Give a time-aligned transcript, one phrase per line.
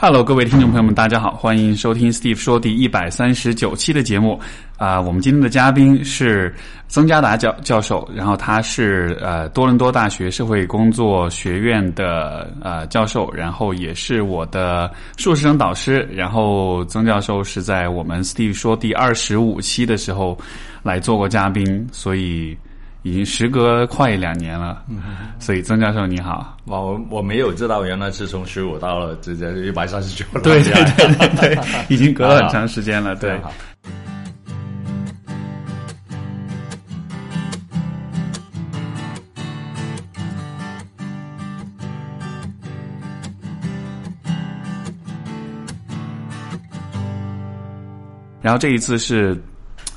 [0.00, 4.38] Hello，各位听众朋友们，大家好，欢迎收听 Steve 说第一百三十九期的节目。
[4.76, 6.54] 啊、我们今天的嘉宾是
[6.86, 16.08] 曾家达教教授，然后他是呃多伦多大学社会工作学院的呃教授，然后也是我的硕士生导师。
[16.12, 20.38] 然后曾教授是在我们 Steve 说第二十五期的时候
[20.80, 22.56] 来做过嘉宾，所以
[23.02, 24.84] 已经时隔快两年了。
[25.38, 26.56] 所以曾教授你好。
[26.66, 30.72] 哇，我我没有知道，原来是从十五到了直接一百三十九对对
[31.16, 31.58] 对对，
[31.88, 33.14] 已经隔了很长时间了。
[33.16, 33.40] 对，
[48.40, 49.38] 然后这一次是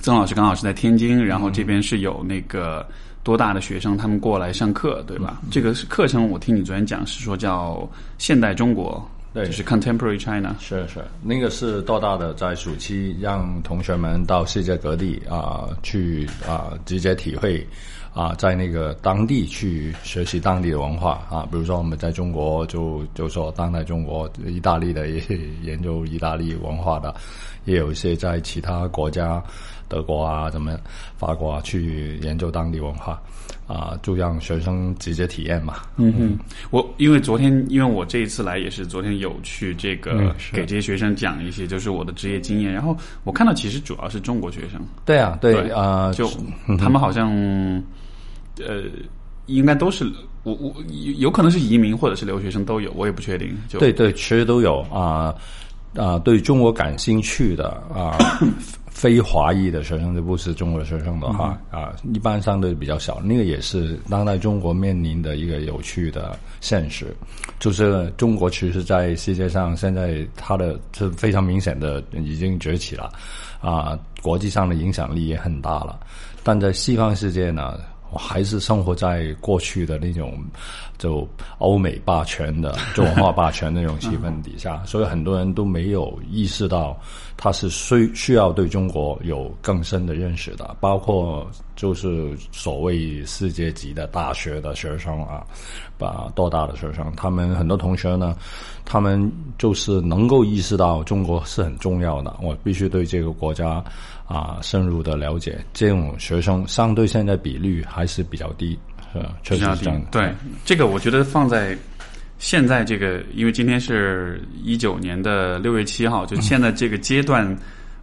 [0.01, 2.83] 曾老师刚好是在天津，然后这边是有那个
[3.23, 5.39] 多大的学生他们过来上课，对吧？
[5.51, 7.87] 这个是课程，我听你昨天讲是说叫
[8.17, 10.55] 现代中国，对就是 Contemporary China。
[10.59, 17.63] 是是，那个是多大的在暑期让同学们到世界各地啊、去啊、直接体会
[18.13, 25.21] 啊、在那个当地去学习当地的文化啊，比如说我们在中国就就说当代中国，意大利的也
[25.61, 27.13] 研究意大利文化的，
[27.65, 29.41] 也有一些在其他国家，
[29.91, 30.79] 德国啊、怎么
[31.17, 33.21] 法国啊去研究当地文化
[33.67, 35.75] 啊、就让学生直接体验嘛。
[35.97, 36.39] 嗯哼，
[36.71, 46.29] 我因为昨天，因为我这一次来也是昨天有去这个嗯给这些学生讲一些就是我的职业经验，然后我看到其实主要是中国学生，对啊，对啊、就
[46.77, 47.31] 他们好像
[48.59, 48.83] 呃
[49.45, 50.05] 应该都是
[50.43, 53.57] 我我有有可能是移民或者是留学生都有，我也不确定。
[53.69, 55.33] 就对对，其实都有啊
[55.95, 58.17] 啊、对中国感兴趣的啊、
[59.01, 63.19] 非华裔的学生，就不是中国学生的话啊、一般相对比较少。
[63.19, 67.07] 那个也是当代中国面临的一个有趣的现实，
[67.59, 73.11] 就是中国其实在世界上现在它的是非常明显的已经崛起了
[73.59, 75.99] 啊、国际上的影响力也很大了，
[76.43, 77.79] 但在西方世界呢。
[78.13, 80.37] 我还是生活在过去的那种
[80.97, 81.25] 就
[81.59, 86.99] 欧美霸权的、就文化霸权那种气氛底下，所以很多人都没有意识到
[87.43, 95.43] 他是需需要对中国有更深的认识的，包括就是所谓世界级的大学的学生啊，
[95.97, 98.37] 把多大的学生，他们很多同学呢，
[98.85, 103.83] 他们就是能够意识到中国是很重要的，我必须对这个国家
[104.27, 105.57] 啊深入的了解。
[105.73, 108.77] 这种学生相对现在比率还是比较低，
[109.11, 110.07] 是确实是这样的。
[110.11, 110.31] 对，
[110.63, 111.75] 这个我觉得放在
[112.41, 117.55] 现在这个，因为今天是一九年的六月七号，就现在这个阶段，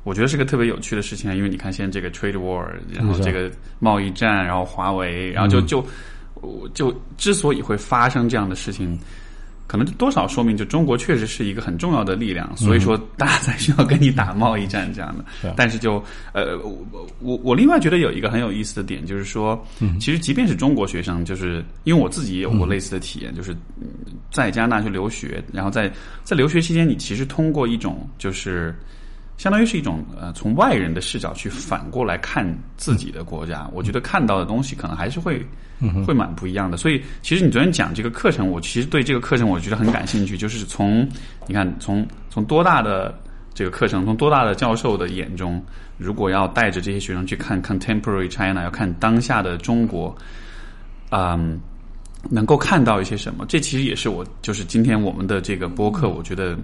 [0.05, 1.35] 我觉得是个特别有趣的事情啊。
[1.35, 3.51] 因为你看现在这个 trade war，然后这个
[3.81, 5.85] 贸易战，然后华为，然后就就
[6.73, 8.97] 就之所以会发生这样的事情。
[9.69, 15.25] 可能多少说明，就中国确实是一个很重要的力量，所以说大家才需要跟你打贸易战这样的。
[15.55, 16.03] 但是就
[16.33, 19.63] 呃，我我我另外觉得有一个很有意思的点，就是说，
[20.01, 23.87] 其实即便是中国学生，就是因为我自己也有过类似的体验，就是嗯
[24.33, 25.93] 在加拿大去留学，然后在
[26.25, 28.75] 在留学期间，你其实通过一种就是。
[29.39, 32.45] 相当于是一种呃，从外人的视角去反过来看
[32.77, 35.47] 自己的国家，我觉得看到的东西可能还是会
[36.05, 36.77] 会蛮不一样的。
[36.77, 41.09] 所以，其实你昨天讲这个课程，我其实对这个课程我觉得很感兴趣，就是从
[41.47, 43.17] 你看从从多大的
[43.55, 45.65] 这个课程，从多大的教授的眼中，
[45.99, 50.17] 如果要带着这些学生去看 contemporary China，要看当下的中国，
[51.11, 51.61] 嗯，
[52.31, 53.45] 能够看到一些什么？
[53.47, 56.57] 这其实也是我就是今天我们的这个播客，我觉得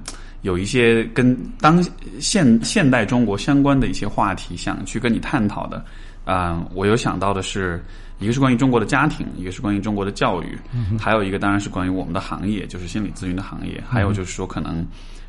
[0.43, 1.85] 有一些跟当
[2.21, 5.85] 现现代中国相关的一些话题，想去跟你探讨的。
[6.25, 7.83] 啊、我有想到的是，
[8.19, 10.59] 一个是关于中国的家庭，一个是关于中国的教育，
[10.99, 14.87] 还有一个当然是关于我们的行业，就是心理咨询的行业，还有就是说可能。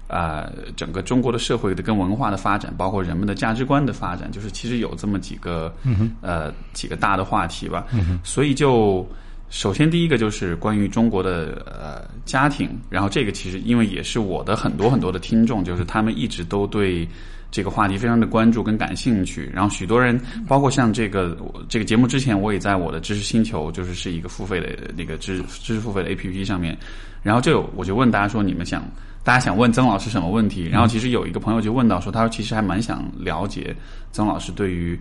[0.07, 5.75] 啊、整个中国的社会的跟文化的发展，包括人们的价值观的发展，就是其实有这么几个、
[6.21, 7.87] 呃几个大的话题吧。
[8.23, 9.03] 所以就
[9.49, 17.07] 首先第一个就是关于中国的呃家庭，然后这个其实因为也是我的很多很多的听众，就是他们一直都对
[17.51, 21.37] 这个话题非常的关注跟感兴趣，然后许多人包括像这个
[21.69, 26.77] 这个节目之前，我也在我的知识星球，就是是一个付费的那个知知识付费的 A P P 上面，
[27.23, 28.83] 然后就我就问大家说，你们想
[29.23, 30.67] 大家想问曾老师什么问题？
[30.67, 33.73] 然后其实有一个朋友就问到说，他说其实还蛮想了解
[34.11, 34.99] 曾老师对于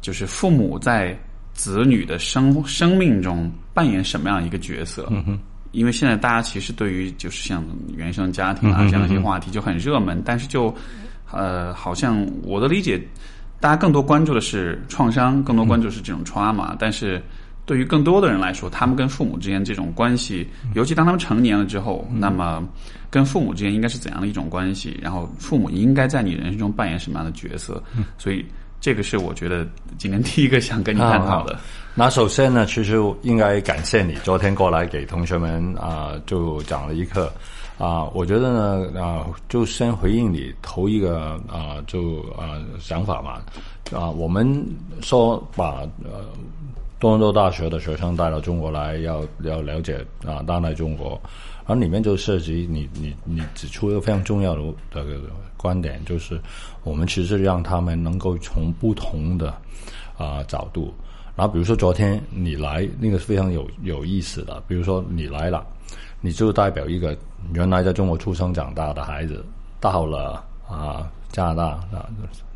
[0.00, 1.16] 就是父母在
[1.58, 5.08] 子女的生生命中扮演什么样一个角色？
[5.10, 5.36] 嗯
[5.72, 7.62] 因为现在大家其实对于就是像
[7.94, 10.74] 原生家庭啊这样一些话题就很热门，但是就
[11.30, 12.98] 呃，好像我的理解，
[13.60, 17.22] 大家更多关注的是创伤，更多关注的是这种 trauma，但是
[17.66, 22.66] 对于更多的人来说，他们跟父母之间这种关系，尤其当他们成年了之后，那么
[23.10, 24.98] 跟父母之间应该是怎样的一种关系？
[25.02, 27.82] 然后父母应该在你人生中扮演什么样的角色？
[28.16, 28.42] 所以
[28.80, 29.66] 这个是我觉得
[29.98, 31.58] 今天第一个想跟你探讨的。
[31.94, 37.32] 那首先呢，其实应该感谢你昨天过来给同学们啊，就讲了一课
[37.76, 38.04] 啊。
[38.14, 43.40] 我觉得呢啊，就先回应你头一个啊，就啊想法嘛
[43.92, 44.64] 啊，我们
[45.00, 46.24] 说把呃
[47.00, 51.20] 多伦多大学的学生带到中国来，要要了解啊当代中国，
[51.68, 55.20] 而里面就涉及你你你指出一个非常重要的这个
[55.56, 56.40] 观点，就是
[56.82, 59.54] 我们其实让他们能够从不同的
[60.16, 60.92] 啊角度。
[61.36, 64.60] 然后，比如说昨天你来，那个是非常有有意思的。
[64.66, 65.64] 比如说你来了，
[66.22, 67.16] 你就代表一个
[67.52, 69.44] 原来在中国出生长大的孩子，
[69.78, 71.64] 到了啊加拿大
[71.96, 72.08] 啊，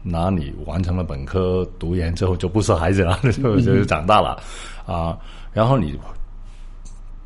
[0.03, 4.43] 哪里完成了本科读研之后就不是孩子了， 就就长大了
[4.87, 5.17] 啊。
[5.53, 5.97] 然后你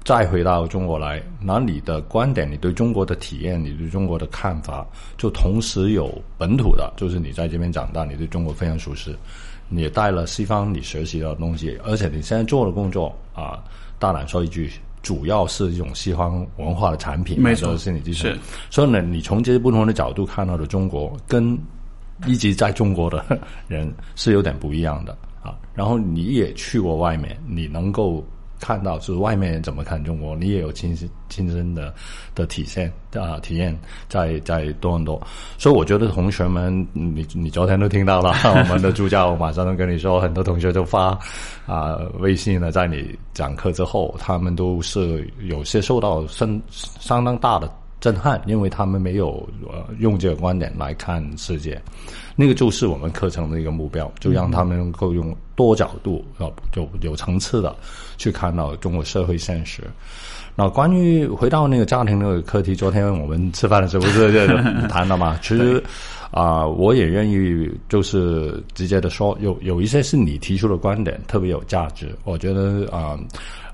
[0.06, 4.86] 再回到中国来，那你的观点、你对中国的体验、你对中国的看法，
[5.18, 9.12] 就同时有本土的，就是你在这边长大，你对中国非常熟悉。
[9.68, 13.58] 你带了西方你学习的东西，而且你现在做的工作啊，
[13.98, 14.70] 大胆说一句，
[15.02, 18.28] 主要是一种西方文化的产品，没错，心理技术。
[18.70, 21.58] 所以呢，你从这些不同的角度看到的中国，跟
[22.28, 23.24] 一直在中国的
[23.66, 25.58] 人是有点不一样的啊。
[25.74, 28.24] 然后你也去过外面，你能够。
[28.60, 31.92] 看到就是外面人怎么看中国，你也有亲身亲身的
[32.34, 35.20] 的体现啊体验在在多伦多，
[35.58, 41.18] 所以我觉得同学们，你你昨天都听到了， 我们的助教马上都跟你说，很多同学都发
[41.66, 47.70] 啊微信呢，在你讲课之后，他们都是有些受到相相当大的。
[48.00, 51.80] 震撼，因为他们没有呃用这个观点来看世界，
[52.36, 56.24] 那个就是我们课程的一个目标，就让他们能够用多角度，
[57.00, 57.74] 有层次的
[58.18, 59.82] 去看到中国社会现实。
[60.54, 64.46] 那关于回到那个家庭那个课题，昨天我们吃饭的时候不是就
[64.88, 65.38] 谈了嘛？
[65.42, 65.82] 其实
[66.30, 73.18] 啊，我也愿意就是直接的说，有有一些是你提出的观点特别有价值，我觉得啊。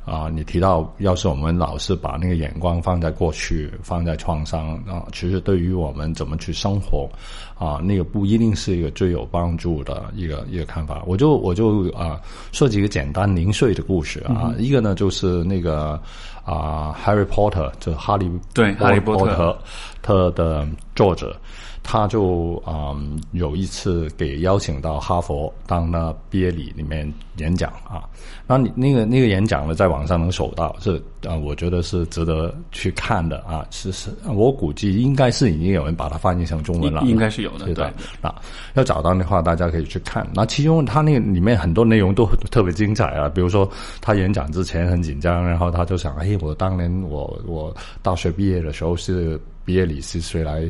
[0.04, 7.08] 啊，你提到，要是我们老是把那个眼光放在过去，放在创伤啊，其实对于我们怎么去生活，
[7.56, 11.02] 啊，那个不一定是一个最有帮助的一个一个看法。
[11.06, 12.20] 我就我就啊，
[12.50, 14.52] 说几个简单零碎的故事啊。
[14.58, 16.00] 一个呢，就是那个
[16.44, 19.56] 啊，《Harry Potter》就哈利对哈利波特
[20.02, 20.66] 特的
[20.96, 21.36] 作者。
[21.82, 28.08] 他就嗯有一次给邀请到哈佛当那毕业礼里面演讲啊，
[28.46, 33.66] 那你那个那个演讲呢，在网上能搜到，是啊，我觉得是值得去看的啊。
[33.70, 37.72] 其实，我估计应该是已经有人把它翻译成中文了，应该是有的。
[37.74, 37.84] 对
[38.20, 38.34] 啊，
[38.74, 40.26] 要找到的话，大家可以去看。
[40.34, 43.68] 那其中他那个里面很多内容都特别精彩啊，比如说
[44.00, 49.40] 他演讲之前很紧张，然后他就想，哎，我当年我我大学毕业的时候是。
[49.64, 50.62] 毕业礼是谁来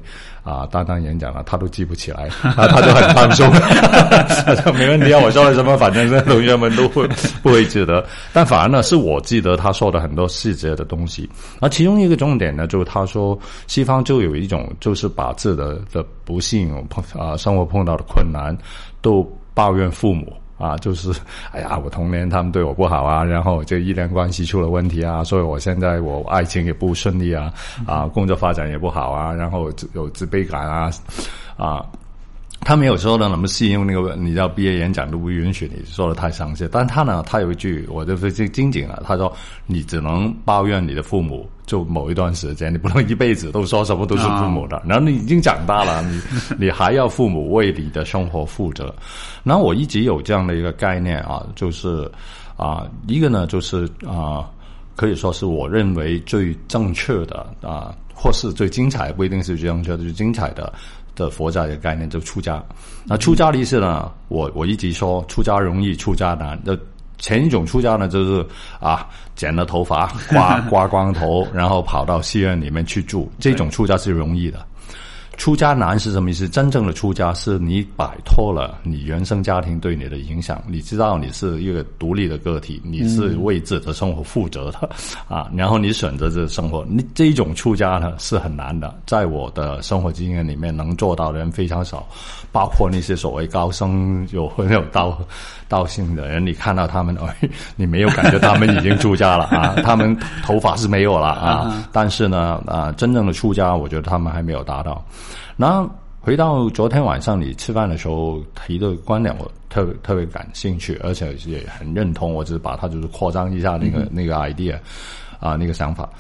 [0.43, 0.67] 啊？
[0.67, 3.51] 担当演讲了，他都记不起来， 啊他就很放松，
[4.47, 7.07] 他说没问题啊，我说了什么，反正同学们都会
[7.43, 8.05] 不会记得。
[8.33, 11.29] 但反而呢，是我记得他说的很多细节的东西。
[11.61, 18.57] 而其中一个重点呢，就是他说西方就有一种，就是把自己的的不幸碰啊，生活碰到的困难，
[19.01, 19.23] 都
[19.55, 20.33] 抱怨父母。
[20.63, 21.13] 啊，就是，
[21.51, 27.53] 哎呀，我童年他们对我不好啊，然后这依恋关系出了问题啊，所以我现在我爱情也不顺利啊，
[27.87, 30.91] 啊，工作发展也不好啊，然后有自卑感啊，
[31.57, 31.85] 啊。
[32.65, 36.67] 他没有说的那么细，因为那个你知道毕业演讲都不允许你说的太详细。
[36.71, 39.03] 但他呢，他有一句，我就非常精警了。
[39.05, 39.31] 他说
[39.67, 44.81] ：“你只能抱怨你的父母，就某一段时间，你不能一辈子都说什么都是父母的。
[44.87, 46.21] 然后你已经长大了，你
[46.57, 48.95] 你还要父母为你的生活负责。
[49.43, 52.09] 然后我一直有这样的一个概念啊，就是
[52.57, 54.49] 啊，一个呢就是啊，
[54.95, 60.73] 可以说是我认为最正确的啊，或是最精彩，不一定是最正确的，最精彩的。”
[61.15, 62.63] 的佛家的概念就出家，
[63.05, 64.11] 那出家的意思呢？
[64.29, 66.61] 我我一直说出家容易出家难。
[66.65, 66.77] 那
[67.19, 68.47] 前一种出家呢，就是
[68.81, 74.65] 啊剪了头发，刮 刮光头，然后跑到寺院里面去住，这种出家是容易的。
[75.43, 76.49] 出家难是什么意思？
[76.49, 84.89] 真正的出家是你摆脱了你原生家庭对你的影响，你知道你是一个独立的个体，你是为自己的生活负责的
[85.27, 85.51] 啊。
[85.57, 92.07] 然后你选择这生活，你这一种出家呢是很难的，在我的生活经验里面能做到的人非常少，
[92.53, 95.19] 包括那些所谓高僧有很有道
[95.67, 97.19] 道性的人，你看到他们，
[97.75, 99.75] 你没有感觉他们已经出家了啊？
[99.83, 105.05] 他们头发是没有了啊，但是呢啊，真正的出家，我觉得他们还没有达到。
[105.63, 105.89] 那
[106.21, 112.35] 回到昨天晚上你吃饭的时候提的观点，我特别特别感兴趣，而且也很认同。
[112.35, 114.77] 我只是把它就是扩张一下那个、那个 idea
[115.39, 116.11] 啊，那个想法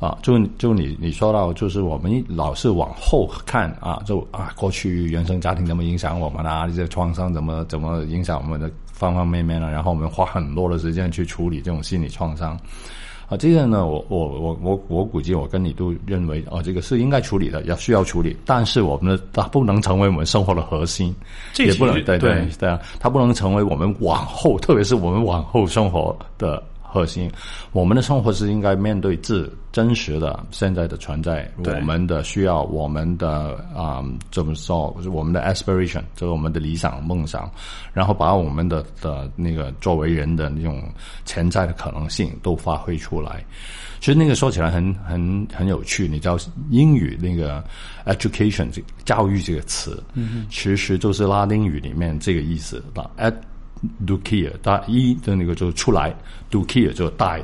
[0.00, 9.70] 啊，就就你你说到，就是我们老是往后看啊，就啊过去原生家庭怎么影响我们啊，这些创伤怎么怎么影响我们的方方面面呢？
[9.70, 12.54] 然后我们花很多的时间去处理这种心理创伤。
[13.30, 21.14] 啊，这个呢，我我我我我估计我跟你都认为，啊，这个是应该处理的，要需要处理，但是我们的它不能成为我们生活的核心，
[21.52, 26.60] 这也不能对对对啊，它不能成为我们往后，特别是我们往后生活的。
[26.90, 27.30] 核心，
[27.72, 34.94] 我们的生活是应该面对自真实的现在的存在，我们的需要，我们的啊怎么说？
[35.12, 37.48] 我们的 aspiration，就是我们的理想梦想，
[37.92, 40.82] 然后把我们的的那个作为人的那种
[41.24, 43.44] 潜在的可能性都发挥出来。
[44.00, 46.36] 其实那个说起来很很很有趣，你知道
[46.70, 47.62] 英语那个
[48.06, 48.68] education
[49.04, 53.10] 教育这个词，嗯，其实就是拉丁语里面这个意思吧。
[53.18, 53.49] do
[54.24, 56.14] care，大一的那个就出来
[56.50, 57.40] ，do care 就带，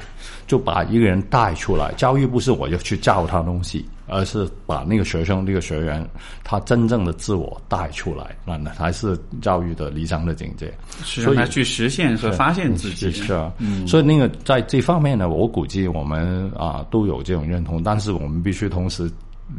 [0.47, 1.93] 就把一个人带出来。
[1.95, 6.07] 教育不是我要去教他东西，而是把那个学生、那个学员
[6.45, 10.73] 他真正的自我带出来，那那才是教育的理想的境界。
[11.02, 13.52] 所以去实现和发现自己是啊。
[13.87, 19.11] 所以那个在这方面呢，我估计我们啊都有这种认同，但是我们必须同时。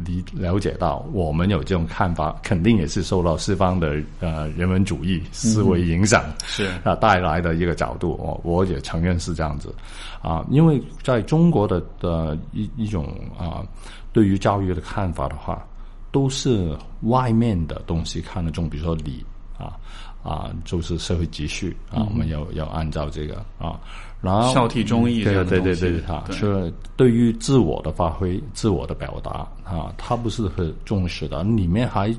[0.04, 8.16] 理了解到，我们有这种看法，肯定也是受到西方的呃人文主义思维影响，是啊带来的一个角度。
[8.18, 9.74] 我我也承认是这样子
[10.22, 13.64] 啊，因为在中国的的一一种啊
[14.12, 15.66] 对于教育的看法的话，
[16.10, 19.24] 都是外面的东西看得重，比如说礼
[19.58, 19.76] 啊
[20.22, 23.78] 啊，就是社会秩序啊，我们要要按照这个啊。
[24.20, 31.44] 然后孝悌忠义，对对对对，他是对于自我的发挥、自我的表达啊，他不是很重视的。
[31.44, 32.12] 里面还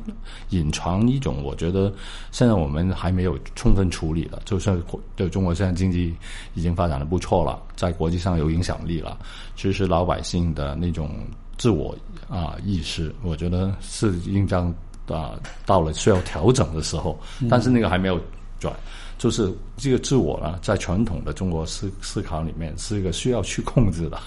[0.52, 1.94] 隐藏一种，我觉得
[2.32, 4.82] 现在我们还没有充分处理的，就是
[5.18, 6.16] 对中国现在经济
[6.54, 9.18] 已经发展的不错了，在国际上有影响力了。
[9.58, 11.10] 其实老百姓的那种
[11.58, 11.94] 自我
[12.30, 14.74] 啊意识，我觉得是应当
[15.14, 15.34] 啊
[15.66, 18.20] 到了需要调整的时候，但是那个还没有
[18.60, 18.74] 转。
[19.18, 24.18] 就是这个自我呢，在传统的中国思思考里面，是一个需要去控制的，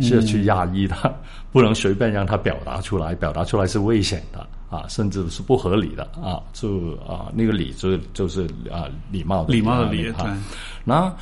[0.00, 1.14] 需要去压抑的，
[1.52, 10.36] 不能随便让它表达出来，表达出来是危险的啊，甚至是不合理的啊，就啊那个礼就就是啊礼貌礼貌的礼哈。
[10.82, 11.14] 那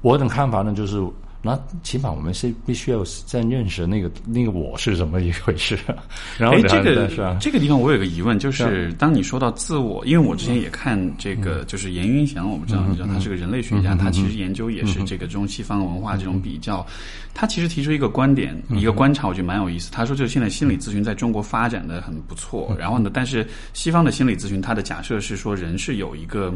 [0.00, 0.98] 我的看法呢，就是。
[1.42, 5.78] 那起码我们是必须要先认识那个那个我是怎么一回事。
[6.36, 16.86] 然后这个这个地方我有个疑问，就是当你说到自我，因为我之前也看这个，就是严云翔，我不知道你知道他是个人类学家，他其实研究也是这个中西方文化这种比较。
[17.32, 19.90] 他其实提出一个观点，一个观察，我觉得蛮有意思。
[19.90, 26.52] 他说，就是现在心理咨询在中国发展的很不错，然后呢，但是西方的心理咨询，他的假设是说人是有一个。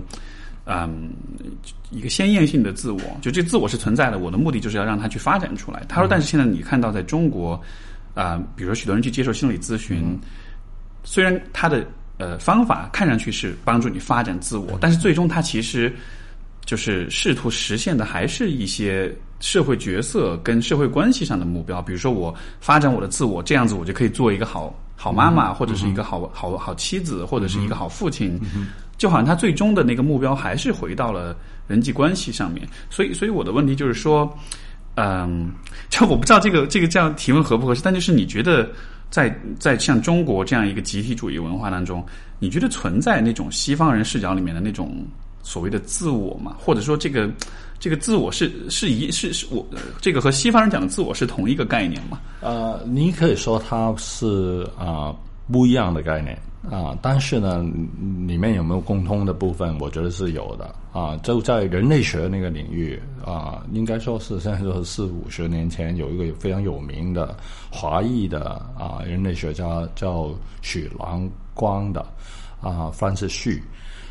[0.66, 1.10] 嗯，
[1.90, 4.18] 一个鲜艳性的自我，就这自我是存在的。
[4.18, 5.84] 我的目的就是要让它去发展出来。
[5.88, 7.60] 他说，但是现在你看到在中国，
[8.14, 10.18] 啊，比如说许多人去接受心理咨询，
[11.02, 15.94] 虽然他的呃方法看上去是帮助你发展自我，但是最终他其实
[16.64, 21.82] 就是试图实现的还是一些社会角色跟社会关系上的目标。
[21.82, 28.40] 比如说，我发展我的自我，这样子我就可以做一个好好妈妈，或者是一个好好好妻子，或者是一个好父亲。
[28.96, 31.36] 就好像他最终的那个目标还是回到了
[31.66, 34.32] 人际关系上面，所以，所以我的问题就是说，
[34.96, 35.50] 嗯，
[35.90, 38.68] 就我不知道这个这个这样提问合不合适，但就是你觉得
[39.10, 42.04] 在在像中国这样一个集体主义文化当中，
[42.38, 45.04] 你觉得存在那种西方人视角里面的那种
[45.42, 46.56] 所谓的自我吗？
[46.58, 47.30] 或者说，这个
[47.78, 49.66] 这个自我是是一是是我
[50.00, 52.20] 这个和西方人讲的自我是同一个概念吗？
[52.40, 55.14] 呃，你可以说它是啊
[55.50, 56.38] 不一样的概念。
[56.70, 57.62] 啊，但是呢，
[58.26, 59.78] 里面有没有共通的部分？
[59.78, 61.14] 我觉得是有的啊。
[61.18, 67.36] 就在人类学那个领域啊，应该说是现在说四五十年前有一个非常有名的
[67.70, 70.30] 华裔的啊人类学家叫
[70.62, 72.00] 许郎光的
[72.62, 73.62] 啊，范世旭，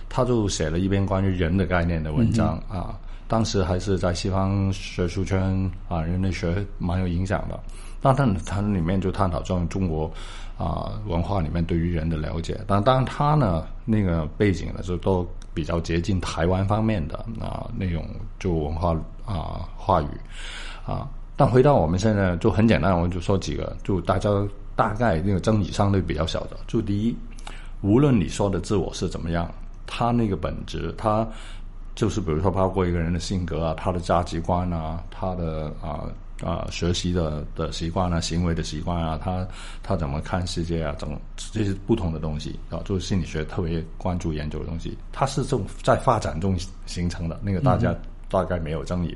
[0.07, 2.95] 他就写了一篇关于人的概念的文章啊。
[3.27, 5.41] 当时还是在西方学术圈
[5.89, 7.59] 啊，人类学蛮有影响的。
[7.99, 10.11] 那他他里面就探讨中中国。
[10.57, 18.05] 啊，文化里面对于人的了解，但当然他呢，那个背景呢，就都比较接近台湾方面的啊那种
[18.39, 18.95] 就文化
[19.25, 20.07] 啊话语
[20.86, 21.07] 啊。
[21.36, 24.29] 但回到我们现在就很简单，我就说几个，就大家
[24.75, 26.57] 大概那个争议相对比较小的。
[26.67, 27.17] 就第一，
[27.81, 29.51] 无论你说的自我是怎么样，
[29.88, 31.27] 他那个本质，他
[31.95, 36.05] 就是比如说包括一个人的性格啊，他的价值观啊，他的啊
[36.43, 39.47] 啊学习的的习惯啊，行为的习惯啊，他
[39.81, 47.95] 他怎么看世界啊，怎么这些不同的东西啊，就是心理学特别关注研究的东西，它是这种在发展中形成的，那个大家
[48.33, 49.15] 大概没有争议。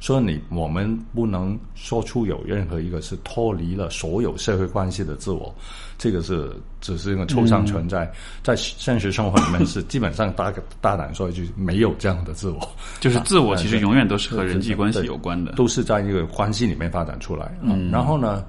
[0.00, 5.54] 所以你我们不能说出有任何一个是脱离了所有社会关系的自我，
[5.96, 8.10] 这个是只是一个抽象存在，
[8.42, 12.60] 在现实生活里面是基本上大大胆说一句没有这样的自我，
[13.00, 17.56] 就是自我其实永远都是和人际关系有关的，都是在一个关系里面发展出来。
[17.62, 18.44] 嗯，然后呢，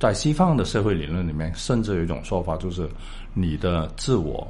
[0.00, 2.88] 在西方的社会理论里面，甚至有一种说法就是
[3.34, 4.44] 你的自我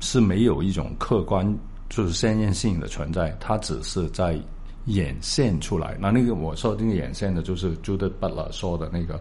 [0.00, 1.46] 是没有一种客观
[1.92, 4.40] 就是先验性的存在，它只是在。
[4.86, 9.16] 演现出来，那那个我说的那个眼现的，就是 Judith Butler 说的那个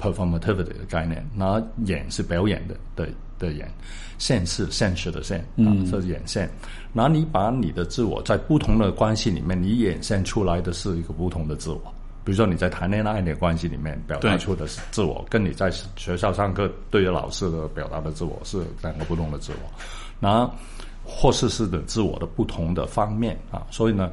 [0.00, 1.28] performativity 的概念。
[1.34, 3.68] 那演是表演的的的演，
[4.16, 6.48] 现是现实的现啊，这是演现。
[6.92, 11.82] 那你把你的自我在不同的关系里面，你演现出来的是一个不同的自我。
[12.22, 19.68] 比如说你在谈恋爱的关系里面表达出的自我，跟你在学校上课对着老师的表达的自我是两个不同的自我。
[20.20, 20.48] 那
[21.14, 24.10] 或是是的自我的不同的方面啊，所以呢。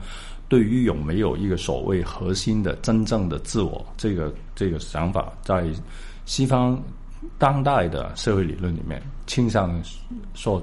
[0.49, 5.69] 对于有没有一个所谓核心的真正的自我，这个这个想法，在
[6.25, 6.75] 西方
[7.37, 9.79] 当代的社会理论里面，倾向
[10.33, 10.59] 说，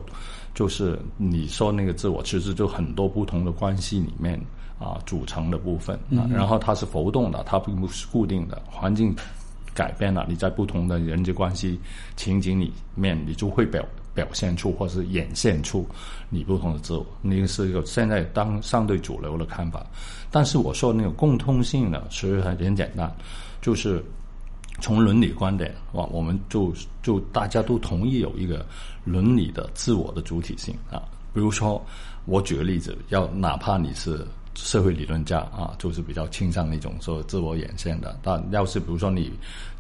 [0.55, 4.37] 就是你说那个自我，其实就很多不同的关系里面
[4.81, 9.14] 啊组成的部分啊，然后它是浮动的，它并不是固定的，环境
[9.73, 11.78] 改变了，你在不同的人际关系
[12.16, 13.87] 情景里面，你就会表。
[14.17, 15.87] 表现出或是演现出
[16.31, 19.87] 你不同的自我，那个是一个现在当相对主流的看法。
[20.31, 23.15] 但是我说那个共通性呢，其实很简单，
[23.61, 24.03] 就是
[24.81, 28.65] 从伦理观点，哇，我们就就大家都同意有一个
[29.05, 31.03] 伦理的自我的主体性啊。
[31.35, 31.85] 比如说，
[32.25, 39.31] 我举个例子，要哪怕你是社会理论家啊，就是比较倾向那种说自我演现的，但要是比如说你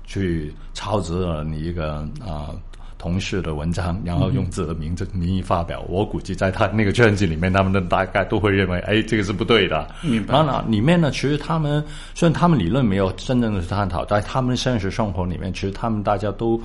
[0.04, 2.54] 去超值了你一个啊。
[2.98, 9.86] 同事的文章，然后用自己的名字名义发表，我估计在他那个圈子里面，他们的大概都会认为，哎，这个是不对的。
[10.26, 11.84] 然后呢，里面呢，其实他们
[12.14, 16.60] 虽然他们理论没有真正的探讨，在他们现实生活里面，其实他们大家都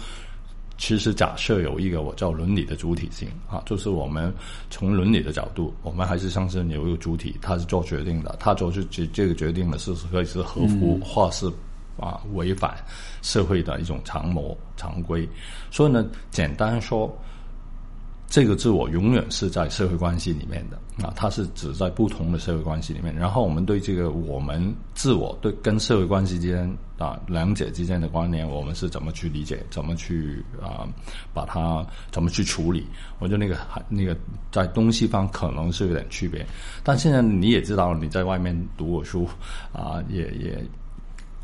[0.77, 4.33] 其实假设有一个我叫伦理的主体性啊，就是我们
[4.69, 11.51] 从伦理的角度，我们还是相信有一个主体，他是做决定的，他做出这这个决定的是可以是合乎或是。
[11.97, 12.73] 啊，违反
[13.21, 15.27] 社会的一种常模常规，
[15.69, 17.11] 所以呢，简单说，
[18.27, 23.13] 这个自我永远是在社会关系里面的啊，它是指在不同的社会关系里面。
[23.15, 30.87] 然后我们对这个我们自我对跟社会关系之间啊两者之间的关联，我们是怎么去理解，怎么去啊
[31.33, 32.87] 把它怎么去处理？
[33.19, 33.57] 我觉得那个
[33.89, 34.15] 那个
[34.51, 36.45] 在东西方可能是有点区别，
[36.83, 39.27] 但现在你也知道，你在外面读过书
[39.73, 40.63] 啊，也也。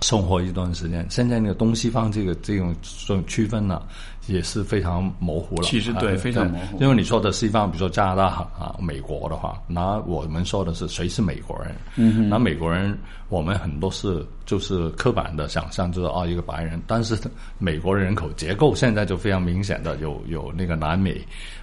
[0.01, 3.81] 生活一段时间，现在那个东西方这个这种这种区分呢，
[4.27, 5.63] 也是非常模糊了。
[5.63, 6.79] 其实对，非常模糊。
[6.79, 11.75] 因为你说的西方，比如说加拿大啊、美国的话，那我们说的是谁是美国人？
[11.95, 12.95] 嗯，那美国人，
[13.29, 16.79] 我们很多是就是刻板的想象，就是啊一个白人。
[16.85, 17.17] 但是
[17.57, 21.19] 美国人口结构现在就非常明显的有有那个南美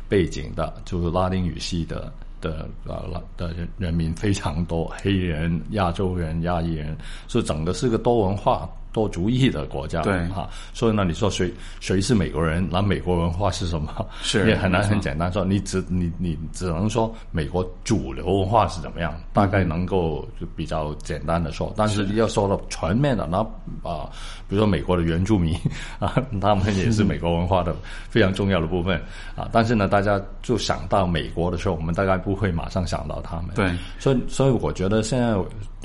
[0.09, 2.13] 背景的，就是拉丁语系的。
[2.45, 6.95] 的呃的人人民非常多，黑人、亚洲人、亚裔人，
[7.27, 8.69] 所以整个是个多文化。
[8.95, 12.65] 多主义的国家，对哈，所以呢，你说谁谁是美国人？
[12.71, 14.07] 那美国文化是什么？
[14.23, 21.75] 是 也很难很简单说，你只你你只能说美国主流文化是怎么样，大概能够就比较简单的说。
[21.77, 23.39] 但是要说到全面的，那
[23.83, 24.09] 啊，
[24.49, 25.59] 比如说美国的原住民
[25.99, 27.75] 啊，他们也是美国文化的
[28.09, 28.97] 非常重要的部分
[29.35, 29.49] 啊。
[29.51, 33.47] 但是呢，大家就想到美国的时候，我们大概不会马上想到他们。
[33.57, 35.35] 对，所以所以我觉得现在。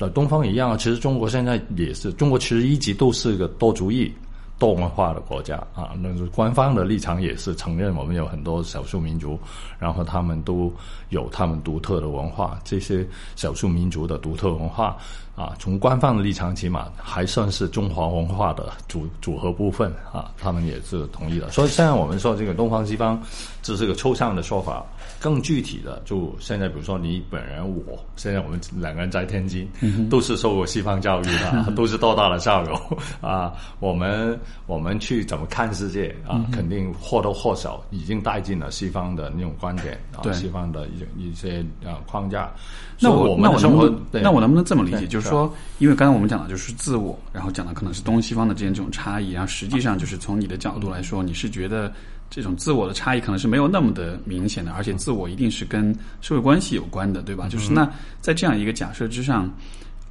[0.00, 4.10] 的东方一样啊，其实中国现在也是，中国其实一直都是一个多主义、
[4.58, 5.92] 多文化的国家啊。
[6.00, 9.38] 那是官方的立场也是承认我们有很多少数民族，
[9.78, 10.72] 然后他们都
[11.10, 14.96] 有他们独特的文化，这些少数民族的独特文化。
[15.36, 21.50] 啊，从官方的立场起码还算是中华文化的组组合部分啊，他们也是同意的。
[21.50, 23.18] 所以现在我们说这个东方西方，
[23.62, 24.84] 这是个抽象的说法，
[25.20, 29.68] 更具体的就现在比如说你本人，我现在我们两个人在天津，
[30.08, 33.52] 都是受过西方教育的，都是多大的校友啊。
[33.80, 42.50] 我们我们去怎么看世界啊，肯定或多或少已经带进了西方的那种观点啊，西方的一一些啊框架。
[42.98, 51.92] 那我那我能不能那我能不能这么理解，就是说，因为刚才我们讲的就是自我，然后讲的可能是东西方的之间这种差异，然后实际上就是从你的角度来说，你是觉得
[52.30, 57.48] 这种自我的差异可能是没有那么的明显的，而且自我一定是跟社会关系有关的，对吧？
[57.48, 57.90] 就是那
[58.20, 59.52] 在这样一个假设之上，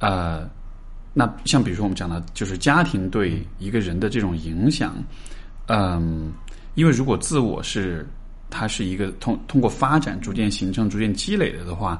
[0.00, 0.46] 呃，
[1.14, 4.94] 那像比如说我们讲的，就是家庭对一个人的这种影响，
[5.66, 6.30] 嗯，
[6.74, 8.06] 因为如果自我是
[8.50, 11.98] 它是一个通通过发展逐渐形成、逐渐积累的的话，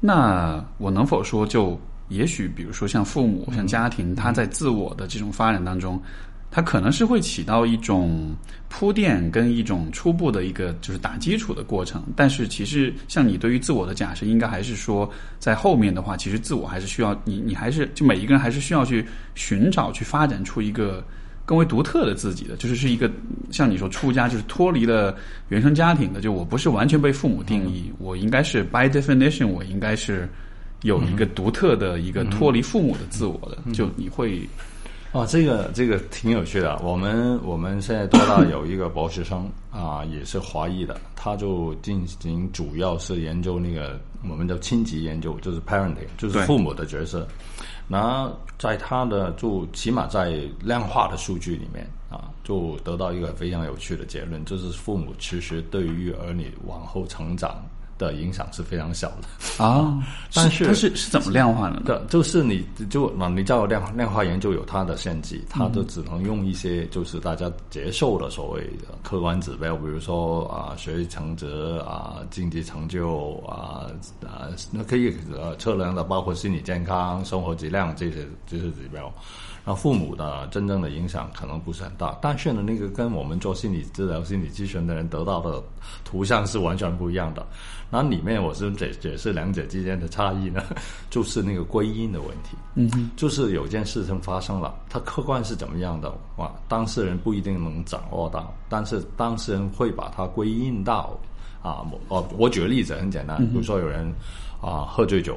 [0.00, 6.02] 那我能否说就也许比如说像父母、像家庭，他在自我的这种发展当中。
[6.50, 8.34] 它可能是会起到一种
[8.68, 15.08] 铺垫跟一种初步的一个就是打基础的过程，但是其实像你对于自我的假设，应该还是说
[15.38, 21.04] 在后面的话，其实自我还是需要你，你还是就每一个人还是需要去寻找去发展出一个
[21.46, 22.44] 更为独特的自己。
[22.46, 23.08] 的，就是是一个
[23.52, 25.14] 像你说出家就是脱离了
[25.50, 30.28] 原生家庭的，就我不是完全被父母定义，我应该是 by definition，我应该是
[30.82, 34.40] 有一个独特的一个脱离父母的自我的，就你会。
[35.12, 36.78] 哦，这个这个挺有趣的。
[36.84, 47.26] 我们我们现在多大有一个博士生啊，也是华裔的，他就进行主要是研究那个我们叫亲级研究，就是 parenting，就是父母的角色。
[47.88, 57.60] 然后在他的就起码在量化的数据里面啊，就得到一个非常有趣的结论，就是父母其实对于儿女往后成长。
[58.00, 60.02] 的影响是非常小的啊，
[60.34, 61.80] 但是它是是怎么量化的？
[61.80, 71.46] 的，就是你就那你知道量量化研究有它的限制，它就只能用一些就是大家接受的所谓的客观指标，比如说啊学习成绩
[71.80, 73.84] 啊经济成就啊
[74.24, 79.12] 啊那可以呃测量的包括心理健康、生活质量这些这些指标。
[79.62, 85.62] 那父母的真正的影响可能不是很大，但是呢，那个跟我们做心理治疗、心理咨询的人得到的
[86.02, 87.46] 图像是完全不一样的。
[87.92, 90.62] 那里面我是解解释两者之间的差异呢，
[91.10, 92.56] 就是那个归因的问题。
[92.76, 96.50] 嗯，就是有件事情发生了，它客观是怎么样的哇？
[96.68, 101.18] 当事人不一定能掌握到，但是当事人会把它归因到
[101.62, 104.10] 啊，我，我举个例子很简单，比如说有人
[104.60, 105.36] 啊喝醉酒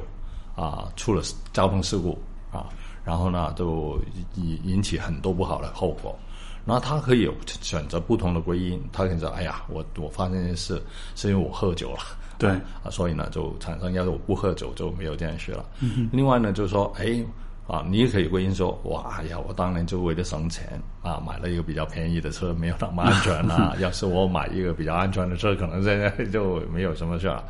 [0.54, 2.16] 啊出了交通事故
[2.52, 2.66] 啊。
[3.04, 4.00] 然后呢，就
[4.36, 6.16] 引引起很多不好的后果。
[6.64, 10.82] 然后他可以有选择不同的归因，他可以说：“哎呀，我我发现这件事
[11.14, 11.98] 是因为我喝酒了。”
[12.38, 12.50] 对
[12.82, 15.64] 啊，所以呢，就产生要是我不喝酒就没有这件事了。
[16.12, 17.24] 另外呢，就是说，哎
[17.66, 20.68] 啊，你也可以归因说：“哇呀，我当年就为了省钱
[21.02, 23.74] 啊，买了一个比较便宜的车，没有那么安全啊。
[23.80, 27.42] 要是我买一个比较安全的车，可能现在就没有什么事了。”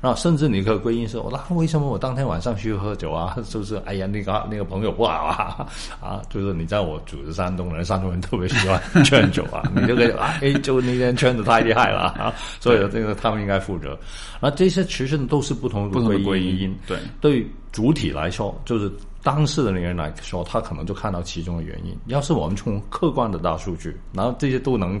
[0.00, 3.36] 然后甚至你可以归因说，那为什么我当天晚上去喝酒啊？
[3.44, 3.76] 是不是？
[3.84, 5.66] 哎呀，那个那个朋友不好啊，
[6.00, 13.98] 啊，就是你知道我组织山东人，山东人特别喜欢劝酒啊， 你就可以啊，哎，就那天劝的太厉害了啊，所以这个他们应该负责。
[14.40, 18.90] 那这些其实都是不同的归因，对，对主体来说，就是
[19.22, 21.96] 当事的那个人来说，他可能就看到其中的原因。
[22.06, 25.00] 要是我们从客观的大数据，然后这些都能。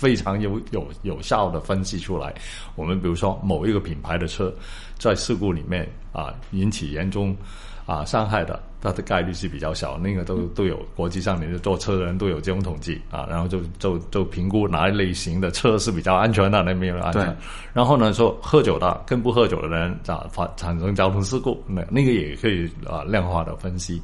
[0.00, 2.34] 非常有有有效的分析出来，
[2.74, 4.50] 我们比如说某一个品牌的车，
[4.96, 7.36] 在事故里面啊引起严重
[7.84, 9.98] 啊伤害的，它的概率是比较小。
[9.98, 17.36] 那个都都有国际上面的坐车的人都有这种统计啊，然后就就就评估哪一类型的车是比较安全的，那没有安全。
[17.74, 24.00] 然后呢，说喝酒的跟不喝酒的人啊发产生交通事故，那那个也可以啊量化的分析。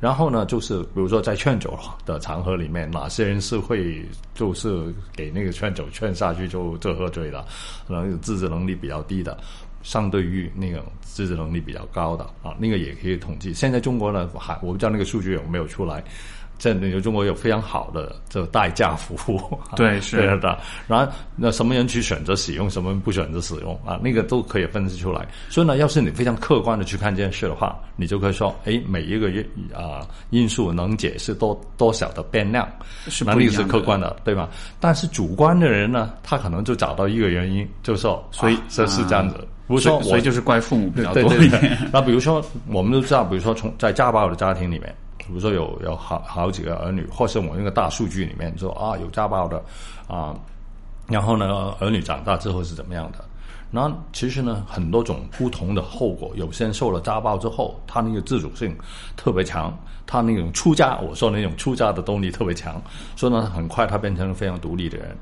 [0.00, 7.44] 然后呢，就是比如说在劝酒的场合里面，哪些人是会就是给那个劝酒劝下去就就喝醉了，
[7.86, 9.36] 可能有自制能力比较低的，
[9.82, 13.52] 相对于那个自制能力比较高的啊，那个也可以统计。
[13.52, 16.02] 现在中国呢还我不知道那个数据有没有出来。
[16.58, 19.40] 在那个中国有非常好的这个代驾服务，
[19.76, 20.58] 对，是的。
[20.86, 23.98] 然后那什么人去选择使用，什么人不选择使用啊？
[24.02, 25.26] 那个都可以分析出来。
[25.48, 29.44] 所以呢，要是你非常客观的去看这件事的话，你就可以说，哎，每一个因
[29.74, 32.68] 啊因素能解释多多少的变量，
[33.08, 34.48] 是能力是客观的，对吧？
[34.80, 39.36] 但是主观的人呢，他可能就找到一个原因，就说，所以这是这样子。
[39.68, 41.78] 比如说，所以就是怪父母比较多一点。
[41.92, 44.94] 那比如说，我们都知道，比如说从在家暴的家庭里面。
[45.28, 49.62] 比如说有有好好几个儿女，或是我那个大数据里面说啊有家暴的
[50.08, 50.34] 啊，
[51.06, 53.24] 然后呢儿女长大之后是怎么样的？
[53.70, 58.74] 那其实呢很多种不同的后果，有些人受了家暴之后，他那个自主性
[59.14, 62.80] 特别强，他那种出家，我说那种出家的动力特别强，
[63.14, 65.14] 所以呢很快他变成了非常独立的人。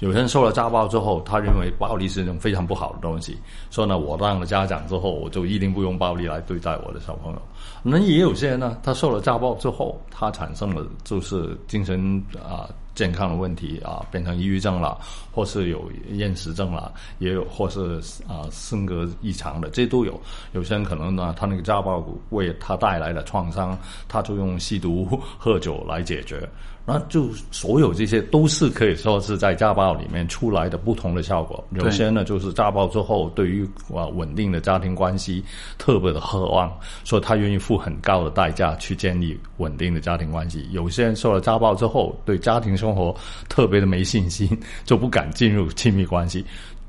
[0.00, 3.38] 有些人受了家暴之后，他认为暴力是一种非常不好的东西，
[3.70, 7.40] 所以呢我当了家长之后，我就一定不用暴力来对待我的小朋友。
[7.82, 14.98] 那也有些人呢，他受了家暴之后，他产生了就是精神啊健康的问题啊，变成抑郁症了，
[15.32, 20.20] 或是有厌食症了，也有或是啊性格异常的，这都有。
[20.52, 23.78] 有些人可能呢，他那个家暴为他带来的创伤，
[24.08, 25.06] 他就用吸毒、
[25.38, 26.48] 喝酒来解决。
[26.86, 31.64] 那就所有这些都是可以说是在家暴里面出来的不同的效果。
[31.70, 35.42] 有些呢就是家暴之后对于啊稳定的家庭关系
[35.78, 36.70] 特别的渴望，
[37.02, 40.68] 所以他愿意付很高的代价去建立稳定的家庭关系。
[40.72, 43.16] 有些人受了家暴之后对家庭生活
[43.48, 44.46] 特别的没信心，
[44.84, 46.44] 就不敢进入亲密关系。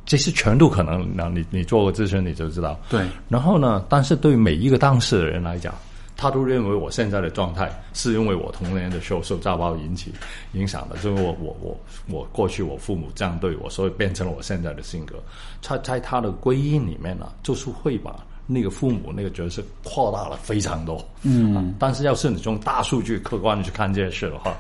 [0.06, 1.10] 这些全都可能。
[1.16, 2.78] 那你你做过咨询你就知道。
[2.90, 3.08] 对。
[3.30, 5.74] 然后呢，但是对于每一个当事人来讲。
[6.18, 10.14] 他都认为我现在的状态是因为我童年的时候受家暴引起
[10.54, 15.16] 影响的，就是我我我我过去我父母这样对我，所以变成了我现在的性格。
[15.62, 18.16] 他在他的归因里面呢，就是会把
[18.48, 21.06] 那个父母那个角色扩大了非常多。
[21.24, 24.56] 嗯，但是要是你用大数据客观的去看这件事的话，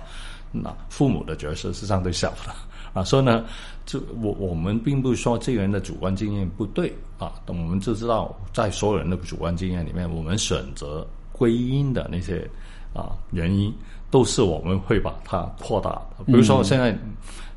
[0.52, 2.54] 那父母的角色是相对小的
[2.94, 3.02] 啊。
[3.02, 3.46] 所以呢，
[3.86, 11.08] 就我我们并不是说这个人的主观经验不对啊，我们就知道在所有人的主观经验里面，我们选择。
[11.38, 12.48] 归因的那些
[12.93, 13.74] 啊原因，
[14.10, 16.02] 都是我们会把它扩大。
[16.26, 16.98] 比如说，现在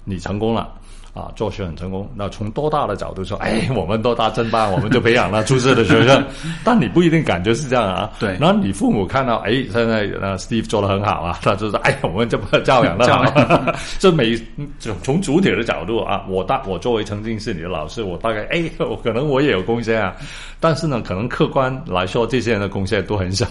[0.04, 0.74] 你成功了
[1.14, 2.08] 啊，做学很成功。
[2.14, 6.24] 那从多大的角度说，哎，我们多大真棒， 我们就培养了出色的学生。
[6.62, 8.10] 但你不一定感觉是这样啊。
[8.18, 8.36] 对。
[8.38, 13.24] 然后你父母看到，哎，现在呃，Steve 做的很好啊，他就说，哎，我们这么教养的好。
[13.98, 14.36] 这每
[14.78, 20.14] 从从主体的角度啊，我大我作为曾经是你的老师，我大概哎，我可能我也有贡献啊。
[20.60, 23.46] 但是呢，可能客观来说，这些人的贡献都很小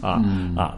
[0.00, 0.22] 啊
[0.56, 0.74] 啊！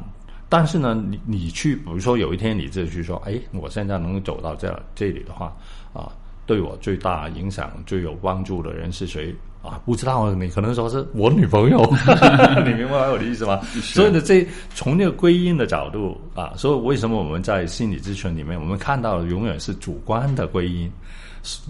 [0.49, 5.51] 但是呢，你你去，比如说有一天你自己去说，哎，我现在能走到这这里的话，
[5.93, 6.11] 啊，
[6.47, 9.81] 对我最大影响、最有帮助的人是谁啊？
[9.85, 11.81] 不知道，你可能说是我女朋友，
[12.67, 13.61] 你明白我的意思吗？
[13.83, 20.91] 所以呢，这从这个归因的角度啊，所以为什么我们在心理咨询里面，我们看到的永远是主观的归因。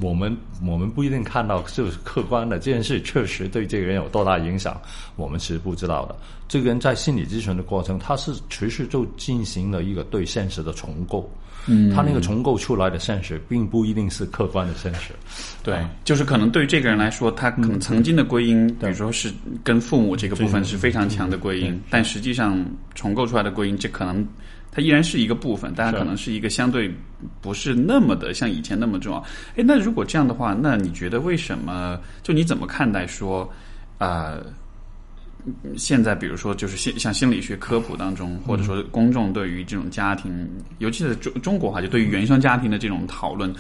[0.03, 4.79] 我们我们不一定看到就是客观的这件事确实对这个人有多大影响，
[5.17, 6.15] 我们是不知道的。
[6.47, 11.27] 这个人在心理咨询的过程，他是持续就进行了一个对现实的重构。
[11.67, 15.13] 嗯，他那个重构出来的现实，并不一定是客观的现实。
[15.63, 24.27] 对，就是可能对于这个人来说，他可能曾经的归因，比如说是跟父母这个部分是非常强的归因，但实际上重构出来的归因，这可能。
[24.75, 26.91] 它依然是一个部分，但它可能是一个相对
[27.43, 29.23] 不是那么的像以前那么重要。
[29.55, 32.01] 哎，那如果这样的话，那你觉得为什么？
[32.23, 33.47] 就你怎么看待说，
[33.99, 34.39] 啊，
[35.77, 43.53] 现在比如说就是心像心理学科普当中，或者说公众对于这种家庭，尤其是中中国哈，就对于原生家庭的这种讨论。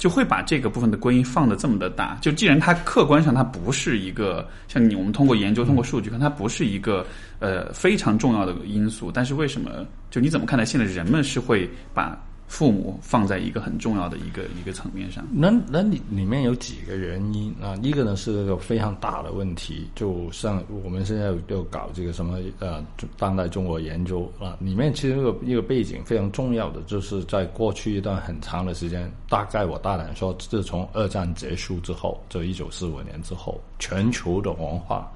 [0.00, 7.06] 就会把这个部分的归因放的这么的大，就既然它客观上它不是一个像你我们通过研究通过数据看它不是一个
[7.38, 12.18] 呃非常重要的因素，但是为什么就你怎么看待现在人们是会把？
[12.50, 17.76] 父母放在一个很重要的一个一个层面上，那那里里面有几个原因啊？
[17.80, 22.84] 一个呢是一个非常大的问题，就像我们现在要搞这个什么呃
[23.16, 35.08] 当代中国研究啊，里面其实一个一个背景非常重要的，就是在过去一段很长的时间，大概我大胆说，自从二战结束之后，就一九四五年之后，全球的文化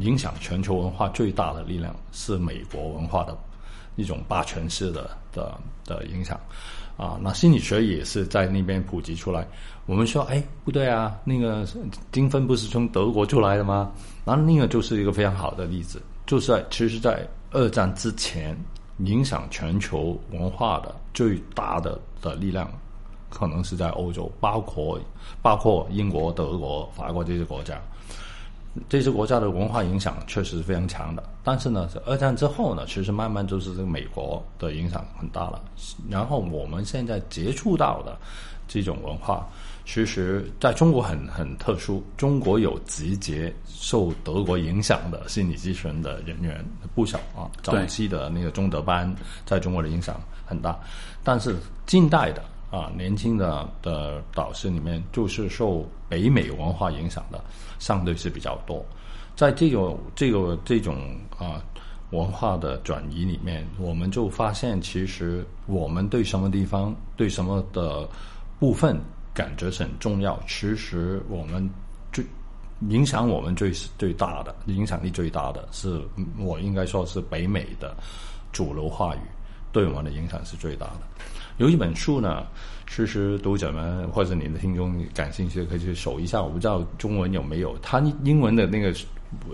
[0.00, 3.34] 影响全球文化最大的力量是美国文化的。
[3.96, 6.38] 一种霸权式的的的影响，
[6.96, 9.46] 啊，那心理学也是在那边普及出来。
[9.86, 11.66] 我们说，哎，不对啊，那个
[12.12, 13.92] 精分不是从德国出来的吗？
[14.24, 18.56] 那那个就是一个非常好的例子，就是在其实，在二战之前，
[18.98, 22.68] 影响全球文化的最大的的力量，
[23.30, 24.98] 可能是在欧洲，包括
[25.40, 27.80] 包括英国、德国、法国这些国家。
[28.88, 35.62] 这些国家的文化影响确实是非常强的，但是呢，二战之后呢，其实慢慢就是这个美国的影响很大了。
[36.10, 38.16] 然后我们现在接触到的
[38.68, 39.46] 这种文化，
[39.84, 47.50] 其实在中国很很特殊，中国有集结受德国影响的心理咨询的人员不少啊。
[47.62, 49.12] 早期的那个中德班
[49.44, 50.78] 在中国的影响很大，
[51.24, 52.42] 但是近代的。
[52.68, 57.42] 啊，年轻的的导师里面，就是受北美文化影响的，
[57.78, 58.84] 相对是比较多。
[59.34, 61.62] 在这种这个这种啊
[62.10, 68.08] 文化的转移里面，我们就发现，其实我们对什么地方、对什么的
[68.58, 68.98] 部分
[69.34, 70.40] 感觉很重要。
[70.46, 71.68] 其实我们
[72.12, 72.24] 最
[72.88, 76.00] 影响我们最最大的影响力最大的是，
[76.38, 77.94] 我应该说是北美的
[78.52, 79.20] 主流话语
[79.72, 81.00] 对我们的影响是最大的。
[81.58, 82.46] 有一本书呢，
[82.88, 87.76] 其实读者们或者你的听众感兴趣的可以去搜一下，我不知道中文有没有。
[87.82, 88.94] 它英文的那个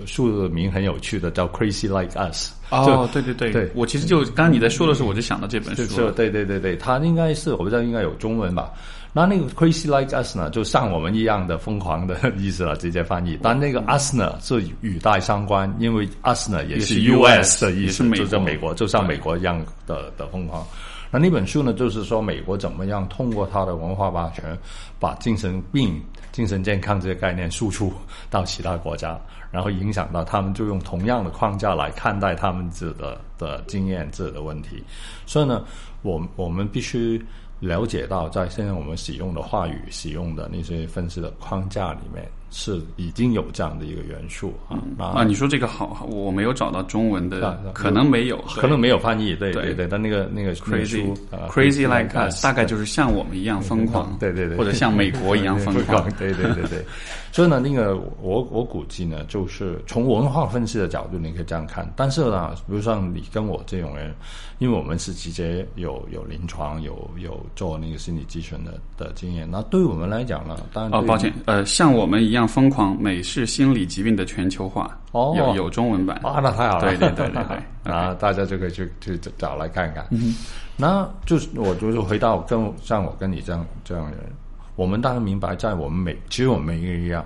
[0.07, 2.51] 书名很有趣的，叫《Crazy Like Us》。
[2.71, 6.11] 哦，对对对，对我其实就刚刚你在说的时候，我就想到这本书。
[6.13, 8.71] 对对对对，它应该是我不知道应该有中文吧。
[9.15, 13.39] 那那个 Crazy Like Us 呢，就像我们一样的疯狂的意思了，直接翻译。
[13.43, 20.67] 但那个 Us 呢是语带相关，因为 Us 呢也是 US 的意思，就在美国，就像美国一样的的疯狂。
[21.13, 24.59] 那那本书呢，就是说美国怎么样通过它的文化霸权，
[24.99, 27.93] 把精神病、精神健康这些概念输出
[28.31, 29.21] 到其他国家，
[29.51, 34.83] 然后影响到他们，就用同样的框架来看待他们自己的的经验、自己的问题。
[35.27, 35.63] 所以呢，
[36.01, 37.23] 我我们必须。
[37.63, 44.79] 了解到，在现在我们使用的话语、使用的那些分析的框架里面，是已经有这样的一个元素啊。
[44.99, 49.35] 啊，你说这个好，我没有找到中文的，可能没有，可能没有翻译。
[49.35, 56.85] 对对对，但那个那个 crazy，crazy like us，大概就是像我们一样疯狂， 对对对，或者像美国一样疯狂，对对对对。
[57.33, 61.91] 所以呢，那个我我估计呢，就是从文化分析的角度，你可以这样看。
[61.97, 64.15] 但是呢，比如像你跟我这种人，
[64.59, 80.07] 因为我们是直接有有临床、有有做那个心理咨询的的经验，那对于我们来讲呢，当然哦，抱歉，呃，像我们一样疯狂，美式心理疾病的全球化，哦，有有中文版啊，那太好了，对对对对对，啊， 大家就可以去去找来看看。
[80.11, 80.35] 嗯，
[80.77, 84.27] 那就是我就是回到跟像我跟你这样这样的人。
[84.75, 87.25] 我们当然明白，在我们每其实我们每一个人一样，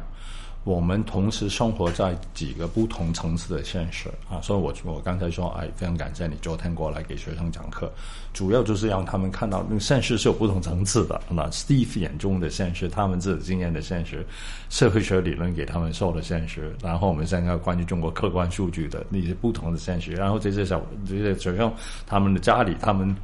[0.66, 4.40] 我们同时生活在几个不同层次的现实啊。
[4.42, 7.88] 所以我我刚才说，哎，非常感谢你昨天过来给学生讲课，
[8.34, 11.20] 主要就是让他们看到那个现实是有不同层次的。
[11.30, 14.26] 那 Steve 眼中的现实，他们自己经验的现实，
[14.68, 21.72] 社会学理论给他们说的现实，然后我们现在关于中国客观数据的那些不同的现实，然后这些小这些学生
[22.08, 23.16] 他们的家里，他们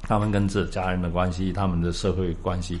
[0.00, 2.80] 他们跟自己家人的关系，他们的社会关系。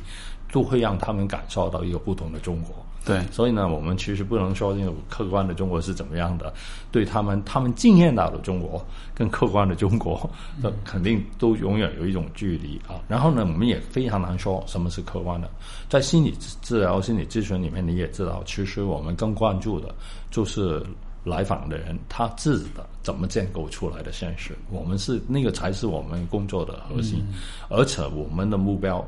[0.52, 2.72] 都会让他们感受到一个不同的中国。
[3.06, 6.52] 对，所以呢，我们其实不能说那种客观的中国是怎么样的，
[6.90, 10.28] 对他们他们经验到的中国跟客观的中国，
[10.60, 12.98] 那肯定都永远有一种距离啊。
[13.06, 15.48] 然后呢，我们也非常难说什么是客观的。
[15.88, 19.94] 在心理治疗、心理咨询里面，你也知道，其实我们更关注的
[20.28, 20.84] 就是
[21.22, 24.58] 来访的人他自己的怎么建构出来的现实。
[24.68, 27.24] 我们是那个才是我们工作的核心，
[27.68, 29.06] 而且我们的目标。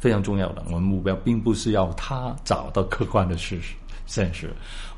[0.00, 3.74] 非常重要的，我们目标并不是要他找到客观的事实。
[4.06, 4.50] 现实，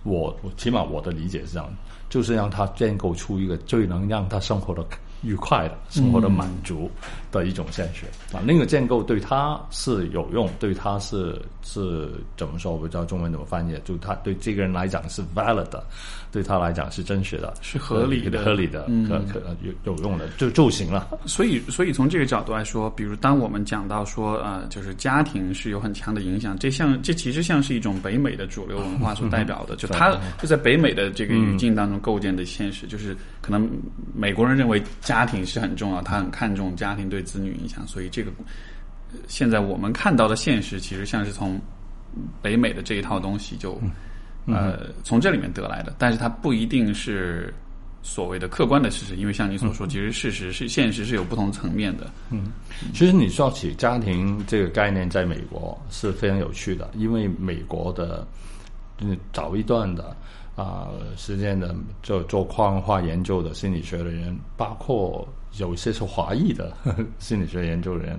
[0.04, 1.68] 我我起码我的理解是这样，
[2.08, 4.82] 就是让他建构出一个最能让他生活的
[5.20, 6.90] 愉快的生活的满足
[7.30, 8.06] 的一种现实。
[8.34, 12.72] 啊，那个建构对他是有用，对他是是怎么说？
[12.72, 15.84] 我不知道中文怎么翻译，就他对这个人来讲是 valid 的。
[16.32, 21.06] 对他来讲是真实的，是合理的，合理的，可可有有用的就就行了。
[21.26, 33.70] 所以，所以从这个角度来说，比如当我们讲到说，呃，就是家庭是有很强的影响，这像这其实像是一种北美的主流文化所代表的，就它就在北美的这个语境当中构建的现实，就是可能
[34.14, 38.30] 美国人认为家庭是很重要，他很看重家庭对子女影响，所以这个
[39.28, 41.60] 现在我们看到的现实，其实像是从
[42.40, 43.80] 北美的这一套东西就。
[44.44, 47.54] 呃，从这里面得来的，但是它不一定是
[48.02, 52.10] 所谓的客观的事实，因为像你所说，其实事实是现实是有不同层面的。
[52.30, 52.48] 嗯，
[52.92, 58.26] 其实你说起家庭这个概念，在美国是非常有趣的，因为美国的
[58.98, 60.16] 嗯早一段的
[60.56, 61.72] 啊时间的
[62.02, 65.24] 做做跨文化研究的心理学的人，包括
[65.58, 66.76] 有些是华裔的
[67.20, 68.18] 心理学研究的人，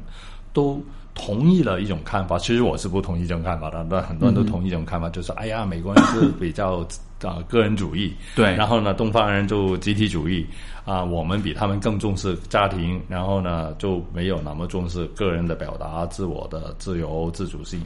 [0.54, 0.82] 都。
[1.16, 3.86] 同意了一种看法，其实我是不同意这种看法的。
[3.88, 6.80] 但很多人都同意这种看法，就是哎呀，美国人是比较
[7.22, 8.56] 啊个人主义，对。
[8.56, 10.44] 然后呢，东方人就集体主义
[10.86, 17.80] 啊，我们比他们更重视家庭，然后呢就没有那么重视个人的表达、自我的自由自主性。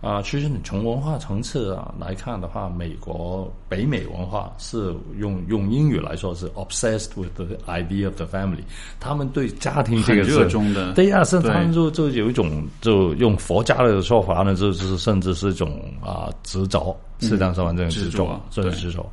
[0.00, 8.62] 啊，其实你从文化层次啊来看的话，美国北美文化是用用英语来说是 obsessed with the idea of the family，
[9.00, 17.76] 他们对家庭这个热衷的，对呀，是他们就就有一种就用佛家的说法呢，就是甚至是一种啊执着，是这样说完？
[17.76, 19.04] 这种执着，这种执着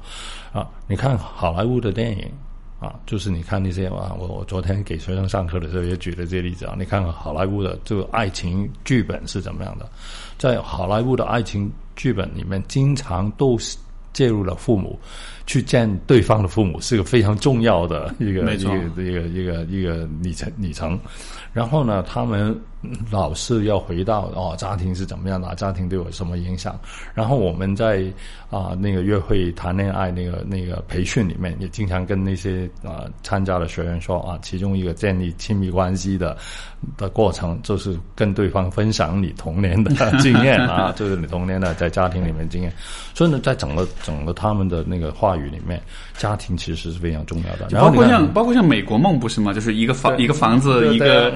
[0.54, 2.32] 啊，你看好莱坞的电影。
[2.86, 6.76] 啊，就是你看那些啊，我我昨天给学生上课的时候也举了这些例子啊。
[6.78, 9.90] 你看好莱坞的这个爱情剧本是怎么样的？
[10.38, 13.58] 在好莱坞的爱情剧本里面，经常都
[14.14, 15.00] 介入了父母
[15.48, 21.00] 去见对方的父母，是个非常重要的一个一个一个一个一个里程里程。
[21.54, 22.56] 然后呢，他们。
[23.12, 25.54] 老是要回到哦，家庭是怎么样的？
[25.56, 26.80] 家庭对我什么影响？
[27.14, 28.04] 然后我们在
[28.50, 36.38] 啊那个约会谈恋爱那个那个培训里面，也经常跟那些啊参加的学员说啊，其中一个建立亲密关系的
[36.98, 42.72] 的过程，就是跟对方分享你童年的 经验啊， 就是你童年的在家庭里面经验。
[43.14, 45.82] 所以呢，在整个整个他们的那个话语里面，
[46.18, 47.68] 家庭其实是非常重要的。
[47.80, 49.54] 包括像包括像美国梦不是吗？
[49.54, 51.34] 就是一个房一个房子一个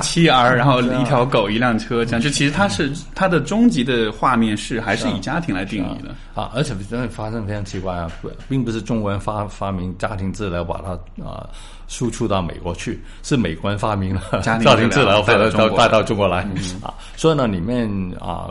[0.00, 0.80] 妻儿，然后。
[0.94, 8.10] 一条狗，一辆车，这样就其实它是它的终极的画面是还是以家庭来定义的啊，而且真的发生非常奇怪啊，
[8.48, 10.92] 并不是中国人发发明家庭治疗，把它
[11.24, 11.48] 啊
[11.88, 16.38] 输出到美国去，是美国人发明了家庭治疗，带到带到中国带到中国来
[16.82, 16.94] 啊。
[17.16, 17.88] 所以呢，里面
[18.20, 18.50] 啊。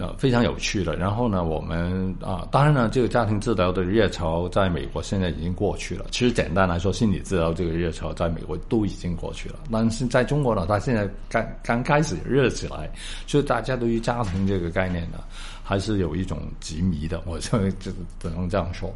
[0.00, 6.06] 那非常有趣的，然后呢，我们啊，当然呢，这个家庭治疗的热潮在美国现在已经过去了。
[6.10, 12.90] 其实简单来说，心理治疗这个热潮在美国都已经过去了，但是在中国呢，它现在刚刚开始热起来，
[13.26, 15.18] 所以大家对于家庭这个概念呢，
[15.62, 18.90] 还是有一种执迷的，我就只只能这样说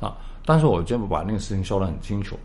[0.00, 0.16] 啊。
[0.46, 2.38] 但是我就把那个事情说得很清楚。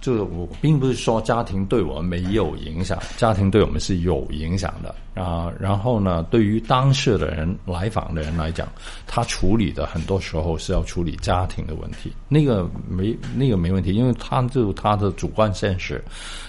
[0.00, 5.52] 就我并不是说家庭对我们没有影响，家庭对我们是有影响的啊。
[5.58, 8.68] 然后呢，对于当事的人来访的人来讲，
[9.06, 16.02] 他处理的很多时候是要处理家庭的问题，那个没那个没问题，因为他就他的主观现实。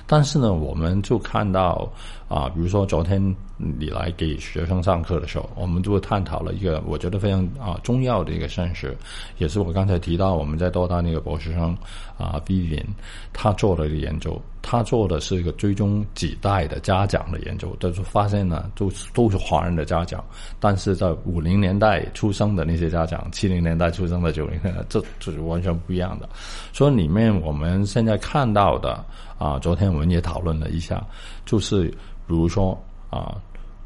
[0.06, 1.92] 但是呢，我们就看到
[2.30, 8.96] 啊，比如说昨天你来给学生上课的时候，我们就探讨了一个我觉得非常啊重要的一个现实，
[9.40, 11.76] 也是我刚才提到我们在多大那个博士生
[12.18, 12.86] 啊 Vivian。
[13.34, 20.24] 他做了一个研究，他做的是一个追踪几代的家长的研究，就是发现呢，都都是华人的家长，
[20.60, 26.28] 但是在五零年代出生的那些家长，七零年代出生的九零年代，这这是完全不一样的。
[26.74, 29.04] 所以里面我们现在看到的
[29.38, 31.04] 啊，昨天我们也讨论了一下，
[31.46, 31.86] 就是
[32.28, 32.78] 比如说
[33.10, 33.38] 啊，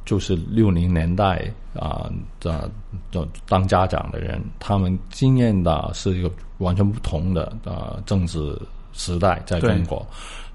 [0.05, 2.69] 就是六零年代啊的
[3.11, 8.59] 的当家长的人，他们经验的是一个完全不同的呃政治。
[8.93, 10.05] 时代在中国，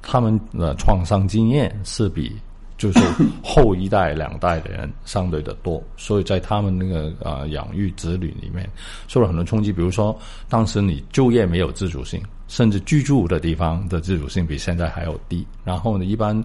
[0.00, 2.34] 他们的创伤经验是比
[2.78, 3.00] 就是
[3.42, 8.70] 后一代两代的人相对的多，所以在他们那个呃养育子女里面
[9.08, 9.72] 受了很多冲击。
[9.72, 10.16] 比如说，
[10.48, 15.44] 当时你就业没有自主性，甚至居住的地方的自主性比现在还要低。
[15.64, 16.40] 然后呢，一般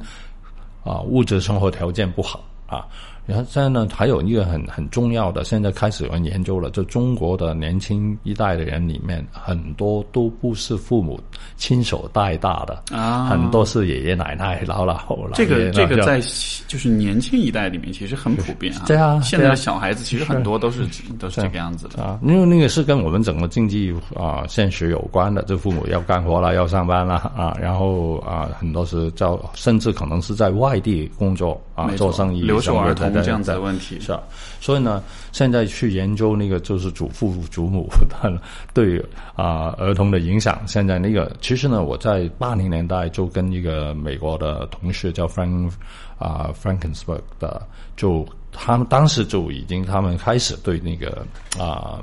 [0.83, 2.87] 啊物质生活条件不好啊。
[3.25, 11.19] 然后现在呢，还有一个很很重要的，现在开始有人研究了，就中国的年轻一代的人里面，很多都不是父母
[11.55, 16.27] 亲手带大的啊，很多是爷爷奶奶、姥姥、姥这个这个在就
[16.67, 18.83] 就是年轻一代里面其实很普遍啊。
[18.85, 20.85] 对啊，现在的小孩子其实很多都是
[21.17, 33.11] 都是这个样子的啊，因为那个是跟我们整个经济啊现实有关的，就父母要干活了，要上班了啊，然后啊很多是在甚至可能是在外地工作啊，做生意、留守儿童。
[33.13, 34.21] 这样子的问题是啊？
[34.61, 37.89] 所以呢，现在去研究那个就是祖父祖母
[38.73, 39.03] 对
[39.35, 40.61] 啊儿童的影响。
[40.67, 45.71] 现在那个其实呢，我在八零年代就跟一个美国的同事叫 Frank
[46.19, 47.61] 啊 Frankensberg 的，
[47.95, 51.25] 就他们当时就已经他们开始对那个
[51.59, 51.99] 啊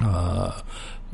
[0.00, 0.52] 呃。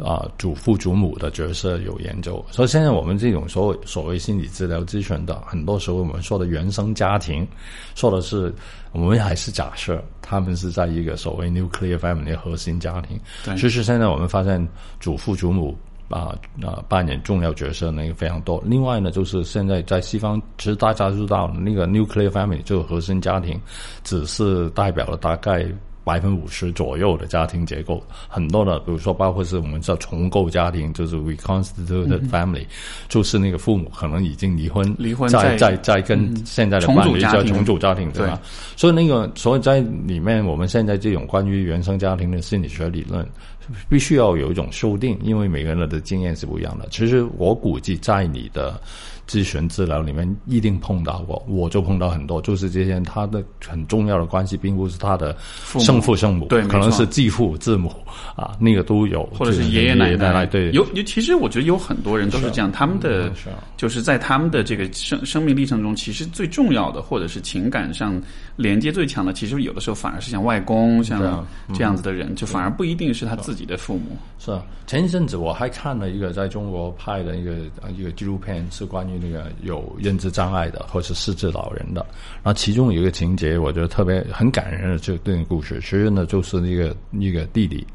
[0.05, 7.47] 啊，祖父祖母的角色有研究，所以现在我们这种所谓所谓心理治疗咨询的，很多时候我们说的原生家庭，
[7.95, 8.53] 说的是
[8.93, 13.19] 我们还是假设他们是在一个所谓 nuclear family 核心家庭。
[13.57, 14.67] 其实现在我们发现
[14.99, 15.77] 祖父祖母
[16.09, 18.63] 啊啊扮演重要角色那个非常多。
[18.65, 23.61] 另外呢，就是现在在西方，其实大家知道那个 nuclear family 这个核心家庭，
[24.03, 25.67] 只是代表了大概。
[26.03, 32.65] 百分之五十左右的家庭结构，很多的，比如说包括是我们叫重构家庭，就是 reconstituted family，
[33.09, 38.41] 就是那个父母可能已经离婚，离婚再再再跟现在的伴侣叫重组家庭，对吧？
[38.77, 43.27] 所以那个，所以在里面，我们现在这种关于原生家庭的心理学理论，
[43.89, 46.89] 必须要有一种修订，因为每个人的经验是不一样的。
[46.91, 48.81] 其实我估计，在你的。
[49.31, 55.37] 咨询治疗里面一定碰到过，我就碰到很多，就是这些他的很重要的关系，并不是他的
[55.79, 57.95] 生父生母，对，可能是继父继母
[58.35, 63.31] 啊，那个都有，或者是爷爷奶奶，对，有有，其实我觉得有很多人都是这样，他们的
[63.77, 68.21] 就是在他们的这个生生命历程中，其实最重要的，或者是情感上
[68.57, 74.17] 连接最强的，其实有的时候反而是像外公，像这样子的人，就反而不一定是他自己的父母。
[74.41, 77.53] 是啊，前一阵子我还看了一个在中国拍的一个
[77.97, 79.20] 一个纪录片，是关于。
[79.21, 82.05] 那个有认知障碍的，或是失智老人的，
[82.43, 87.87] 然后其中有一个情节，我觉得特别很感人的，就这个故事，其实呢，就是那个一个弟弟，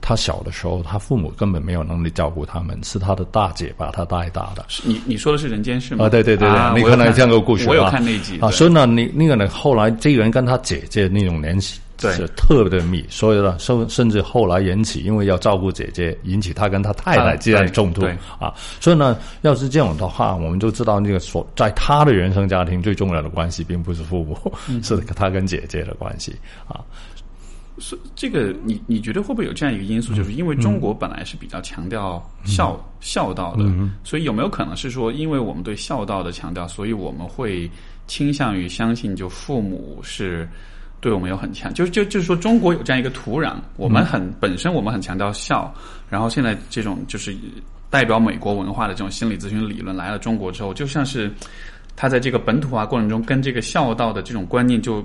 [0.00, 4.64] 他小的时候，他父母根本没有能力照顾他们，是他的大姐把他带大的。
[4.84, 6.06] 你你说的是人间事吗？
[6.06, 8.50] 啊，对对对对，你可能这样个故事，我有看那集啊。
[8.50, 11.80] 所以呢，你那个呢，后来这个人跟他姐姐那种联系。
[12.00, 18.04] 是特别的密，所以呢，甚甚至后来引起，因为要照顾姐姐，引起他跟他太太之间的冲突
[18.38, 18.54] 啊。
[18.80, 24.36] 所以呢，要是这样的话，我们就知道那个所在他的原生家庭最重要的关系，并不是父母，
[24.82, 26.34] 是他跟姐姐的关系
[26.66, 26.80] 啊。
[27.78, 33.64] 是这个，你你觉得会不会有这样一个因素，就是因为中国本来是比较强调孝孝道的，
[34.04, 37.70] 所以有没有可能是说，因为我们对孝道的强调，所以我们会
[38.06, 40.48] 倾向于相信，就父母是。
[41.00, 45.72] 对我们有很强，就是就就是说，中国有这样一个土壤，我们很本身我们很强调孝，
[46.08, 47.34] 然后现在这种就是
[47.88, 51.32] 代表美国文化的这种心理咨询理论来了中国之后，就像是
[51.96, 55.04] 他在这个本土化过程中跟这个孝道的这种观念就。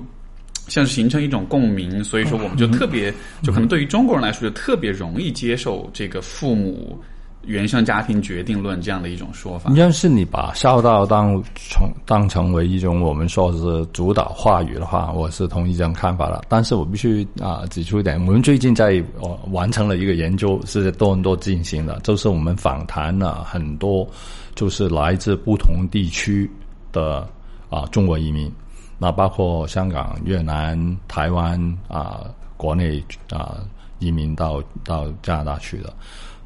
[0.67, 6.99] 像是形成一种共鸣，所以说我们就特别，就可能对于中国人来说，就特别容易接受这个父母
[7.45, 9.71] 原生家庭决定论这样的一种说法。
[9.73, 16.43] 要是你把孝道当成当成为一种我们说是主导话语的话，我是同意这种看法的。
[16.49, 24.07] 但是我必须啊指出一点，我们最近在呃完成了一个研究，是在多伦多进行的，就是我们访谈了很多
[24.55, 26.49] 就是来自不同地区
[26.91, 27.27] 的
[27.69, 28.51] 啊中国移民。
[28.97, 32.21] 那包括香港、越南、台湾啊，
[32.55, 33.57] 国内啊
[33.99, 35.93] 移民到到加拿大去的，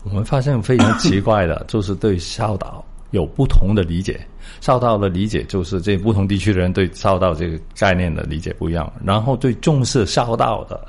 [0.10, 4.20] 我们发现非常奇怪的， 就是对孝道有不同的理解。
[4.62, 8.92] 孝道的理解就是这不同地区的人对孝道这个概念的理解不一样。
[9.04, 10.88] 然后最重视孝道的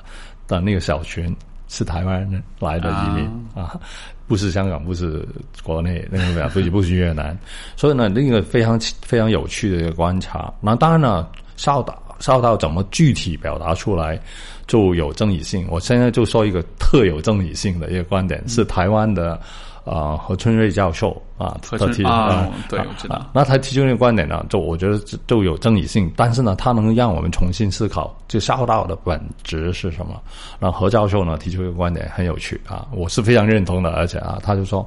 [0.49, 1.35] 的那个小群
[1.69, 3.79] 是台湾人来的移民啊，
[4.27, 5.25] 不是香港，不是
[5.63, 7.39] 国内那个，不是不是越南。
[7.77, 10.53] 所以呢，那个非常非常有趣的一个观察。
[10.61, 11.29] 那当然呢。
[11.57, 14.19] 孝道，孝道怎么具体表达出来
[14.67, 15.67] 就有争议性。
[15.69, 19.41] 我现在就说一个特有争议性的一个观点，是台湾的
[19.85, 23.31] 啊何春瑞教授啊他提啊，对，我知道。
[23.33, 30.21] 那他提出那个观点呢，就我觉得就有争议性，但是呢，他能让我们重新思考，就孝道的本质是什么。
[30.59, 34.87] 那何教授呢提出一个观点很有趣啊，我是非常认同的，而且啊，他就说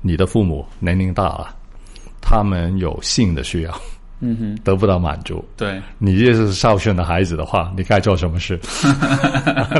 [0.00, 1.54] 你的父母年龄大了，
[2.22, 3.74] 他们有性的需要。
[4.20, 5.44] 嗯哼，得不到满足。
[5.56, 8.58] 对，你这是孝顺的孩子的话，你该做什么事？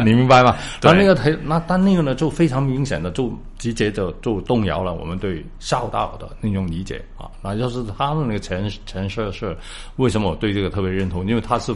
[0.04, 0.56] 你 明白吗？
[0.80, 7.28] 但那个他那但那个呢，就非常明显的就直接就就动摇了我们对孝道的那种理解啊。
[7.42, 9.56] 那就是他的那个前前设是
[9.96, 11.26] 为什么我对这个特别认同？
[11.26, 11.74] 因为他是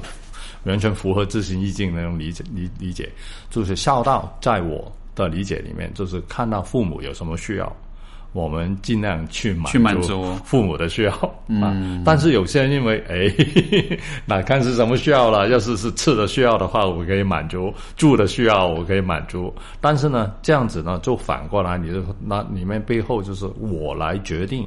[0.65, 3.11] 完全符合自行意境那种理解理理解，
[3.51, 7.77] 就是孝道在我的理解里面，就是看到父母有什么需要。
[8.33, 13.31] 我们尽量去满足父母的需要，嗯，但是有些人认为，哎，
[14.25, 15.49] 那看是什么需要了。
[15.51, 19.53] 要是是吃的需要的话，我可以满足；住的需要，我可以满足。
[19.81, 24.67] 但是呢，这样子呢，就反过来，你就那里面背后就是我来决定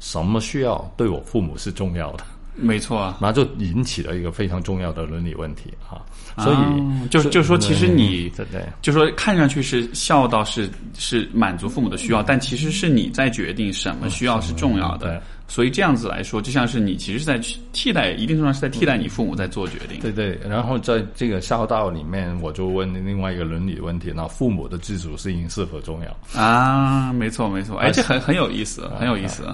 [0.00, 2.24] 什么需要对我父母是重要的。
[2.54, 6.00] 没错啊，那就引起了一个非常重要的伦理问题啊。
[6.42, 15.22] 所以就就说，其实你对对就说看上去是孝道是是满足父母的需要，但其实是你在决定什么需要是重要的。
[15.52, 17.38] 所以这样子来说，就像是你其实是在
[17.74, 20.00] 替代，一定程度上是在替代你父母在做决定。
[20.00, 20.38] 对对。
[20.48, 26.40] 然后在这个孝道里面，我就问另外一个伦理问题：那父母的自主性是否重要？
[26.40, 27.76] 啊，没错没错。
[27.76, 29.44] 哎，这很很有意思，很有意思。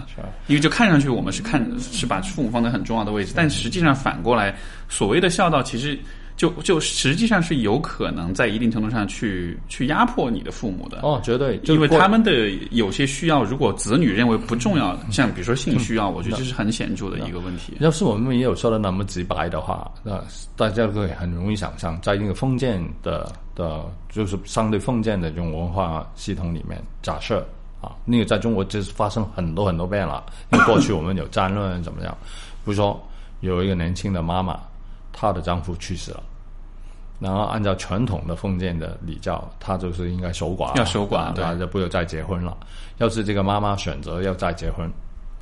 [0.47, 4.55] 因为就看上去我们是看是把父母放在很重要的位置，但实际上反过来，
[4.89, 5.99] 所谓的孝道其实。
[6.39, 17.75] 就就实际上是有可能在一定程度上去去压迫你的父母的哦，绝对，因为他们的有些需要，如果子女认为不重要，像比如说性需要，我觉得这是很显著的一个问题。
[17.81, 20.23] 要是我们也有说的那么直白的话，那
[20.55, 27.45] 大家会很容易想象，在那个封建的的，就是相对封建的这种文化系统里面，假设
[27.81, 30.25] 啊，那个在中国就是发生很多很多遍了。
[30.53, 32.17] 因为过去我们有战论怎么样？
[32.65, 32.97] 比如说
[33.41, 34.57] 有一个年轻的妈妈。
[35.13, 36.23] 她的丈夫去世了，
[37.19, 42.57] 然后按照传统的封建的礼教，她就是应该守寡，要守寡，对，就不要再结婚了。
[42.99, 44.91] 要是这个妈妈选择要再结婚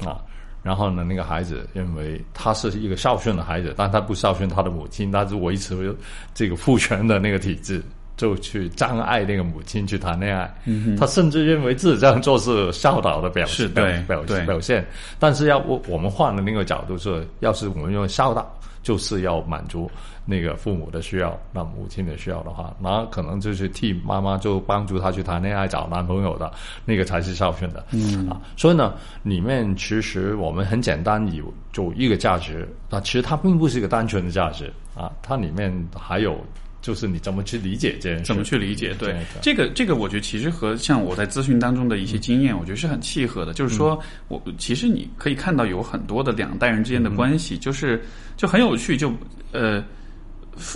[0.05, 0.21] 啊，
[0.63, 5.95] 然后呢，那个孩子认为他是一个孝顺的孩子，但他不孝顺他的母亲，他是维持
[6.35, 7.83] 这个父权的那个体制，
[8.17, 10.55] 就去障碍那个母亲去谈恋爱。
[10.65, 14.87] 嗯他甚至认为自己这样做是孝道的表示，对表表现。
[15.19, 18.56] 但是要我我们换的那个角度是，要是我们用孝道。
[18.87, 19.91] 就是要满足
[20.25, 26.49] 那个父母的需要，那母亲的需要的话，那可能就是替妈妈就帮助她去谈恋爱、找男朋友的
[26.85, 27.85] 那个才是孝顺的。
[27.91, 36.39] 嗯啊，所以呢，里面其实我们很简单有就一个价值，那其实它并不是一个单纯的价值啊，它里面还有。
[36.87, 38.25] 就是你怎么去理解这件事？
[38.27, 38.95] 怎么去理解？
[38.97, 39.13] 对
[39.43, 43.53] 这个，这个我觉得其实和像我在咨询当中的一些经验，我觉得是很契合的。
[43.53, 48.01] 就是说我其实你可以看到有很多的两代人之间的关系，就是
[48.37, 48.97] 就很有趣。
[48.97, 49.13] 就
[49.51, 49.83] 呃，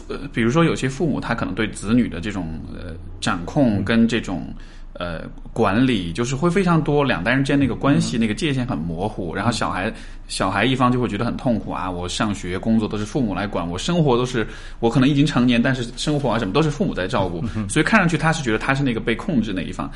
[0.08, 4.52] 呃，比如说有些父母他可能对子女的这种呃掌控跟这种。
[4.94, 5.22] 呃，
[5.52, 9.92] 管理就是会非常多，两代人间那个关系那个界限很模糊，然后小孩
[10.26, 11.90] 小孩一方就会觉得很痛苦啊！
[11.90, 14.46] 我上学工作都是父母来管，我生活都是
[14.80, 19.90] 我可能已经成年，但是生活啊什么都是父母在照顾，所以看上去他是觉得他是那个被控制那一方，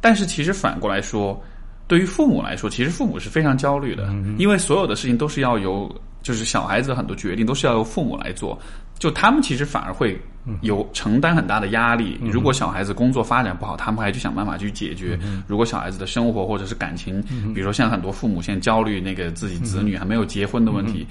[0.00, 1.42] 但是其实反过来说，
[1.86, 4.08] 对于父母来说，其实父母是非常焦虑的，
[4.38, 5.92] 因为所有的事情都是要由。
[6.20, 8.58] 就是小孩子的很多决定都是要由父母来做，
[8.98, 10.20] 就他们其实反而会
[10.60, 12.18] 有承担很大的压力。
[12.22, 17.22] 如果小孩子工作发展不好，他们还去想办法去解决；如果小孩子的生活或者是感情，
[17.54, 21.06] 比如说像很多父母现在焦虑那个自己子女还没有结婚的问题，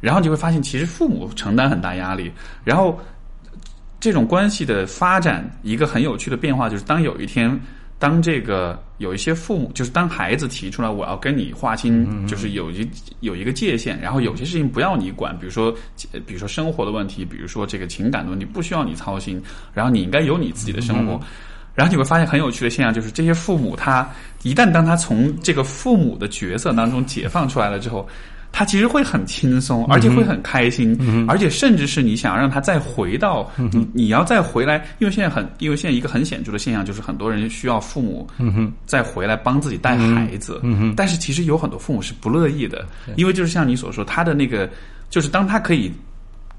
[0.00, 2.30] 然后你会发现，其实父母承担很大压力，
[2.64, 2.98] 然后。
[4.02, 7.60] 这种关系的发展，一个很有趣的变化就是，当有一天，
[8.00, 12.90] 当这个有一些父母，就是当孩子提出来我要跟你划清，就是有一
[13.20, 15.70] 有一个界限，然后有些事情不要你管，比如说，
[16.24, 19.38] 比如说生活的问题，比如说这个情感的问题，不需要你操心，
[19.74, 21.20] 然后你应该有你自己的生活，
[21.74, 24.08] 然后你会发现很有趣的现象，就是这些父母他
[24.44, 28.08] 一旦当他从这个父母的角色当中解放出来了之后。
[28.52, 30.98] 他其实会很轻松，而且会很开心，
[31.28, 38.28] 而且甚至是你想让他再回到你，你要再回来，因为现在很，因为现在一个很显著的现象就是很多人需要父母
[38.86, 40.60] 再回来帮自己带孩子，
[40.96, 42.86] 但是其实有很多父母是不乐意的，
[43.16, 44.68] 因为就是像你所说，他的那个
[45.08, 45.92] 就是当他可以。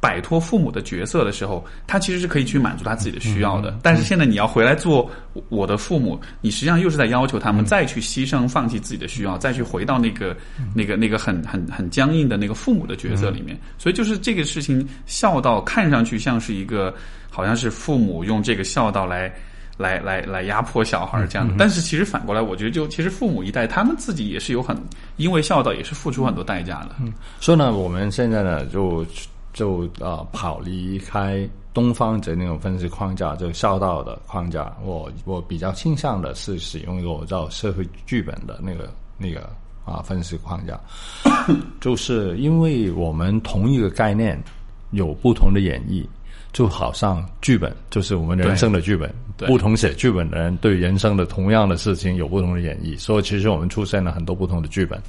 [0.01, 3.77] 摆脱父母的角色的时候，他其实是可以去满足他自己的需要的。
[3.83, 5.07] 但是现在你要回来做
[5.47, 10.35] 我的父母，你实际上又是在要求他们再去牺牲、放弃自己的需要，再去回到那个、
[10.73, 13.55] 那个、那个很、很、很僵硬的那个父母的角色里面。
[13.77, 16.91] 所以就是这个事情，孝道看上去像是一个，
[17.29, 19.31] 好像是父母用这个孝道来、
[19.77, 21.53] 来、来、来压迫小孩这样的。
[21.59, 24.75] 但是其实反过来，我觉得就其实父母一代他们自己也是有很
[25.17, 26.95] 因为孝道也是付出很多代价的。
[27.01, 29.05] 嗯，所以呢，我们现在呢就。
[29.53, 34.75] 就啊，跑离开东方的那种分析框架，就孝道的框架。
[34.83, 39.49] 我我比较倾向的是使用一个叫社会剧本的那个那个
[39.85, 40.79] 啊分析框架，
[41.79, 44.41] 就是因为我们同一个概念
[44.91, 46.05] 有不同的演绎，
[46.51, 49.13] 就好像剧本就是我们人生的剧本，
[49.47, 55.01] 不同写剧本的人对人生的同样的事情有不同的演绎，所以其实我们出现了很多不同的剧本，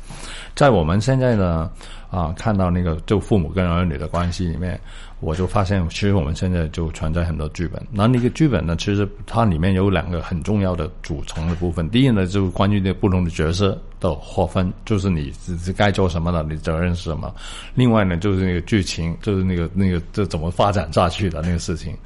[0.55, 1.70] 在我们现在呢。
[2.13, 4.79] 啊，看到那个就父母跟儿女的关系里面，
[5.21, 7.83] 我就发现，其实我们现在就存在很多剧本。
[7.91, 11.89] 那那个剧本呢，其实它里面有两个很重要的组成的部分。
[11.89, 15.33] 第一呢，就是关于那不同的角色的划分，就是你
[15.65, 17.35] 是该做什么的，你责任是什么。
[17.75, 21.97] 另外呢，就是那个剧情，就是那个那个这怎么发展下去的那个事情。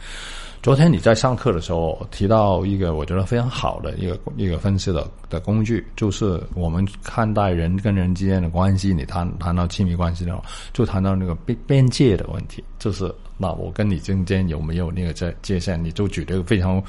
[0.66, 10.42] 昨天你在上课的时候提到一个我觉得非常好的一个一个分析的的工具，就是我们看待人跟人之间的关系，你谈谈到亲密关系的话，
[10.72, 15.80] 就谈到那个边边界的问题，就是那我跟你中间有没有那个界界限？
[15.80, 16.82] 你就举这个非常。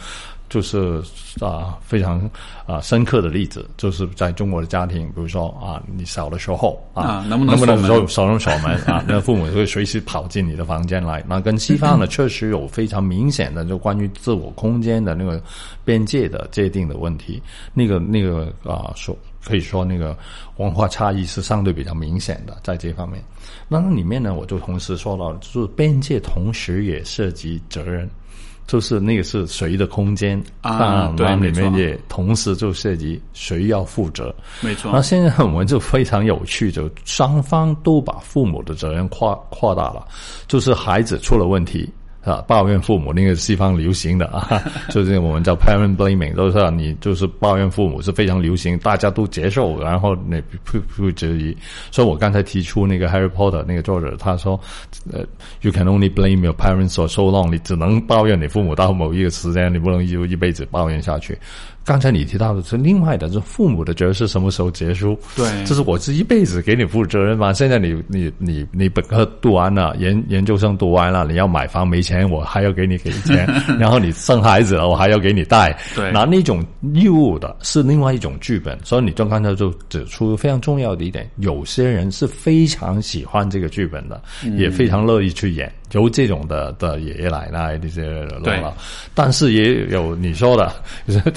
[0.50, 1.02] 就是
[1.42, 2.30] 啊，非常
[2.66, 9.04] 啊深刻的例子，就是在中国的家庭，比如说啊，你小的时候啊，能不能能守守门守门啊？
[9.08, 11.24] 那父母会随时跑进你的房间来。
[11.28, 15.42] 那跟西方呢， 确实有非常明显的就关于自我空间的那个
[15.84, 17.42] 边界的界定的问题。
[17.74, 20.18] 那个那个啊，说可以说那个
[20.58, 23.24] 文化差异是相对比较明显的在这方面。
[23.68, 28.10] 那里面呢，我就同时说到，就是边界同时也涉及责任。
[28.68, 31.12] 就是那个是谁的空间啊？
[31.16, 34.92] 对，里面也同时就涉及谁要负责，没错。
[34.94, 40.06] 那现在我们就非常有趣，就双方都把父母的责任扩扩大了，
[40.48, 41.90] 就是孩子出了问题。
[42.28, 44.62] 啊，抱怨父母那个西方流行的啊，
[44.92, 51.56] 就是我们叫 parent blaming，都是你就是抱怨父母是非常流行，大家都接受，然后那不不质疑。
[51.90, 54.60] 所以我刚才提出那个 Harry Potter 那个作者，他说，
[55.14, 55.26] 呃
[55.62, 61.38] ，you can only blame your parents for so long，你只能抱怨你父母到某一个时间，你不能一一辈子抱怨下去。
[61.88, 65.18] 刚才你提到的是另外的，是父母的角色是什么时候结束？
[65.38, 67.54] 对，这是我这一辈子给你负责任吗？
[67.54, 73.48] 现在你你你你本科读完了，研研究生读完了，你要买房没钱，我还要给你给钱，
[73.80, 75.80] 然后你生孩子了，我还要给你带。
[75.96, 76.62] 对，那那种
[76.94, 78.78] 义务的是另外一种剧本。
[78.84, 84.22] 所以你刚才就指出非常重要的一点，有些人是非常喜欢这个剧本的，
[84.58, 85.72] 也非常乐意去演。
[85.94, 88.76] 由这种的的爷爷奶奶这些对了，
[89.14, 90.72] 但是也有你说的，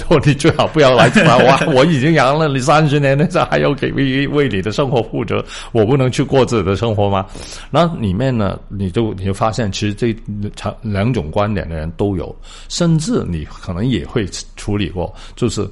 [0.07, 7.25] 说你最好不要来烦我， 我已经养了你三十年了，这还要给为为你的生活负责，我不能去过自己的生活吗？
[7.69, 10.15] 那里面呢，你就你就发现，其实这
[10.61, 12.35] 两两种观点的人都有，
[12.67, 15.67] 甚至你可能也会处理过，就是。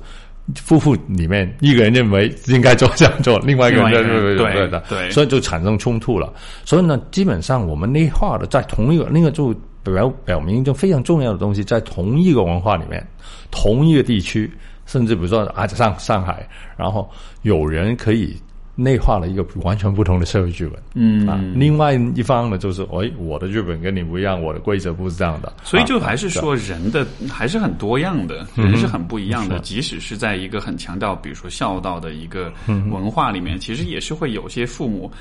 [0.56, 6.34] 夫妇里面一个人认为应该做这样做，另外一个人认为对的，对，所以就产生冲突了。
[6.66, 13.06] 所以呢，基本上我们内化的在同一个那个就表表明一种非常重要的东西，在同一个文化里面，
[13.52, 14.52] 同一个地区，
[14.86, 16.48] 甚至比如说啊上上海，
[16.78, 17.10] 然后
[17.42, 18.36] 有人可以。
[18.82, 21.28] 内化了一个完全不同的社会剧本，嗯。
[21.28, 35.12] 啊，另外一方呢，就是哎，我的剧本跟你不一样，我的规则不是这样的，所以就还是说人的还是很多样的，人是很不一样的，即使是在一个很强调，比如说孝道的一个文化里面，其实也是会有些父母。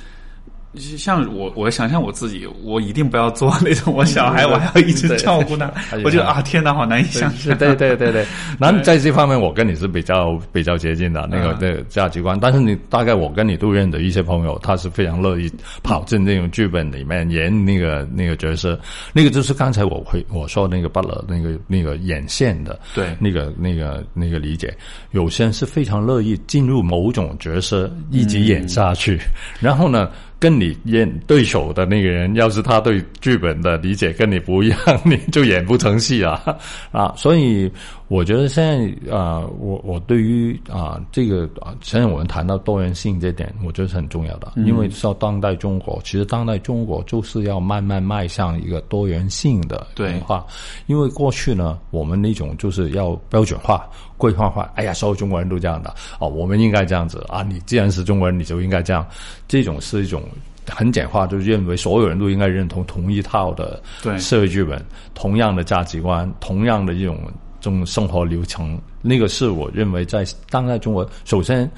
[0.76, 5.72] 像我，我想象我自己，我一定不要做那种我小孩，我还要一直照顾他，
[6.04, 7.56] 我觉得啊，天哪，好难以想象。
[7.56, 8.26] 对对对对，
[8.60, 12.38] 然后在这方面，我跟你是比较比较接近的那个的价值观。
[12.38, 15.50] 但是你大概我跟你都认得一些朋友，他是非常乐意
[15.82, 18.78] 跑进那种剧本里面演那个那个角色，
[19.12, 23.16] 那个就是刚才我会我说那个巴勒那个那个眼线的，对。
[23.18, 24.72] 那个那个那个理解，
[25.12, 29.18] 有些人是非常乐意进入某种角色一直演下去，
[29.60, 30.10] 然后呢。
[30.40, 36.40] 跟你演对手的那个人，要是他对剧本的理解跟你不一样， 你就演不成戏啊
[36.92, 37.12] 啊！
[37.16, 37.70] 所以
[38.08, 50.44] 我觉得现在啊，我我对于啊这个啊，现在我们谈到多元性这点，我觉得是很重要的，因为到当代中国，其实当代中国就是要慢慢迈向一个多元性的文化，
[50.86, 53.88] 因为过去呢，我们那种就是要标准化。
[54.16, 57.44] 规范化，哎呀，所有中国人都这样的哦，我们应该这样子啊！
[57.44, 59.06] 你既然是中国人，你就应该这样。
[59.46, 60.24] 这种是一种
[60.68, 63.80] 很简化，就认为所有人都应该认同同一套的
[64.18, 64.84] 社会剧本，
[65.14, 67.16] 同样的价值观，同样的一种
[67.60, 68.80] 这种生活流程。
[69.00, 71.70] 那个是我认为在当代中国，首先。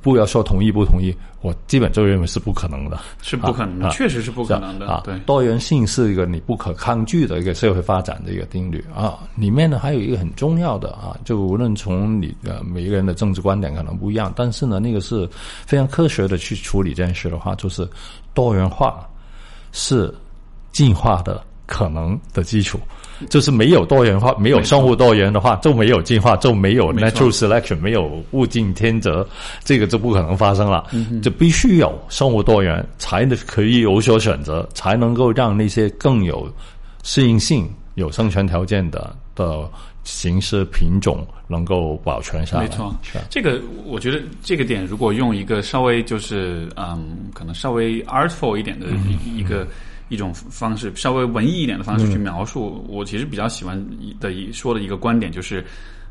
[0.00, 4.86] 不要说同意不同意，我基本就认为是不可能的，是不可能的，确实是不可能的。
[4.86, 9.18] 啊，对，多元性是一个你不可抗拒的一个社会发展的一个定律啊。
[9.36, 15.28] 里面呢还有一个很重要的啊，就无论从你的每一个人的政治观点可能不一样，但是呢，那个是
[15.66, 17.86] 非常科学的去处理这件事的话，就是
[18.32, 19.06] 多元化
[19.70, 20.10] 是
[20.72, 22.80] 进化的可能的基础。
[23.30, 29.26] 就是没有多元化，没有生物多元的话，就没有进化，就没有 natural selection，没有物竞天择，
[29.64, 30.86] 这个就不可能发生了。
[30.92, 36.52] 嗯就必须有生物多元，才能可以有所选择，才能够让那些更有
[37.02, 39.68] 适应性、有生存条件的的
[40.02, 42.64] 形式品种能够保存下来。
[42.64, 42.94] 没错，
[43.30, 48.86] 这个我觉得这个点，如果用一个稍微就是嗯，可能稍微 artful 一点的
[49.24, 49.66] 一个。
[50.14, 53.78] 一种方式，稍微文艺一点的方式去描述，我其实比较喜欢
[54.18, 55.62] 的一说的一个观点就是，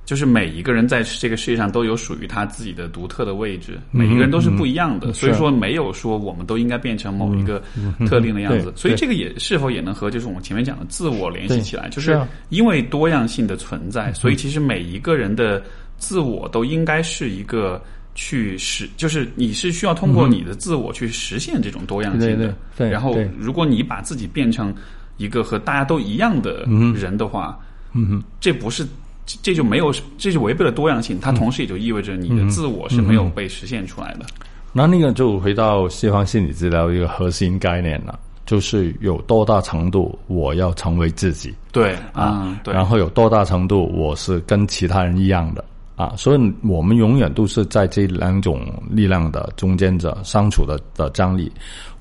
[0.06, 7.64] 就是每一个人在这个世界上都有属于他自己的独特的位置，每一个人都是不一样的，所以说没有说我们都应该变成某一个
[8.06, 15.64] 特定的样子，所以这个也是否也能和就是我们前面讲的自我联系起来，就是因为多样性的存在，所以其实每一个人的
[15.98, 17.82] 自我都应该是一个。
[18.16, 22.90] 去实就是你是需要通过你的自我去实现这种多样性的，对。
[22.90, 24.74] 然后，如果你把自己变成
[25.18, 26.64] 一个和大家都一样的
[26.96, 27.58] 人的话，
[27.94, 28.86] 嗯哼，这不是
[29.26, 31.20] 这就没有这就违背了多样性。
[31.20, 34.26] 它同时也就意味着你的自我是没有被实现出来的。
[34.72, 42.74] 那那个就回到西方心理治疗一个核心概念了，就是有多大程度我要成为自己，对啊，对。
[42.74, 45.64] 然后有多大程度我是跟其他人一样的。
[45.96, 51.52] 啊，所以我们永远都是在这两种力量的中间者相处的的张力。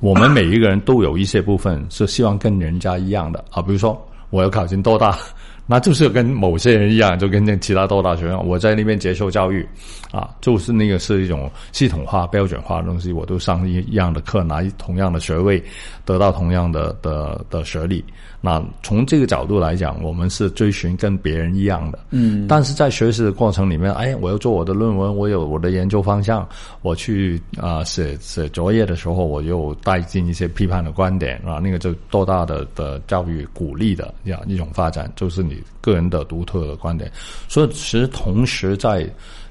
[0.01, 5.19] 我们每一个人都有一些部分是希望跟人家一样的啊，比如说我要考进多大，
[5.67, 9.67] 那就是跟某些人一样，就跟其他多大学生，我在那边接受教育，
[10.11, 15.63] 啊，就是那个是一种系统化、标准化的东西，我都上一样的课，拿同样的学位，
[16.05, 18.03] 得到同样的的的学历。
[18.45, 22.01] 那从这个角度来讲，我们是追寻跟别人一样的。
[22.11, 26.47] 嗯，但是在学习的过程里面，哎，我要做我的论文，我有我的研究方向，
[26.83, 37.09] 我去啊写写作业的时候，我又带进一些批判的观点啊，那个就多大的的教育鼓励的这样一种发展，就是你个人的独特的观点。
[37.49, 39.09] 所以其实同时在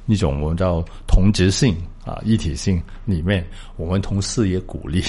[0.08, 1.74] 一种我们叫同质性
[2.04, 3.42] 啊一体性里面，
[3.78, 5.02] 我们同时也鼓励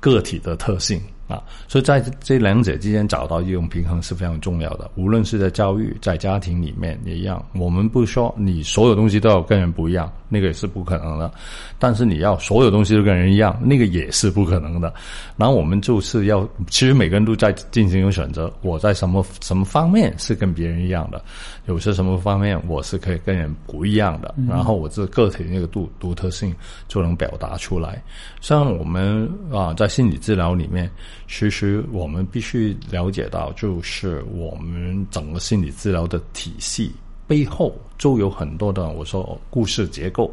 [0.00, 1.00] 个体的特性。
[1.32, 4.90] 啊，所以在这两者之间找到一种平衡是非常重要的。
[4.96, 7.42] 无论是在教育、在家庭里面也一样。
[7.54, 11.32] 我们不说你所有东西都要跟人不一样，那个也是不可能的。
[11.78, 14.92] 但是你要所有东西都跟人一样，那个也是不可能的。
[15.36, 18.52] 然后我们就是要，其实每个人都在进行一个选择。
[18.60, 21.22] 我在什么什么方面是跟别人一样的？
[21.66, 24.34] 有些什么方面我是可以跟人不一样的？
[24.48, 26.54] 然后我这个体那个独独特性
[26.88, 28.02] 就能表达出来。
[28.40, 30.90] 像我们啊，在心理治疗里面。
[31.34, 36.92] 其实我们必须了解到，就是我们整个心理治疗的体系
[37.26, 40.30] 背后，就有很多的我说故事结构。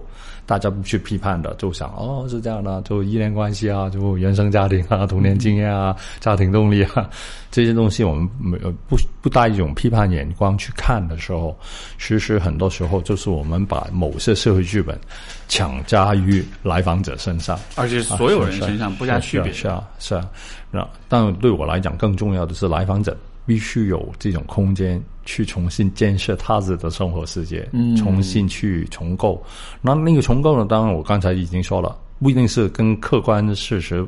[0.50, 7.08] 大家不去批判的，就想哦是这样的，就依恋关系啊，就原生家庭啊，童年经验啊，家庭动力啊，
[7.52, 11.56] 这些东西我们没有不不带一种批判眼光去看的时候，
[12.00, 15.00] 其实很多时候就是我们把某些社会剧本
[15.48, 19.54] 强加于来访者身上，而且所有人身上不加区别。
[19.54, 20.28] 是啊，是啊，
[20.72, 23.16] 那但对我来讲，更重要的是来访者。
[23.50, 29.44] 必须有这种空间去重新建设他自己的生活世界，重新去重构。
[29.82, 30.68] 那那个重构呢？
[30.70, 34.08] 当然，我刚才已经说了，不一定是跟客观的事实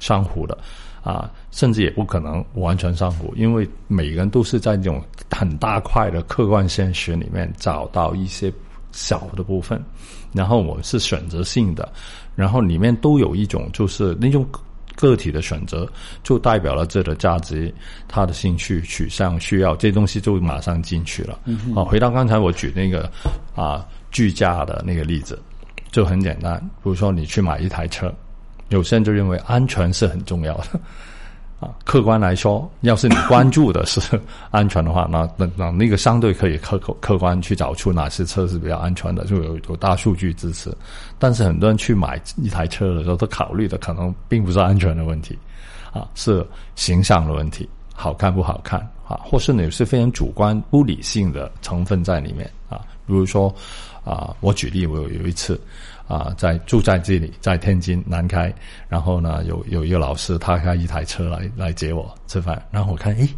[0.00, 0.58] 相符的
[1.04, 8.52] 啊，甚至也不可能完全相符，因为每个人都是在这种很大块的客观现实里面找到一些
[8.90, 9.80] 小的部分，
[10.32, 11.92] 然后我是选择性的，
[12.34, 14.44] 然后里面都有一种就是那种。
[14.96, 15.90] 个体的选择
[16.22, 17.72] 就代表了这个价值，
[18.08, 21.38] 他的兴趣取向需要这东西就马上进去了。
[21.74, 23.10] 啊，回到刚才我举那个
[23.54, 25.40] 啊，居家的那个例子，
[25.90, 26.58] 就很简单。
[26.82, 28.12] 比如说你去买一台车，
[28.68, 30.80] 有些人就认为安全是很重要的。
[31.60, 34.00] 啊，客观来说，要是你关注的是
[34.50, 40.74] 安全的话，那那那那个相对可以客客观去找出哪些车是比较安全的，就有有大数据支持。
[41.18, 45.38] 但是很多人去买一台车的时候，他考虑的可能并不是安全的问题，
[45.92, 46.46] 啊，是
[46.76, 53.54] 形象的问题，好看不好看啊，或是有些非常主观不理性的成分在里面啊，比如说
[54.02, 55.60] 啊，我举例，我有有一次。
[56.10, 58.52] 啊，在住在这里，在天津南开，
[58.88, 63.28] 然后呢，有有一个老师，他开一台车来来接我吃饭，然后我看，诶，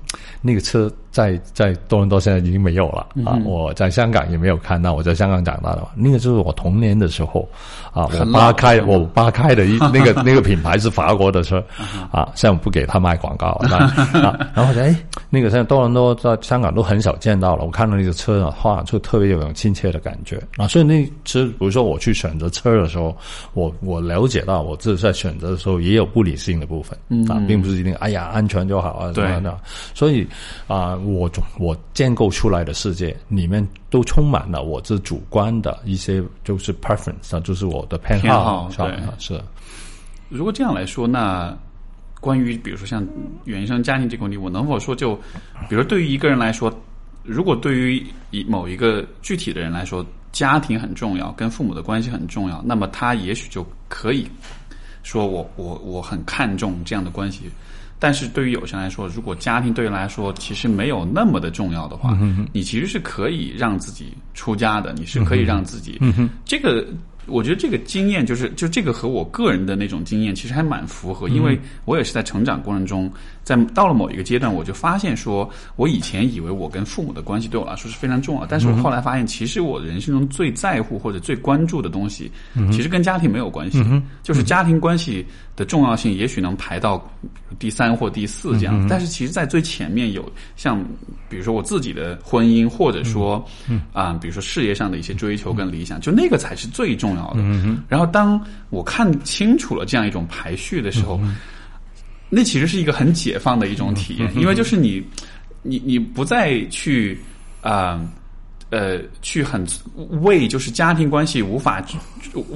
[0.40, 7.46] 那个车在在多伦多现在已经没有了啊，我在香港也没有看到，我在香港长大的嘛，那个就是我童年的时候
[7.92, 11.62] 啊，我爸开 我爸开的一那个那个品牌是法国的车
[12.10, 13.68] 啊，现在我不给他卖广告啊，
[14.54, 14.96] 然后我觉得，诶，
[15.28, 22.61] 那个现在多伦多在香港都很少见到了，我看到那个车的话，就特别有种亲切的感觉啊，所以那其实比如说我去选择车。
[22.62, 23.16] 车的时候，
[23.54, 26.96] 我我了解到，我自己在选择的时候也有不理性的部分
[27.28, 29.58] 啊，并不是一定哎呀安全就好啊，对的。
[29.94, 30.24] 所以
[30.68, 38.70] 啊，我我建构出来的世界里面都充满了我这主观的一些就是 preference 啊，就是我的偏好。
[38.76, 39.40] 对，是。
[40.28, 41.52] 如果这样来说，那
[42.20, 43.04] 关于比如说像
[43.44, 45.16] 原生家庭这个问题，我能否说就，
[45.68, 46.72] 比如对于一个人来说，
[47.24, 50.06] 如果对于一某一个具体的人来说。
[50.32, 52.60] 家庭很重要，跟父母的关系很重要。
[52.66, 54.26] 那么他也许就可以
[55.02, 57.42] 说我我我很看重这样的关系。
[57.98, 62.18] 但是对于有些人来说，如果家庭对于来说其实没有那么的重要的话，
[62.52, 66.00] 你其实是可以让自己出家的，你是可以让自己
[66.44, 66.84] 这个。
[67.26, 73.08] 我觉得这个经验就是，就这个和我个人的那种经验其实还蛮符合，因为我也是在成长过程中，
[73.44, 82.32] 在到了某一个阶段，我就发现说，我以前以为我跟父母的关系对我来说是非常重要，但是我后来发现，其实我人生中最在乎或者最关注的东西，
[82.72, 83.84] 其实跟家庭没有关系，
[84.22, 85.24] 就是家庭关系
[85.54, 87.06] 的重要性也许能排到
[87.58, 90.26] 第三或第四这样，但是其实在最前面有
[90.56, 90.82] 像
[91.28, 93.44] 比如说我自己的婚姻，或者说
[93.92, 97.02] 啊，比如说事业上的一些追求跟理想，就那个才是最重。
[97.02, 97.42] 重要的。
[97.88, 98.40] 然后，当
[98.70, 101.20] 我看清楚了这样一种排序的时候，
[102.34, 105.04] 那其实是一个很解放的一种体验，因为就是你，
[105.60, 107.20] 你，你不再去
[107.60, 108.00] 啊，
[108.70, 109.62] 呃，去很
[110.22, 111.84] 为就是家庭关系无法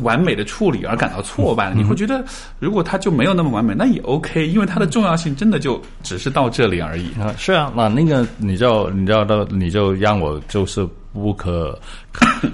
[0.00, 1.74] 完美的处理而感到挫败了。
[1.74, 2.24] 你会觉得，
[2.58, 7.34] 如果他就没有那么完美，那也 OK，因为它的重要性真的就只是到这里而已啊。
[7.36, 10.88] 是啊，那那个你就你知道的，你就让我就是。
[11.20, 11.78] 不可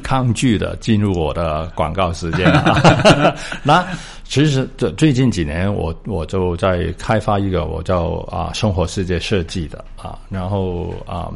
[0.03, 3.35] 抗拒的进入我的广告时间啊。
[3.63, 3.87] 那
[4.25, 11.31] 其实这最近几年，我我就在开发一个我叫啊生活世界设计的啊，然后啊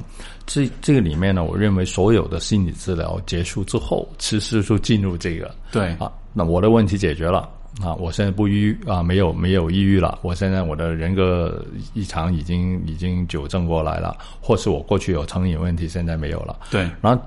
[0.46, 7.48] 这这个里面呢，我认为所有的心理治疗结束之后，其实就进入这个对啊，那我的问题解决了。
[7.82, 10.18] 啊，我现在不抑郁啊，没有没有抑郁了。
[10.22, 11.62] 我现在我的人格
[11.92, 16.58] 异常已经已经纠正过来了，或是我过去有成瘾问题，现在没有了。
[16.70, 17.22] 对，然后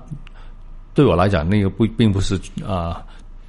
[0.92, 3.00] 对我来讲，那个不并不是啊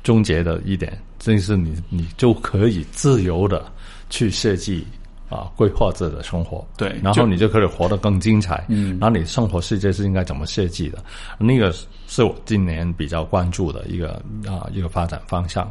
[0.04, 3.66] 终结的一点，正是你你就可以自由的
[4.12, 4.86] 去设计
[5.28, 6.64] 啊规划自己的生活。
[6.78, 8.64] 对，然后你就可以活得更精彩。
[8.70, 11.04] 嗯，然后你生活世界是应该怎么设计的？
[11.40, 11.74] 那个
[12.06, 15.68] 是我今年比较关注的一个啊一个发展方向。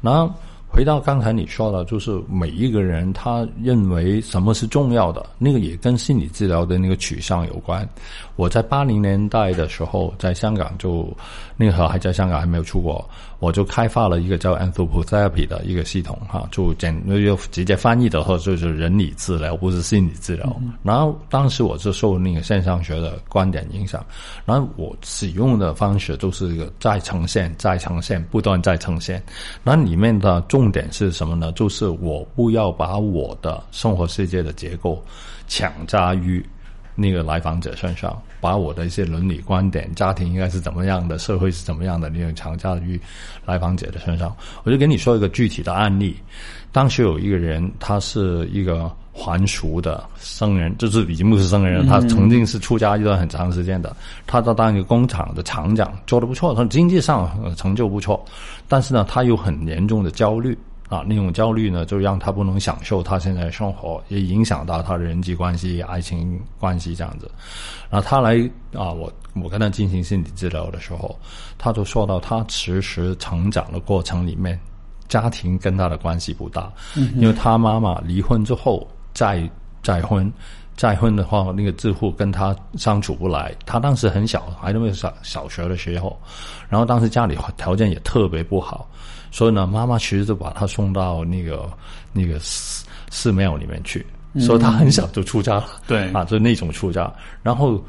[0.00, 0.32] 然后。
[0.72, 7.86] 回到刚才你说的，就是每一个人他认为什么是重要的，那个也跟心理治疗的那个取向有关。
[8.36, 11.12] 我在八零年代的时候，在香港就
[11.56, 13.04] 那个时候还在香港还没有出国，
[13.40, 20.54] 我就开发了一个叫 Anthropotherapy 的一个系统，哈，就简就直接翻译的话就是人理治疗，不是心理治疗。
[20.82, 24.04] 然后当时我是受那个现象学的观点影响，
[24.44, 29.22] 然后我使用的方式就是一个再呈现、再呈现、不断再呈现。
[29.64, 31.50] 那里面的重点是什么呢？
[31.52, 35.02] 就是我不要把我的生活世界的结构
[35.48, 36.44] 强加于。
[37.00, 43.00] 那个来访者身上，把我的一些伦理观点、家庭应该是怎么样的、社会是怎么样的，那种强加于
[43.46, 44.36] 来访者的身上。
[44.64, 46.14] 我就跟你说一个具体的案例。
[46.72, 53.96] 当时有一个人，他是一个还俗的僧人，就是已经不是僧人，他曾经是出家一段很长时间的。
[54.26, 58.24] 他在当一个工厂的厂长，做的不错，他经济上成就不错。
[58.68, 60.56] 但是呢，他有很严重的焦虑
[60.90, 67.30] 啊，那种焦虑呢，就让他不能享受他现在的生活，也影响到他的人际关系、爱情关系这样子。
[67.88, 68.36] 然后他来
[68.74, 69.10] 啊，我
[69.40, 71.16] 我跟他进行心理治疗的时候，
[71.56, 74.58] 他就说到他其实成长的过程里面，
[75.08, 76.70] 家庭跟他的关系不大，
[77.14, 79.48] 因为他妈妈离婚之后再
[79.82, 80.30] 再婚。
[80.76, 83.54] 再婚的话，那个智户跟他相处不来。
[83.66, 86.18] 他当时很小，还那么小小学的时候，
[86.70, 88.88] 然后当时家里条件也特别不好，
[89.30, 91.70] 所以呢，妈妈其实就把他送到那个
[92.12, 94.04] 那个寺寺庙里面去，
[94.38, 95.66] 所以他很小就出家了。
[95.86, 97.12] 对啊，就那种出家，
[97.42, 97.82] 然后。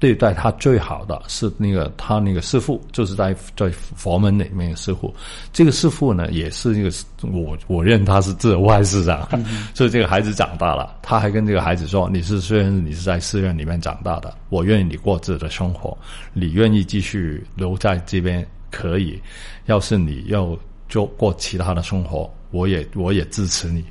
[0.00, 5.14] 对待他最好的是那个他那个师傅，就是在在佛门里面的师傅。
[5.50, 6.90] 这个师傅呢，也是一个
[7.22, 9.26] 我我认他是自外师长，
[9.72, 15.96] 所以这个孩子长大了，他还跟这个孩子说：“你是虽然你是在寺院里面长大的，我愿意你过自己的生活，
[16.34, 19.18] 你愿意继续留在这边可以。
[19.66, 20.54] 要是你要
[20.88, 23.84] 就过其他的生活，我也我也支持你。”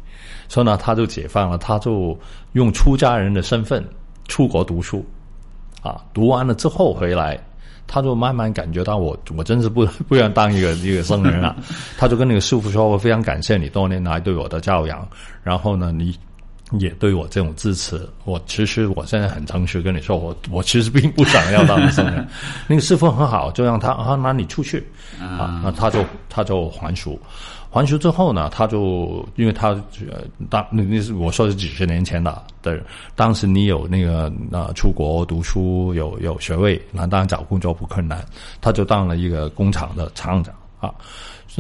[0.48, 2.18] 所以呢，他就解放了，他就
[2.52, 3.84] 用出家人的身份
[4.28, 5.06] 出国读书。
[5.82, 7.38] 啊，读完了之后回来，
[7.88, 11.56] 他就慢慢感觉到我，我真是不 不愿当一个一个僧人了。
[11.98, 15.06] 他就跟那个师傅说：“我非常感谢你多年来对我的教养，
[15.44, 16.18] 然后呢，你
[16.80, 18.08] 也对我这种支持。
[18.26, 22.28] 我其实我现在很诚实跟你说，我我其实并不想要当僧人。
[22.68, 24.86] 那个师傅很好，就让他啊，那你出去
[25.20, 27.20] 啊，那他就他就还俗。”
[27.74, 32.80] 还俗之后呢，他就因为他呃当那那是我说是几十年前的，对，
[33.16, 38.24] 当时你有那个呃出国读书有有学位，那当然找工作不困难，
[38.62, 40.94] 他就当了一个工厂的厂长啊。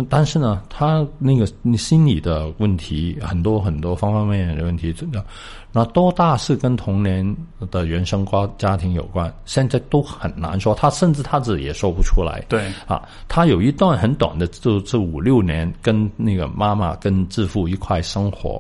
[0.09, 5.23] 但是呢，他那个你心理的问题很多很多方方面面的问题，真的，
[5.71, 7.23] 那多大是跟童年
[7.69, 9.31] 的原生家家庭有关？
[9.45, 12.43] 现在都很难说，他甚至他自己也说不出来。
[12.49, 18.59] 对啊，他有一段很短的，就这五六年跟那个妈妈跟自父一块生活，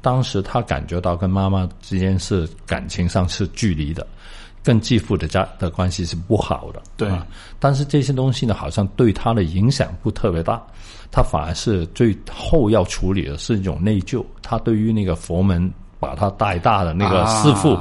[0.00, 4.06] 当时他感觉到跟妈妈之间是感情上是距离的。
[4.62, 7.10] 跟继父的家的关系是不好的，对。
[7.58, 10.62] 但是这些东西呢，好像对他的影响不特别大，
[11.10, 14.24] 他反而是最后要处理的是一种内疚。
[14.42, 17.78] 他对于那个佛门把他带大的那个师父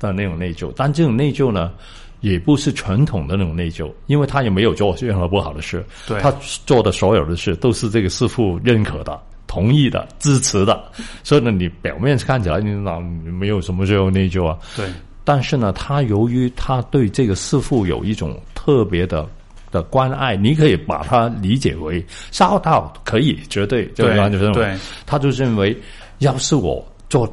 [0.00, 1.72] 的那种内疚，但这种内疚呢，
[2.20, 6.30] 也不是传统的那种内疚，因为他也没有做任何不好的事，对他
[6.64, 10.82] 做的所有的事都是这个师父认可的、同意的、支持的，
[11.22, 14.86] 所以呢，你表面看起来你老没有什么这种内疚啊，对。
[15.26, 19.28] 但是呢，他由于他对这个师傅有一种特别的
[19.72, 25.76] 的关爱，你可以把它理解为孝道，可以绝对对就是对，他就认为，
[26.18, 27.28] 要是我做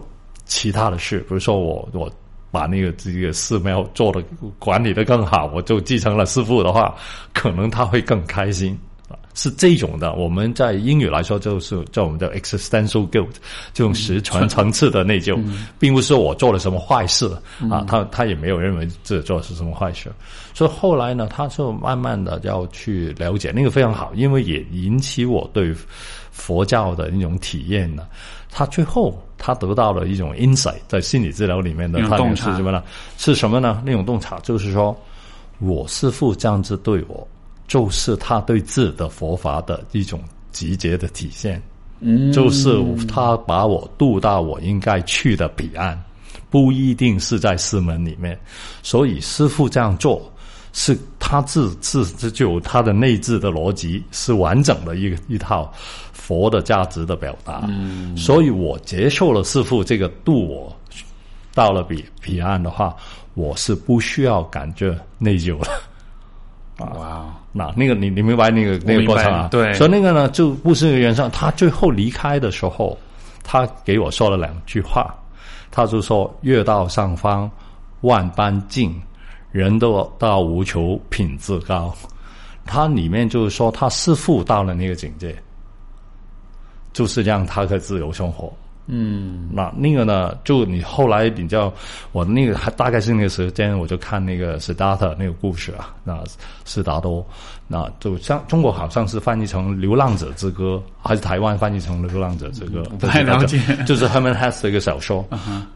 [0.46, 2.12] 其他的事，比如说我我
[2.50, 4.24] 把那个这个寺庙做的
[4.58, 6.96] 管理的更好，我就继承了师傅的话，
[7.32, 8.76] 可能他会更开心。
[9.34, 13.34] 是这种的，我们在英语来说就是叫我们的 existential guilt，
[13.74, 15.38] 这种实存层次的内疚，
[15.80, 17.26] 并不是说我做了什么坏事
[17.70, 20.12] 啊，他他也没有认为自己做的是什么坏事，
[20.54, 25.74] 所以后来呢，他就慢慢的要去了解那个非常好，因为也引起我对
[26.32, 28.04] 佛教的那种体验呢。
[28.52, 32.84] 他最后他得到了一种 insight，在心理治疗里面的他是什么呢？
[33.18, 33.82] 是什么呢？
[33.84, 34.96] 那种洞察就是说
[35.58, 37.28] 我师父这样子对我。
[37.68, 41.62] 就是他对自的佛法的一种集结的体现，
[42.00, 46.02] 嗯，就是他把我渡到我应该去的彼岸，
[46.50, 48.40] 不一定是在师门里面。
[48.84, 50.32] 所以师傅这样做，
[50.74, 55.72] 是他自自这就有他的内置的逻辑，是完整的一个一套
[56.12, 57.64] 佛的价值的表达。
[57.70, 60.76] 嗯，所以我接受了师傅这个渡我
[61.54, 62.96] 到了彼彼岸的话，
[63.34, 65.68] 我是不需要感觉内疚了。
[66.80, 69.48] 哇，那那个你你明白那个那个过程啊？
[69.52, 71.30] 对，所以那个呢，就不是原上。
[71.30, 72.98] 他最后离开的时候，
[73.44, 75.16] 他给我说了两句话，
[75.70, 77.50] 他就说：“月到上方，
[78.02, 79.00] 万般尽，
[79.52, 81.94] 人都到无求，品质高。”
[82.66, 85.36] 他里面就是说，他师父到了那个境界，
[86.92, 88.52] 就是让他可以自由生活。
[88.88, 90.36] 嗯，那那个呢？
[90.44, 91.72] 就你后来比较，
[92.12, 95.94] 我那个还大概是那个时间，我就看那个斯达特那个故事啊。
[96.04, 96.22] 那
[96.66, 97.26] 斯达多，
[97.68, 102.82] 那就像中国好像是翻译成《流浪者之歌》，还是台湾翻译成《流浪者之歌》？
[102.98, 103.58] 不太了解，
[103.88, 105.26] 就是 Herman Hesse 的一个小说。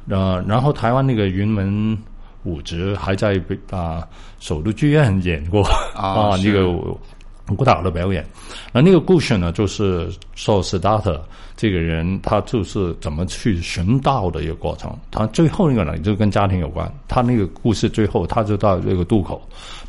[0.10, 1.98] 呃，然后台湾那个云门
[2.44, 4.06] 武职还在啊
[4.40, 5.64] 首都剧院演过
[5.96, 6.68] 啊， 那个
[7.50, 8.26] 舞蹈的表演。
[8.72, 11.24] 那那个故事呢，就是说斯达特
[11.56, 14.96] 这个人他就是怎么去寻道的一个过程。
[15.12, 16.92] 他最后那个呢，就跟家庭有关。
[17.08, 19.42] 他那个故事最后，他就到这个渡口，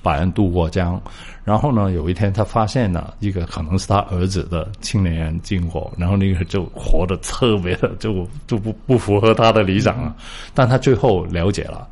[0.02, 1.00] 把人渡过江。
[1.44, 10.14] 然后呢，有一天他发现了一个可能是他儿子的青年人经过，然后那个就活得特别的就就不不符合他的理想了。
[10.54, 11.88] 但他最后了解了，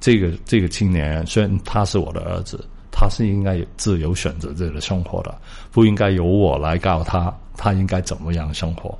[0.00, 5.34] 这个这个青年人虽然他是我的儿子，他是应该自由选择自己的生活的，
[5.70, 8.98] 不应该由我来告他，他应该怎么样生活。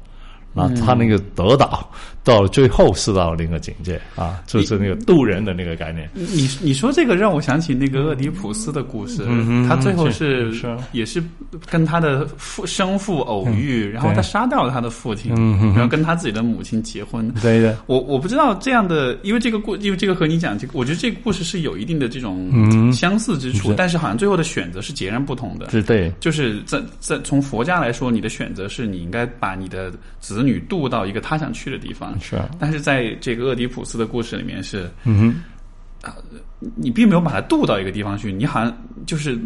[0.52, 1.88] 那，他那个得到
[2.22, 6.08] 到最后是到另一个境界啊，就是那个渡人的那个概念。
[6.14, 9.26] 你你说这个让我想起那个俄狄浦斯的故事，
[9.68, 10.52] 他最后是
[10.92, 11.22] 也是
[11.70, 15.34] 跟他的父生父偶遇，然后他杀掉了他的父亲，
[15.74, 17.28] 然后跟他自己的母亲结婚。
[17.40, 25.70] 对的，我我不知道这样的，因为这个故，因为这个和你讲这个，我觉得这个故事是有一定的这种相似之处，但是好像最后的选择是截然不同的。
[25.70, 29.90] 是对，就是在在从佛家来说，你的选择是你应该把你的。
[30.20, 32.36] 子女渡到一个他想去的地方，是。
[32.36, 35.18] 啊但是在这个俄狄浦斯的故事里面是，嗯
[36.02, 36.14] 哼，啊，
[36.76, 39.38] 你并没有把它渡到一个地方去，你好像就是，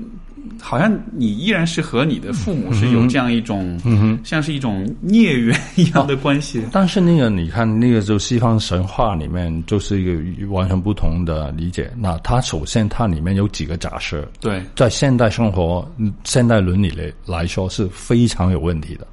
[0.60, 6.62] 好像你依然是和你的父母是有这样一种，嗯哼，像是一种孽缘一样的关系。
[6.72, 11.90] 但是那个你看，那个就西方神话里面就是一个完全不同的理解。
[11.96, 15.88] 那它首先它里面有几个假设，对，在现代生活、
[16.24, 19.06] 现代伦理来来说是非常有问题的。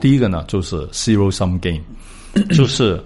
[0.00, 1.82] 第一个呢，就是 zero sum game，
[2.50, 3.02] 就是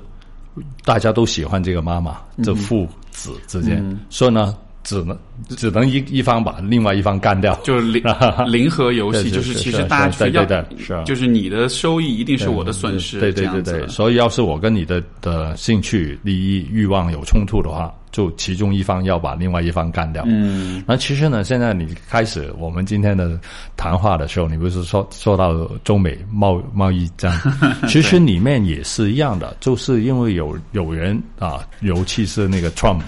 [0.85, 5.17] 大家都喜欢这个妈妈，这父子之间，所以呢，只能
[5.51, 8.03] 只能一一方把另外一方干掉，就是零
[8.47, 17.93] 零和游戏，就是其实大家对的是，就是你的收益一定是我的损失，对对对对，所以要是我跟你的的兴趣、利益、欲望有冲突的话。
[18.15, 20.23] 就其中一方要把另外一方干掉。
[20.29, 23.37] 嗯，那其实呢，现在你开始我们今天的
[23.77, 27.37] 谈话的时候，你不是说说到中美贸贸易战？
[27.89, 33.01] 其实里面也是一样的，就是因为有有人啊，尤其是那个 Trump，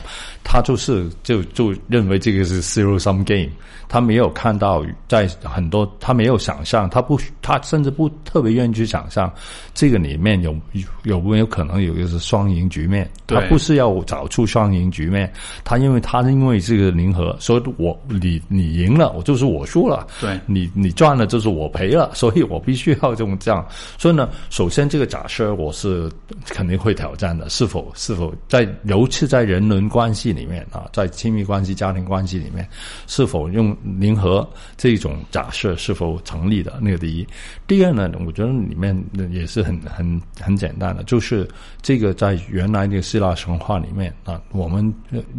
[0.42, 3.50] 他就是就就认为这个是 zero sum game。
[3.88, 9.32] 他没有看到，在很多他没有想象，他不，他甚至不特别愿意去想象，
[9.74, 10.56] 这个里面有
[11.04, 13.08] 有没有可能有一个是双赢局面？
[13.28, 23.64] 他不是要找出双赢局面，他因为他因为这个零和，所以我你你赢了，我就是我输了，对，你你赚了就是我赔了，所以我必须要这种这样。
[23.96, 26.10] 所以呢，首先这个假设我是
[26.46, 32.66] 肯定会挑战的，是否是否在尤其在人伦关系里面啊，在亲密关系、家庭关系里面，
[33.06, 33.76] 是否用。
[33.98, 36.78] 零和这种假设是否成立的？
[36.80, 37.26] 那个第一，
[37.66, 38.10] 第二呢？
[38.26, 38.94] 我觉得里面
[39.30, 41.48] 也是很很很简单的，就是
[41.82, 44.94] 这个在原来的希腊神话里面啊，我们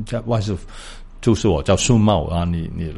[0.06, 0.58] 在外是
[1.22, 2.94] 就是我叫顺茂啊，你你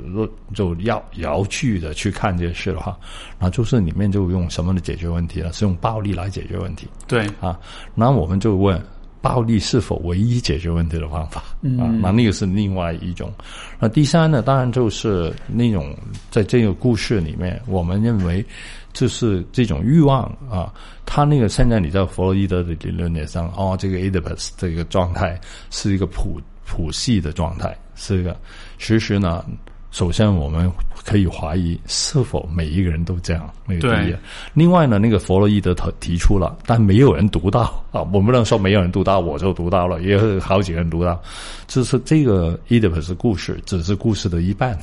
[0.53, 2.97] 就要要去的去看这些事的话，
[3.37, 5.51] 那就是里面就用什么的解决问题了？
[5.53, 6.87] 是用暴力来解决问题？
[7.07, 7.59] 对啊，
[7.93, 8.81] 那我们就问。
[9.21, 11.41] 暴力是否唯一解决问题的方法？
[11.77, 13.31] 啊，那那个是另外一种。
[13.79, 14.41] 那第三呢？
[14.41, 15.95] 当然就是那种
[16.31, 18.45] 在这个故事里面，我们认为
[18.93, 20.73] 就是这种欲望啊。
[21.05, 25.39] 他那个现在你在弗洛伊德的理论上，哦，这个 Oedipus 这个状态
[25.69, 28.37] 是一个谱谱系的状态，是一个
[28.77, 29.45] 其实呢。
[29.91, 30.71] 首先，我们
[31.03, 33.49] 可以怀疑是否每一个人都这样。
[33.65, 34.15] 那个第一。
[34.53, 37.61] 另外呢，那个弗洛伊德他提出了，但没有人读到
[37.91, 38.01] 啊。
[38.13, 41.19] 我不能说没有人读到，我就读到了，也有好几个人读到。
[41.67, 44.77] 就是这个《伊德普斯故事只是故事的一半。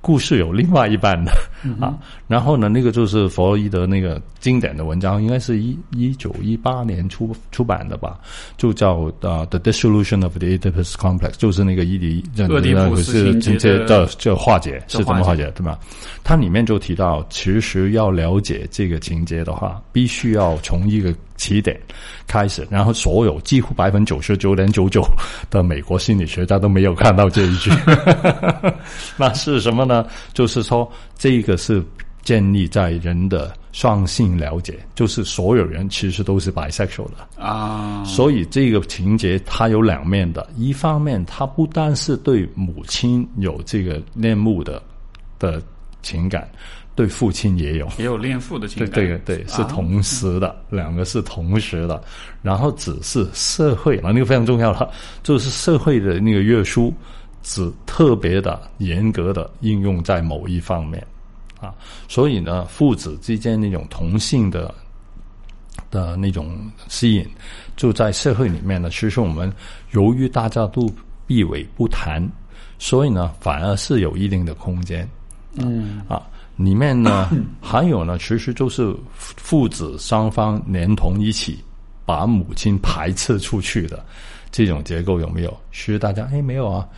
[0.00, 1.32] 故事有另外一半的
[1.80, 1.94] 啊，
[2.26, 8.18] 然后呢，那个就是弗洛伊德那个经典的文章，应该是一一九一八年出出版的吧，
[8.56, 15.78] 就叫呃《The Dissolution of the Oedipus Complex》，就是那个伊迪俄狄浦斯情节的这化解是怎么化解，对吧？
[16.24, 21.14] 它里面就提到，其实要了解这个情节的话，必须要从一个。
[21.38, 21.76] 起点
[22.28, 25.04] 开始，然后所有几乎百分之九十九点九九
[25.50, 27.68] 的美国心理学家都没有看到这一句，
[29.18, 30.06] 那是什么呢？
[30.32, 30.88] 就是说，
[31.22, 31.80] 这个是
[32.24, 38.02] 建立在人的双性了解，就是所有人其实都是 bisexual 的啊。
[38.02, 44.82] 所以这个情节它有两面的，一方面它不单是对母亲有这个恋慕的
[45.38, 45.62] 的
[46.02, 46.50] 情感。
[46.96, 48.90] 对父亲也有，也有恋父的情感。
[48.90, 52.02] 对对对，是同时的，两个是同时的。
[52.42, 54.90] 然后只是社会，啊那个非常重要了，
[55.22, 56.92] 就是社会的那个约束，
[57.42, 61.02] 只特别的严格的应用在某一方面
[61.62, 61.74] 啊。
[62.08, 64.74] 所以呢，父子之间那种同性的
[65.90, 66.58] 的那种
[66.88, 67.26] 吸引，
[67.76, 69.50] 就在社会里面呢，其实我们
[69.92, 70.92] 由于大家都
[71.26, 72.22] 避讳不谈，
[72.78, 75.08] 所以呢，反而是有一定的空间。
[75.54, 76.22] 嗯啊，
[76.56, 77.30] 里面呢
[77.60, 81.62] 还有呢，其实就是父子双方连同一起
[82.06, 84.02] 把母亲排斥出去的
[84.50, 85.50] 这种结构有没有？
[85.70, 86.88] 其实大家哎没有啊，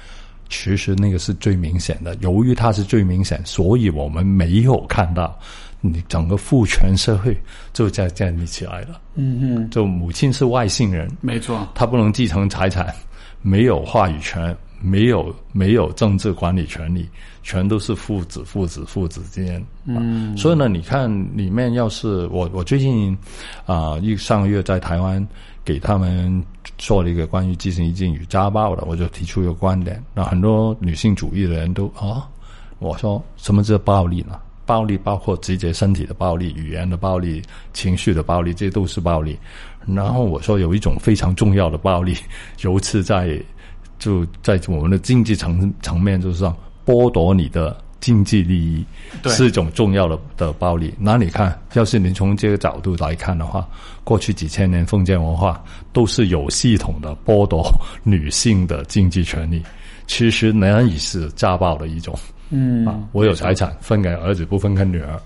[0.54, 2.14] 其实那个是最明显的。
[2.20, 5.38] 由于它是最明显，所以我们没有看到。
[5.86, 7.36] 你整个父权社会
[7.74, 8.98] 就在建立起来了。
[9.16, 12.90] 嗯嗯，就母亲是外姓人，没错，她不能继承财产，
[13.42, 17.06] 没有话语权，没有没有政治管理权利，
[17.42, 19.62] 全都是父子父子父子之间。
[19.84, 23.14] 嗯，所以呢，你看里面要是我我最近
[23.66, 25.28] 啊一上个月在台湾
[25.64, 26.44] 给他们
[26.76, 32.28] 做了一个关于继承遗禁与家暴的，我就提出一个观点，那很多女性主义的人都啊，
[32.78, 34.38] 我说什么叫暴力呢？
[34.66, 37.42] 暴力包括直接身体的暴力、语言的暴力、
[37.74, 39.38] 情绪的暴力，这都是暴力。
[39.86, 42.16] 然后我说有一种非常重要的暴力，
[42.62, 43.38] 尤其在
[43.98, 48.84] 就在我们的经济层层面，就是说剥夺你的经济利益，
[49.30, 50.94] 是一种重要的的暴力。
[50.98, 53.66] 那你看，要是你从这个角度来看的话，
[54.04, 57.66] 过去几千年封建文化都是有系统的剥夺
[58.02, 59.62] 女性的经济权利，
[60.06, 62.14] 其实难以是家暴的一种。
[62.50, 65.18] 嗯啊，我有财产分给儿子，不分给女儿，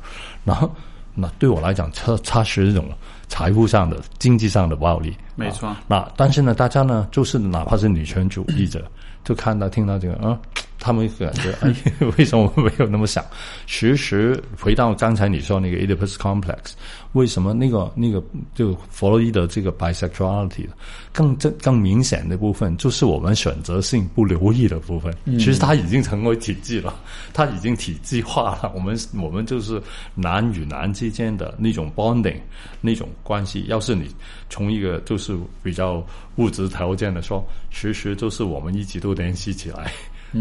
[0.45, 0.71] 然后
[1.17, 2.85] 那对我来讲，它它是一种
[3.27, 5.75] 财富上的、经济上的暴力，没错。
[5.89, 8.89] 那但是呢，大家呢，就是哪怕是女权主义者，
[9.25, 10.39] 就看到听到这个，嗯。
[10.79, 11.75] 他们感觉哎，
[12.17, 13.25] 为什么没有那么想？
[13.67, 16.73] 其实回到刚才你说那个 Oedipus complex，
[17.13, 18.23] 为什么那个那个
[18.55, 20.67] 就弗洛伊德这个 bisexuality
[21.13, 25.13] 更更更明显的部分，就是我们选择性不留意的部分。
[25.39, 26.95] 其实它已经成为体制了，
[27.33, 28.73] 它已经体制化了。
[28.77, 29.83] 我们我们就是
[30.15, 32.39] 男与男之间的那种 bonding
[32.81, 33.65] 那种关系。
[33.67, 34.09] 要是你
[34.49, 36.05] 从一个就是比较
[36.37, 39.93] 物质条件的说，其实就是我们一直都联系起来。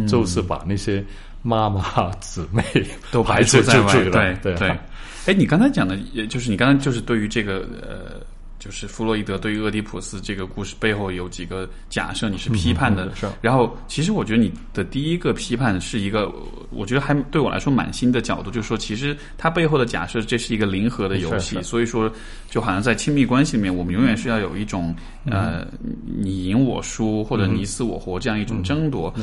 [0.07, 1.03] 就是把那些
[1.41, 2.63] 妈妈姊妹
[3.11, 4.77] 都排除在外，对对对。
[5.25, 8.25] 哎，你刚才讲的，也就是你刚才就是对于这个呃，
[8.59, 13.13] 就是弗洛伊德对于俄狄浦斯这个故事背后有几个假设，你是批判的。
[13.13, 13.27] 是。
[13.41, 16.31] 然后，其实我觉得你的第一个批判是一个，
[16.69, 21.61] 我觉得还对我来说蛮新的角度，就是说，其实它背后的假设，这是一个零和的游戏。
[21.61, 22.09] 所以说，
[22.49, 24.95] 就好像在亲密关系里面，我们永远是要有一种
[25.25, 25.67] 呃，
[26.05, 29.13] 你赢我输或者你死我活这样一种争夺。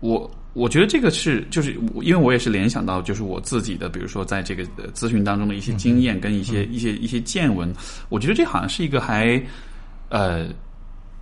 [0.00, 1.72] 我我觉得这个是，就是
[2.02, 7.72] 因为我也是联想到，就是我自己的，比如说在这个咨询当中的一些经验跟一些一些一些见闻，
[8.08, 9.40] 我觉得这好像是一个还
[10.08, 10.46] 呃，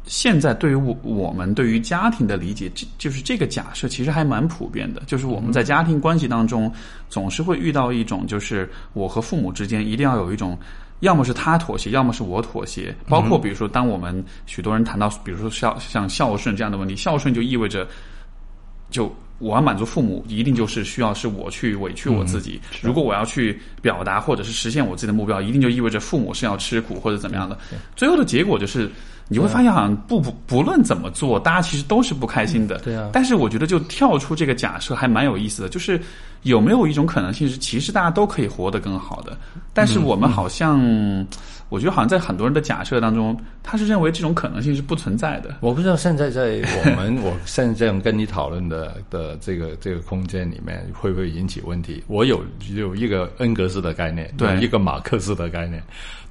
[0.05, 6.71] 现在对于我我们对于家庭的理解，这就是这个假设其实还蛮普遍的，就是我们在家庭关系当中
[7.09, 10.57] 总是会遇到一种，就是我和父母之间一定要有一种，
[11.01, 17.87] 要么是他妥协，要么是我妥协，包括比如说当我们许多人谈到，比如说孝像孝顺这样的问题，孝顺就意味着。
[18.91, 22.61] 就我要满足父母，一定就是需要是我去委屈我自己。
[22.81, 27.59] 如果我要去表达或者是实现我自己的目标，一定就意味着父母是要吃苦或者怎么样的。
[27.95, 28.91] 最后的结果就是，
[29.29, 32.79] 你会发现好像不不不论怎么做，大家其实都是不开心的。
[32.79, 33.11] 对啊。
[33.13, 36.01] 但是我觉得就跳出这个假设还蛮有意思的，就是
[36.43, 39.37] 有没有一种可能性是，其实大家都可以活得更好的，
[39.75, 41.27] 但是我们好像。
[41.69, 45.57] 我觉得好像在很多人的假设当中，他是认为这种可能性是不存在的。
[45.61, 52.05] 我不知道现在在我们 我现在这样跟你讨论的的这个这个空间里面会不会引起问题？
[52.07, 52.41] 我有
[52.75, 55.83] 有一个恩格斯的概念，对一个马克思的概念，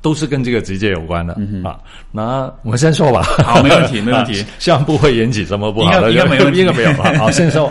[0.02, 1.34] 都是跟这个直接有关的
[1.66, 1.78] 啊。
[2.14, 7.12] 那我们先说吧，好，没问题，没问题， 希望不会引起什么不好的，应该没问题，应该没有吧？
[7.20, 7.70] 好，先说。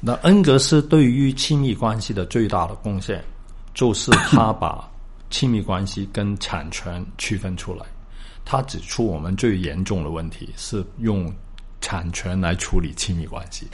[0.00, 3.22] 那恩格斯对于亲密关系的最大的贡献，
[3.74, 4.87] 就是他把。
[5.30, 7.84] 亲密关系跟产权区分出来，
[8.44, 11.32] 他指出我们最严重的问题是用
[11.80, 13.66] 产权来处理亲密关系。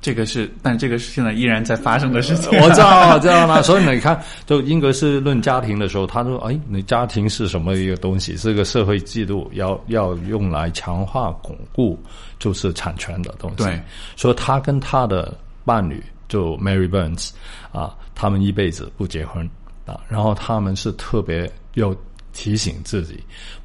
[0.00, 2.50] 这个是，但这个是现在依然在发生的事情。
[2.60, 3.62] 我知道， 知道吗？
[3.62, 8.36] 所以你看，就英格斯论家庭的时候，他说：“哎，你家庭是什么一个东西？
[8.36, 11.98] 是个社会制度，要要用来强化巩固，
[12.38, 13.80] 就是产权的东西。”对，
[14.14, 15.34] 所以他跟他的
[15.64, 17.30] 伴侣就 Mary Burns
[17.72, 19.48] 啊，他们一辈子不结婚。
[19.86, 21.94] 啊，然后他们是特别要
[22.32, 23.22] 提醒自己，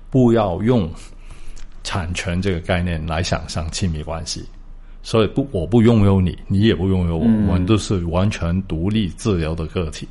[0.10, 0.92] 不要用
[1.84, 4.46] 产权这个概念来想象亲密关系。
[5.02, 10.06] 所以不，我不拥有你，你也不拥有我，我们都是完全独立自由的个体。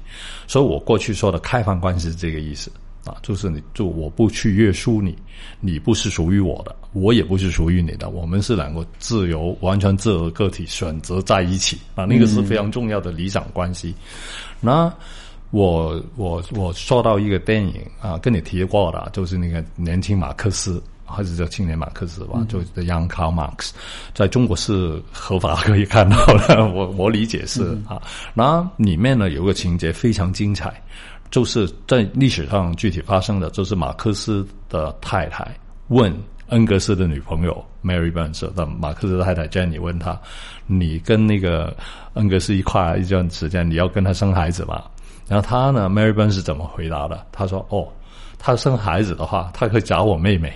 [0.47, 2.73] 所以我过去说的开放关系是这个意思
[3.05, 5.15] 啊，就是你就我不去约束你，
[5.61, 13.95] 你不是属于我的，我也不是属于你的，我们是两个自由、完全自由的个体选择在一起啊，那个是非常重要的理想关系。
[14.59, 14.93] 那。
[15.51, 23.71] 我我我说到一个电影啊，跟你提过的，就是那个年轻马克思还是叫青年马克思吧，就 The Young Karl Marx，
[24.15, 26.17] 在中国是合法可以看到
[26.47, 28.03] 的，我我理解是啊。
[28.35, 30.83] 那里面呢有个情节非常精彩，
[31.31, 35.47] 就是在历史上具体发生的，就是马克思的太太
[35.89, 36.15] 问
[36.49, 40.21] 恩格斯的女朋友 Mary Burns 的马克思的太太 Jenny 问他
[40.67, 41.75] ：“你跟那个
[42.15, 44.85] 恩格斯一块一段时间，你要跟他生孩子吗？”
[45.29, 47.27] 然后他呢，Mary Burns 是怎么回答的？
[47.31, 47.87] 他说：“哦，
[48.39, 50.53] 他生孩子的话，他可以找我妹妹。”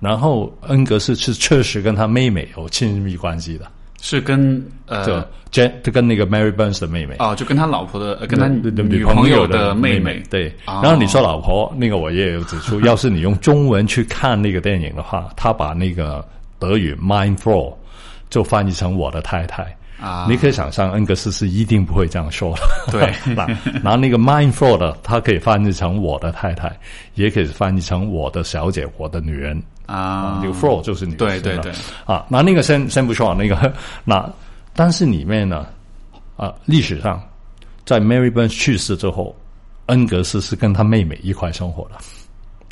[0.00, 3.66] 然后恩格斯是确实跟他妹妹有亲密关系的，
[4.00, 10.22] 是跟呃，就就跟那个 Mary Burns 的妹妹哦，就跟他老婆的，跟他女朋友的妹妹。
[10.30, 16.24] 对，然后你说老婆，那个我也有指出， 要是你用中文去看那个电影的话，他把那个
[16.60, 17.74] 德语 “mind flow”
[18.30, 19.76] 就翻译成我的太太。
[20.00, 22.92] 啊，你可以想象，恩格斯是一定不会这样说的。
[22.92, 23.34] 对，
[23.82, 26.74] 然后那个 mindful 的，它可以翻译成我的太太，
[27.14, 30.38] 也可以翻译成我的小姐，我的女人啊。
[30.42, 31.72] 这个 flow 就是女对对对
[32.04, 32.24] 啊。
[32.28, 33.72] 那那个先先不说那个，
[34.04, 34.28] 那
[34.74, 35.66] 但是里面呢，
[36.36, 37.20] 啊，历史上
[37.84, 39.34] 在 Mary Burns 去世之后，
[39.86, 41.96] 恩格斯是跟他妹妹一块生活的。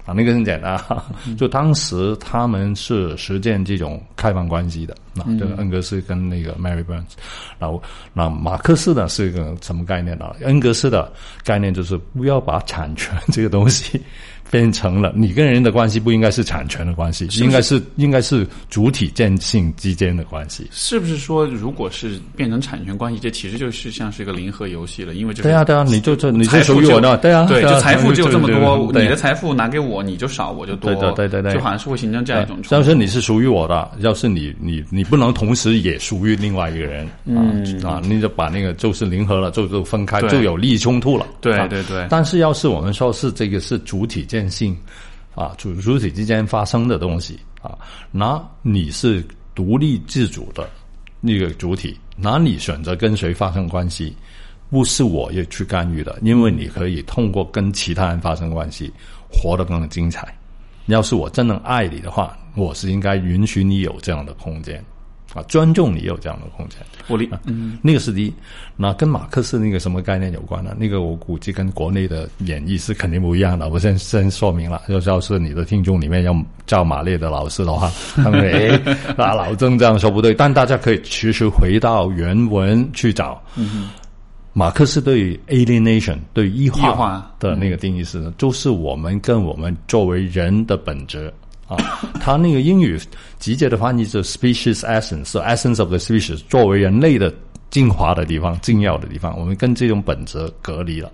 [0.06, 0.80] 啊，那个很简单，
[1.36, 4.96] 就当时他们是实践这种开放关系的。
[5.12, 7.14] 那这个恩格斯跟那个 Mary Burns，
[7.58, 10.34] 然后那马克思呢是一个什么概念呢？
[10.42, 11.12] 恩格斯的
[11.42, 14.00] 概念就是不要把产权 这个东西。
[14.50, 20.66] 变成了你跟人的关系不应该是产权的关系，应该是应该是主体间性之间的关系。
[20.70, 25.14] 是不是说，如果是变成产权关系，这其实就是像是一个零和游戏了？
[25.14, 32.58] 因为就对啊对啊，你就这你就属于我的，对啊对，就财富就这么多，你的财富拿给我，你就少，我就多，对对对对，就好像是会形成这样一种。
[32.68, 41.26] 但是你是属于我的，要是你你你不能同时也属于另外一个人，嗯啊，你就把那个就是零和了，就就分开，就有利益冲突了。
[41.40, 42.06] 对对对。
[42.10, 44.76] 但是要是我们说是这个是主体间性。
[45.36, 47.76] 啊，主主体之间发生的东西啊，
[48.10, 49.22] 那你是
[49.54, 50.66] 独立自主的
[51.20, 54.16] 那个主体，那你选择跟谁发生关系，
[54.70, 58.90] 不是我也去干预的，因为你可以通过跟其他人发生关系，
[59.30, 60.34] 活得更精彩。
[60.86, 64.82] 要是我真的爱你的话，我是应该允许你有这样的空间。
[65.36, 68.32] 啊，尊重你有这样的空间，我理，嗯，那个是第一。
[68.74, 70.74] 那跟马克思那个什么概念有关呢？
[70.78, 73.68] 那个我估计跟国内的演绎是肯定不一样的。
[73.68, 76.34] 我先先说明了，要要是你的听众里面要
[76.66, 80.32] 叫马列的老师的话， 他们 哎，那老郑这样说不对。
[80.32, 83.90] 但大家可以其实回到原文去找，嗯，
[84.54, 91.30] 马克思对 alienation 对异化的那个定义是，就是我们跟我们作为人的本质。
[91.68, 91.76] 啊，
[92.20, 92.98] 他那个英语
[93.38, 97.32] 直接的翻译是 species essence，是 essence of the species，作为人类的
[97.70, 101.10] 精华的地方、精要的地方，我们跟这种本质隔离了，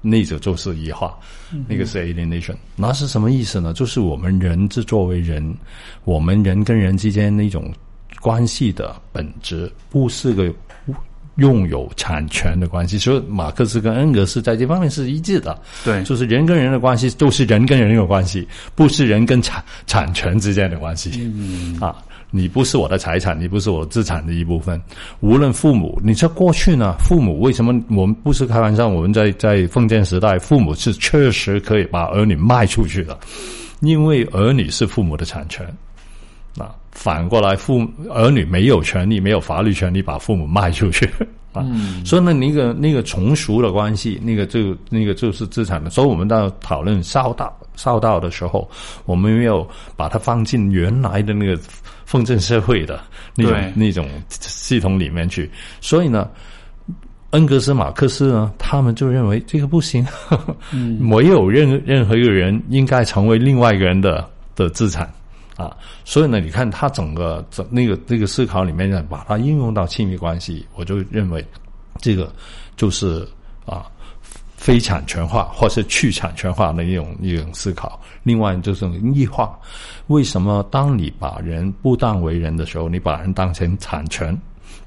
[0.00, 1.16] 那就就是异化，
[1.68, 2.56] 那个是 alienation。
[2.76, 3.72] 那是什么意思呢？
[3.72, 5.56] 就是我们人是作为人，
[6.04, 7.72] 我们人跟人之间那种
[8.20, 10.52] 关系的本质，不是个。
[11.38, 15.58] 拥有产权的关系，所以马克思跟恩格斯在这方面是一致的。
[15.84, 21.10] 对，就是人跟人的关系都是人跟人有关系，不是人跟产产权之间的关系。
[21.22, 21.96] 嗯啊，
[22.30, 24.80] 你不是我的财产，你不是我资产的一部分。
[25.20, 28.88] 无论父母，你在过去呢，父母为什么我们不是开玩笑？
[28.88, 33.18] 我们在在封建时代，父母是确实可以把儿女卖出去的，
[33.80, 35.64] 因为儿女是父母的产权。
[36.58, 41.08] 啊，反过来，父儿女没有权利，没有法律权利把父母卖出去
[41.52, 41.64] 啊。
[42.04, 45.90] 所以呢，那个那个从属的关系，那个就那个就是资产的。
[45.90, 48.68] 所以我们到讨论孝道孝道的时候，
[49.04, 49.66] 我们没有
[49.96, 51.58] 把它放进原来的那个
[52.04, 53.00] 封建社会的
[53.36, 55.50] 那种那种系统里面去。
[55.80, 56.28] 所以呢，
[57.30, 60.04] 恩格斯、马克思呢，他们就认为这个不行，
[60.98, 65.08] 没有任任何一个人应该成为另外一个人的的资产。
[65.58, 71.44] 啊，所以呢，你看他整个整那个那个思考里面呢，把它应用到亲密关系，我就认为
[72.00, 72.32] 这个
[72.76, 73.26] 就是
[73.66, 73.90] 啊
[74.56, 78.00] 非产权化或是去产权化的一种一种思考。
[78.22, 79.58] 另外就是异化，
[80.06, 84.40] 为什么当你把人不当为人的时候，你把人当成产权，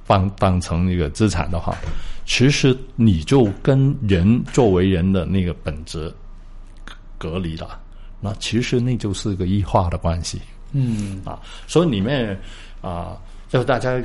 [0.08, 1.76] 当当成一个资产的话，
[2.26, 6.14] 其实你就跟人作为人的那个本质
[7.18, 7.78] 隔离了。
[8.24, 10.40] 那其实那就是个异化的关系。
[10.72, 12.38] 嗯啊，所以里面
[12.82, 13.18] 啊，
[13.50, 14.02] 就是大家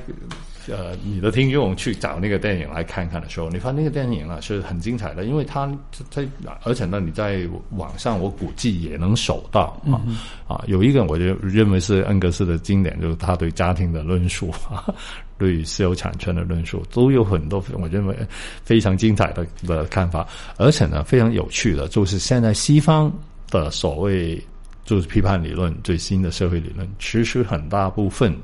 [0.68, 5.72] 呃，你的听众去找那个电影来看看的时候，你发现那个电影啊是很精彩的，因为它
[6.10, 6.26] 在
[6.64, 10.02] 而且呢，你在网上我估计也能搜到啊
[10.48, 14.92] 啊，有一个我就认为是恩格斯的经典，就是他对家庭的论述啊，
[15.38, 18.16] 对私有产权的论述，都有很多我认为
[18.64, 20.26] 非常精彩的的看法，
[20.56, 23.12] 而且呢，非常有趣的，就是现在西方
[23.52, 24.42] 的所谓。
[24.86, 28.34] 就是批判理论最新的社会理论，其实很大部分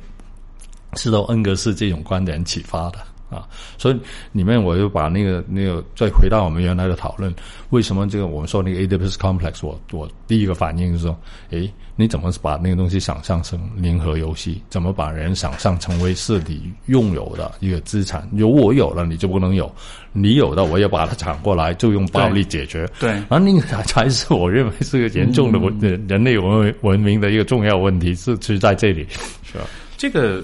[0.96, 2.98] 是由恩格斯这种观点启发的。
[3.32, 3.48] 啊，
[3.78, 3.98] 所以
[4.32, 7.34] 里面我就把那个那个再回到我们原来的讨论，
[7.70, 11.18] 为什么这个我们说那个 a d p s complex，我我第一个反应是说，
[11.50, 14.60] 诶，你怎么把那个东西想象成零和游戏？
[14.68, 18.28] 怎么把人想象成为是你拥有的一个资产？
[18.34, 19.66] 有我有了，你就不能有；
[20.12, 22.86] 你有的，我也把它抢过来，就用暴力解决。
[23.00, 25.74] 对，然后那个才是我认为是个严重的文
[26.06, 29.06] 人类文文明的一个重要问题，是是在这里，
[29.42, 29.64] 是吧？
[29.96, 30.42] 这个。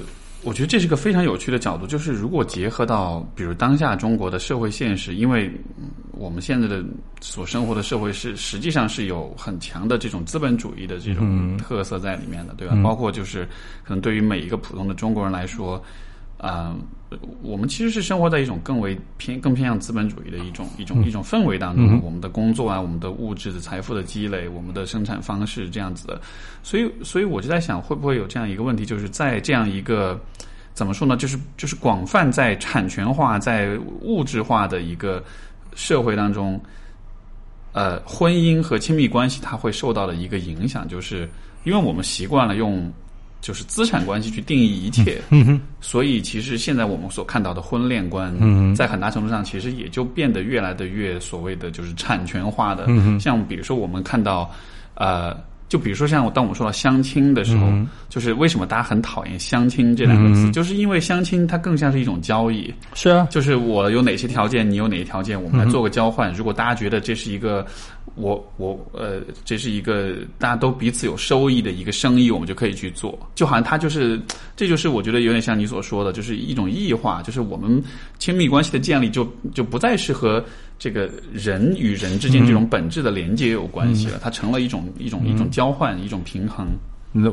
[0.49, 5.53] 我觉得这是个非常有趣的角度，就是如果结合到比如当下中国的社会现实，因为
[6.13, 6.83] 我们现在的
[7.21, 12.75] 所生活的社会是实际上是有很强的这种资本主义的这种特色在里面的，对吧？
[12.83, 13.45] 包括就是
[13.85, 15.83] 可能对于每一个普通的中国人来说。
[16.39, 16.77] 啊，
[17.43, 22.01] 我们其实是生活在一种更为偏、更偏向资本主义的一种、一种、一种氛围当中。
[22.01, 26.21] 我们的工作啊，我们的物质的财富的积累，我们的生产方式这样子的。
[26.63, 30.17] 所以，所以我就在想，会不会有这样一个问题，就是在这样一个
[30.75, 31.17] 怎么说呢？
[31.17, 35.21] 就是就是广泛在产权化、在物质化的一个
[35.75, 36.61] 社会当中，
[37.73, 41.29] 呃，婚姻和亲密关系它会受到的一个影响，就是
[41.65, 42.89] 因为我们习惯了用。
[43.41, 45.21] 就是资产关系去定义一切，
[45.81, 48.33] 所以其实现在我们所看到的婚恋观，
[48.75, 52.87] 在很大程度上其实也就变得越来的越所谓的就是产权化的。
[53.19, 54.51] 像比如说我们看到，
[54.95, 55.37] 呃。
[55.69, 57.71] 就比如说，像当我们说到相亲的时候，
[58.09, 62.73] 就是为什么大家很讨厌“相亲”这两个字，就是因为相亲它更像是一种交易。
[62.95, 66.33] 是啊，就是我有哪些条件，你有哪些条件，我们来做个交换。
[66.33, 67.67] 如果大家觉得这是一个
[68.15, 73.19] 我我呃，这是一个大家都彼此有收益的一个生意，我们就可以去做。
[73.35, 74.19] 就好像它就是，
[74.57, 77.83] 这就是我觉得有点像你所说的，就是一种异化，就是我们
[78.19, 80.43] 亲密关系的建立就就不再是和。
[80.79, 86.67] 这个人与人之间这种本质的连接有关系了，它成了一种一种一种交换，一种平衡。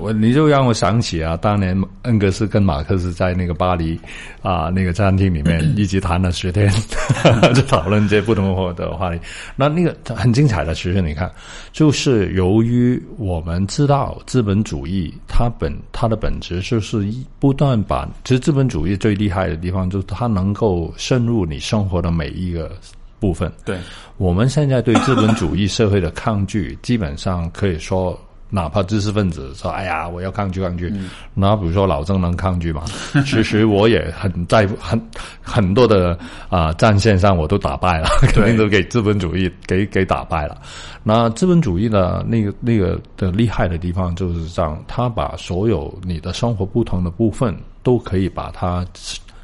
[0.02, 4.00] 我你就让我想起啊，当年恩格斯跟马克思在那个巴黎
[4.42, 6.72] 啊那个餐厅里面 一起谈了十天，
[7.54, 9.20] 就讨论这些不同的话题。
[9.58, 11.30] 那那个很精彩的，其实你看，
[11.74, 22.72] 就是由于我们知道资本主义它本它的本质就是一不断把，其实资本主义最厉害的地方就是它能够渗入你生活的每一个。
[23.20, 23.78] 部分，对，
[24.18, 28.20] 我们现在对资本主义社会的抗拒， 基本上可以说，
[28.50, 30.94] 哪怕知识分子说：“哎呀，我要抗拒抗拒。”
[31.34, 32.84] 那比如说老郑能抗拒吗？
[33.26, 35.02] 其实我也很在很
[35.42, 36.18] 很多的
[36.50, 40.62] 啊战线上，我都打败了，肯定都给资本主义给给打败了。
[41.04, 48.86] 那资本主义的那个那个的厉害的地方，就是这样，他把所有你的生活不同的部分，都可以把它。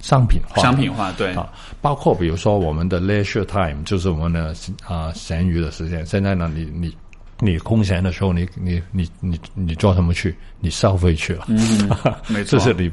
[0.02, 1.50] 商品化，商品化，对啊，
[1.82, 4.54] 包括比如说我们的 leisure time，就是我们的
[4.86, 6.06] 啊闲余的时间。
[6.06, 6.96] 现在呢，你你
[7.40, 10.36] 你空闲的时候，你你你你你做什么去？
[10.60, 11.90] 你消费去了，嗯，
[12.28, 12.92] 没错， 就是你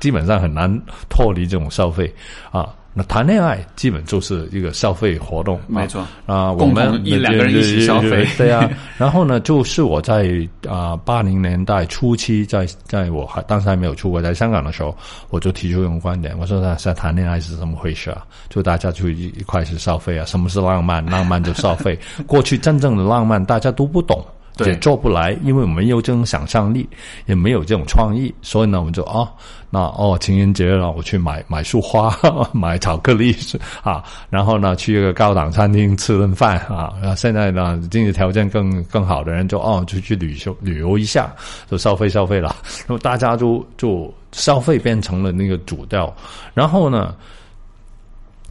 [0.00, 0.70] 基本上很难
[1.08, 2.12] 脱离这种消费
[2.50, 2.74] 啊。
[2.96, 8.70] 那谈恋爱基本就是一个消费活动，没错啊，我们一两个人一起消费， 对啊。
[8.96, 10.30] 然后呢，就是我在
[10.68, 14.96] 啊八零年代初期，在在我还当时还没有出国，在香港的时候，
[15.30, 18.24] 我就提出一种观点，我说在在谈恋爱是怎么回事啊？
[18.48, 21.04] 就大家就一一块去消费啊，什么是浪漫？
[21.06, 21.98] 浪漫就消费。
[22.28, 24.24] 过去真正的浪漫大家都不懂。
[24.64, 26.88] 也做不来，因为我们没有这种想象力，
[27.26, 29.28] 也没有这种创意，所以呢，我们就哦，
[29.74, 32.16] 那哦，情人节了，我去买买束花，
[32.54, 33.34] 买巧克力
[33.82, 36.92] 啊，然后呢，去一个高档餐厅吃顿饭啊。
[37.16, 41.34] 现在呢，经济条件更更好的人就哦，出去旅游旅游一下，
[41.68, 42.54] 就消费消费了。
[42.86, 46.14] 那么大家就就消费变成了那个主调，
[46.54, 47.12] 然后呢。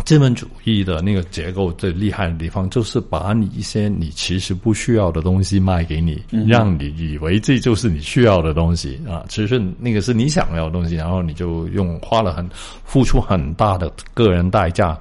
[0.06, 9.24] 资本主义的那个结构最厉害的地方，就是把你一些你其实不需要的东西卖给你，让你以为这就是你需要的东西啊。
[9.30, 12.49] 其实那个是你想要的东西，然后你就用花了很
[12.84, 14.98] 付出很大的个人代价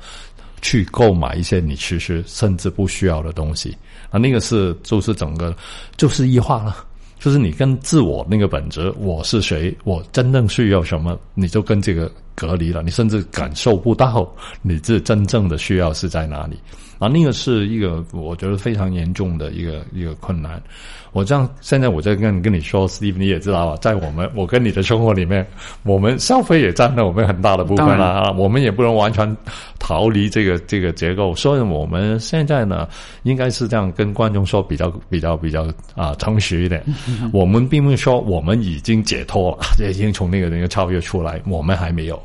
[0.60, 3.76] 去购买一些你其实甚至不需要的东西
[4.10, 4.18] 啊。
[4.18, 5.56] 那个是就是整个
[5.96, 6.84] 就是异化了。
[7.18, 14.30] 就是你跟自我那个本质，我是谁，我真正需要什么，你就跟这个隔离了，你甚至感受不到
[14.62, 16.56] 你这真正的需要是在哪里。
[16.98, 20.62] 啊，那个是一个我觉得非常严重的一个一个困难。
[21.10, 25.44] 我这样现在我在跟跟你说，Steve，你也知道啊，在我们我跟你的生活里面，
[25.82, 28.30] 我们消费也占了我们很大的部分了啊。
[28.30, 29.36] 我们也不能完全
[29.80, 32.88] 逃离这个这个结构，所以我们现在呢，
[33.24, 36.84] 应该是这样跟观众说，比较比较比较啊诚实一点。
[37.32, 42.22] 我们并不是说我们已经解脱了，已经从那个那个超越出来，我们还没有。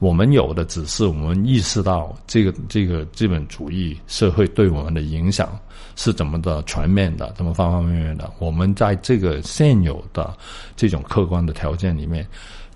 [0.00, 5.56] 我们有的只是我们意识到这个这个资本主义社会对我们的影响
[5.94, 8.32] 是怎么的全面的，怎么方方面面的。
[8.38, 10.34] 我们在这个现有的
[10.74, 12.26] 这种客观的条件里面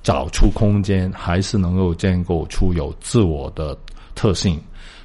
[0.03, 3.75] 找出空间，还是能够建构出有自我的
[4.15, 4.61] 特性，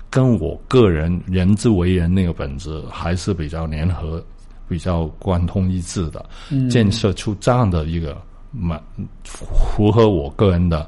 [0.10, 4.22] 跟我个人人之为人那个本质还是比较联合、
[4.68, 6.26] 比较贯通一致的，
[6.70, 8.22] 建设出这样的一个
[8.52, 8.78] 满
[9.24, 10.86] 符合我个人的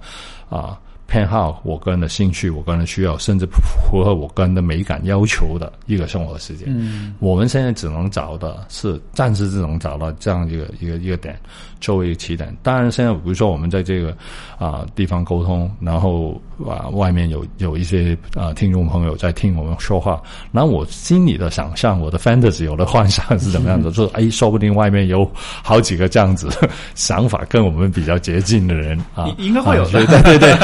[0.50, 0.78] 啊。
[1.12, 6.66] 偏好我个人的兴趣，我个人的需要，甚至符合我个人的美感要求的一个生活时间。
[6.70, 11.38] 嗯，我们现在只能找的是暂时只能找到这样一个一个一个点
[11.82, 12.56] 作为起点。
[12.64, 14.16] 当然，现在比如说我们在这个
[14.58, 20.22] 啊地方沟通，然后啊外面有有一些啊听众朋友在听我们说话，
[20.52, 23.92] 那我心里的想象，我的 fantasy 有的幻想是怎么样的？
[23.92, 26.48] 说哎，说不定外面有好几个这样子
[26.96, 30.52] 想法跟我们比较接近的人啊，应该会有的，对对对。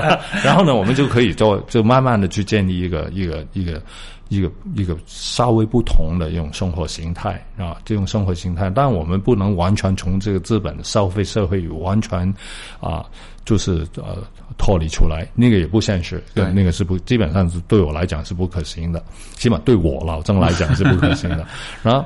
[0.44, 3.82] 然后呢，我们就可以做，就慢慢的去建立一个一个一个一个
[4.30, 12.32] 一个一个稍微不同的一种生活形态啊，这种生活形态，但我们不能完全从这个资本消费社会完全
[12.80, 13.04] 啊，
[13.44, 14.18] 就是呃
[14.56, 19.04] 脱离出来，那个也不现实，对，那个是不基本上是对我来讲是不可行的，
[19.34, 21.44] 起码对我老郑来讲是不可行的。
[21.82, 22.04] 然后，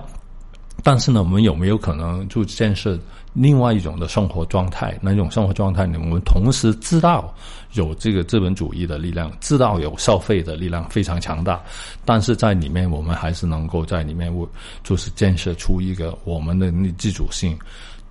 [0.83, 2.99] 但是呢，我们有没有可能就建设？
[3.37, 5.99] 另外一种的生活状态，那种生活状态呢？
[6.01, 7.35] 我们同时知道
[7.75, 11.63] 有这个资本主义的力量，知道有消费的力量非常强大，
[12.05, 14.49] 但是在里面我们还是能够在里面，我
[14.83, 17.59] 就是建设出一个我们的那自主性、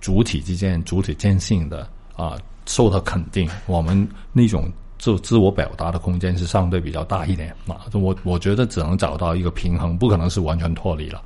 [0.00, 7.86] 主体之间主体间性的啊，受到肯定，我们那种自自我表达的空间是相对比较大一点啊。
[7.92, 11.22] 我我觉得只能找到一个平衡，不可能是完全脱离了。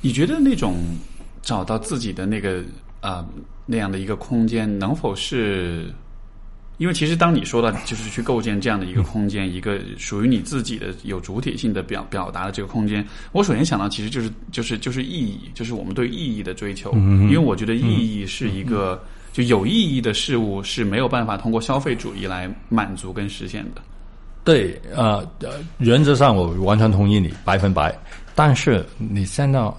[0.00, 0.76] 你觉得那种
[1.42, 2.62] 找到自己的那个？
[3.02, 3.24] 啊，
[3.66, 5.94] 那样的一个空间能否是？
[6.78, 16.92] 因为其实当你说到就是去构建这样的一个空间，一个属于你自己的有主体性的表表达的这个空间，我首先想到其实就是就是就是意义，就是我们对意义的追求。
[16.92, 23.80] 因为我觉得意义是一个就有意义的事物是没有办法通过消费主义来满足跟实现的。
[24.44, 25.26] 对，呃，
[25.78, 27.96] 原则上我完全同意你百分百，
[28.34, 29.74] 但是你现在哦。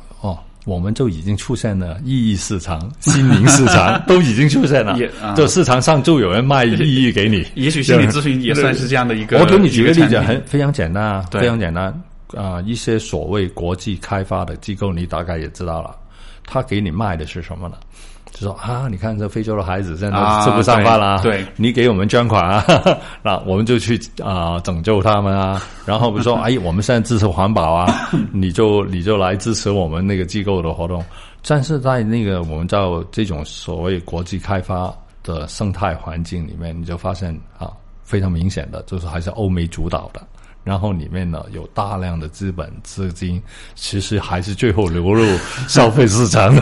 [0.67, 4.99] 我们就已经出现了意义市场、心灵市场， 都已经出现了。
[5.33, 7.47] 就市场上就有人卖意义给你。
[7.55, 9.39] 也许心理咨询也算是这样的一个。
[9.39, 11.85] 我给你举个例子，很非常简单啊，非常简单
[12.35, 12.61] 啊。
[12.65, 15.95] 一些所谓国际开发的机构，你大概也知道了，
[16.45, 17.77] 他给你卖的是什么呢？
[18.31, 22.63] 就说啊，你看这非洲的孩子现在吃不上饭啦，对，你给我们捐款啊，
[23.23, 25.61] 那我们就去啊拯救他们啊。
[25.85, 31.03] 然后比如说， 哎，我们现在支持环保啊， 你就你就来支持我们那个机构的活动。
[31.47, 34.93] 但是在那个我们叫这种所谓国际开发
[35.23, 37.71] 的生态环境里面，你就发现啊，
[38.03, 40.21] 非常明显的就是还是欧美主导的。
[40.67, 43.41] 然后里面呢有大量的资本资金，
[43.73, 45.25] 其实还是最后流入
[45.65, 46.53] 消费市场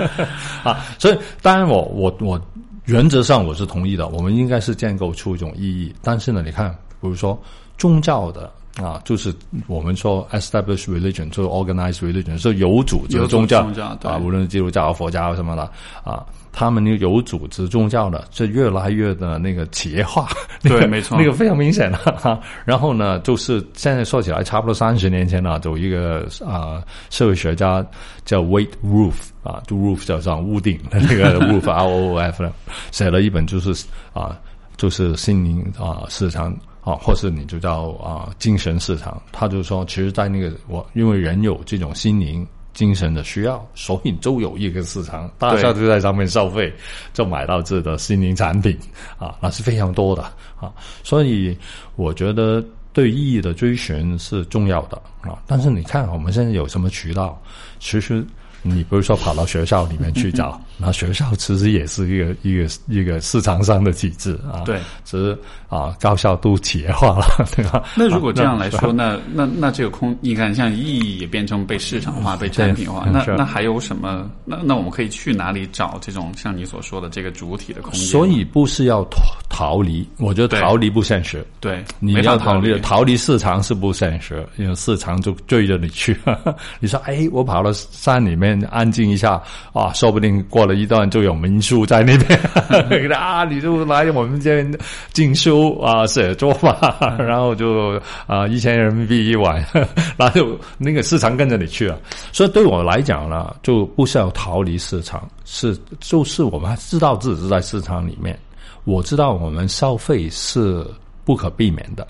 [0.62, 0.84] 啊。
[0.98, 2.38] 所以当然我我我
[2.84, 5.94] 原则上我是同意的，我们应该是建构出一种意义。
[6.02, 6.70] 但是呢，你看，
[7.00, 7.42] 比如说
[7.78, 9.34] 宗教的啊，就是
[9.66, 13.66] 我们说 established religion，就是 organized religion，是有组织宗教
[14.02, 15.70] 啊，无论是基督教、佛教什么的
[16.04, 16.24] 啊。
[16.58, 20.26] 他们那个有组织宗教的，这越来越的那个企业化，
[20.62, 22.40] 对，没错， 那个非常明显的哈。
[22.64, 27.84] 然后呢，就是现在说起来，差不多三十年前呢，有一个啊社会学家
[28.24, 29.12] 叫 Wait Roof
[29.42, 32.50] 啊，就 Roof 叫上屋顶的那个 Roof R O F 呢，
[32.90, 34.34] 写了一本就是啊，
[34.78, 39.20] 就是心灵啊市场啊，或是你就叫啊精神市场。
[39.32, 42.46] 他就说，其实，在那个我因为人有这种心灵。
[42.76, 46.70] 精神的需要，所以都有一个市场，大家都在上面消费，
[47.14, 48.78] 就买到这的心灵产品
[49.18, 50.22] 啊，那是非常多的
[50.60, 50.70] 啊。
[51.02, 51.56] 所以
[51.94, 55.38] 我觉得对意义的追寻是重要的啊。
[55.46, 57.40] 但是你看我们现在有什么渠道？
[57.80, 58.22] 其实。
[58.68, 65.38] 你不是说跑到学校里面去找，那学校其实也是一个一个一个市场上的体制啊，对，只是
[65.68, 67.24] 啊高校都企业化了，
[67.54, 67.82] 对吧？
[67.96, 74.30] 那如果这样来说，那那那这个空，你看像意义也变成被市场化、被产品化，那那还有什么？
[74.44, 78.02] 那那我们可以去哪里找这种像你所说的这个主体的空间？
[78.06, 81.46] 所以不是要逃逃离，我觉得逃离不现实。
[81.60, 86.16] 对，你要逃离逃离市场是不现实，因为市场就追着你去。
[86.80, 88.56] 你说哎，我跑到山里面。
[88.70, 89.40] 安静一下
[89.72, 92.38] 啊，说不定过了一段就有民宿在那边
[93.16, 94.78] 啊，你就来我们这边
[95.12, 99.64] 进修啊、写作吧，然后就啊一千人民币一晚，
[100.18, 100.40] 然后
[100.76, 101.98] 那个市场跟着你去了。
[102.32, 108.38] 所以对我来讲呢，就不需要逃离市场，是就是我们知道自己是在市场里面，
[108.84, 110.84] 我知道我们消费是
[111.24, 112.06] 不可避免的。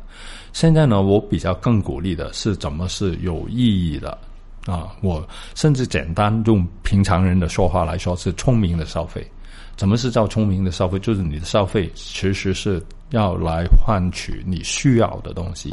[0.52, 4.16] 现在呢，我比较更鼓励的是怎么是有意义的
[4.66, 4.92] 啊？
[5.00, 9.26] 我甚至简单用平常人的说话来说，是聪明的消费。
[9.76, 10.98] 怎么是叫聪明的消费？
[10.98, 15.72] 就是你的消费其实是要来换取你需要的东西，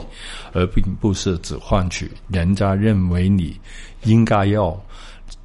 [0.52, 3.57] 而并不是只换取人家认为你
[4.03, 4.78] 应该要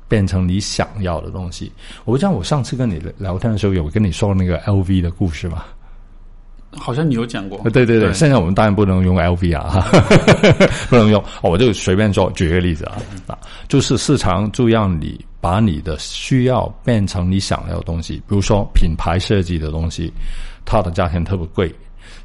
[0.09, 1.71] 变成你想要的东西。
[2.05, 5.65] 我不知道我上次跟你聊天的时候有跟你说那个 LV 的故事吗？
[6.73, 7.59] 好像你有讲过。
[7.71, 9.89] 对对对，现在我们当然不能用 LV 啊，
[10.91, 11.23] 不能用。
[11.43, 13.39] 我就随便说举个例子啊啊，
[13.69, 20.13] 就是市场就让你把你的需要变成你想要的东西，比如说品牌设计的东西，
[20.65, 21.75] 它的价钱特别贵，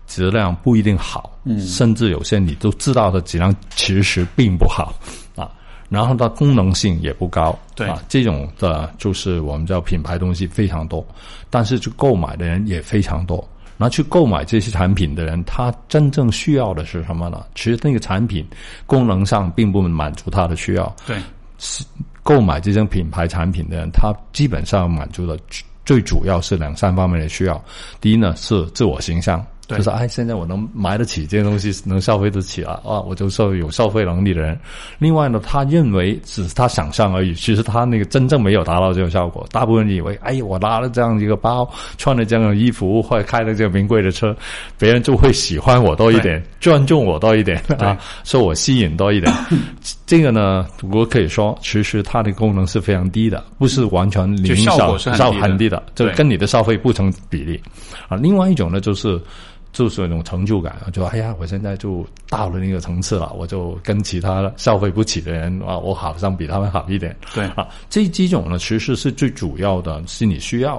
[0.08, 4.94] 质量不一定好，嗯，甚至有些你都知道的质量其实并不好
[5.36, 5.50] 啊。
[5.90, 11.06] 然后它功能性也不高，对啊，这种的就是我们叫品牌东西非常多，
[11.50, 13.48] 但是去购买的人也非常多。
[13.84, 17.44] 然后去购买这些产品的人，他真正需要的是什么呢？
[17.54, 18.48] 其实那个产品
[18.86, 20.96] 功能上并不满足他的需要。
[21.06, 21.18] 对，
[21.60, 21.84] 是
[22.22, 25.38] 购买这种品牌产品的人，他基本上满足的
[25.84, 27.62] 最主要是两三方面的需要。
[28.00, 29.46] 第一呢是自我形象。
[29.68, 34.60] 就是哎，现在我能买得起这些东西， 能消费得起了啊，我就是有消费能力的人。
[35.00, 39.48] 另外呢，他认为只是他想象而已，其实他那个真正没有达到这种效果。
[39.52, 41.68] 大部分人以为，哎，我拿了这样一个包，
[41.98, 44.36] 穿了这样的衣服，或者开了这个名贵的车，
[44.78, 49.34] 别人就会喜欢我多一点，尊重我多一点啊，受我吸引多一点。
[50.06, 57.60] 这个呢，我可以说，其实它的功能是非常低的，不是完全零效，效很低的，就跟你的消费不成比例
[58.10, 58.18] 啊。
[58.18, 59.20] 另外一种呢，就是。
[59.74, 67.16] 就是那种成就感，就哎呀，我现在就到了那个层次了，我就跟其他消费不起的人啊，我好像比他们好一点。
[67.34, 70.76] 对啊，这几种呢，其实是最主要的心理需要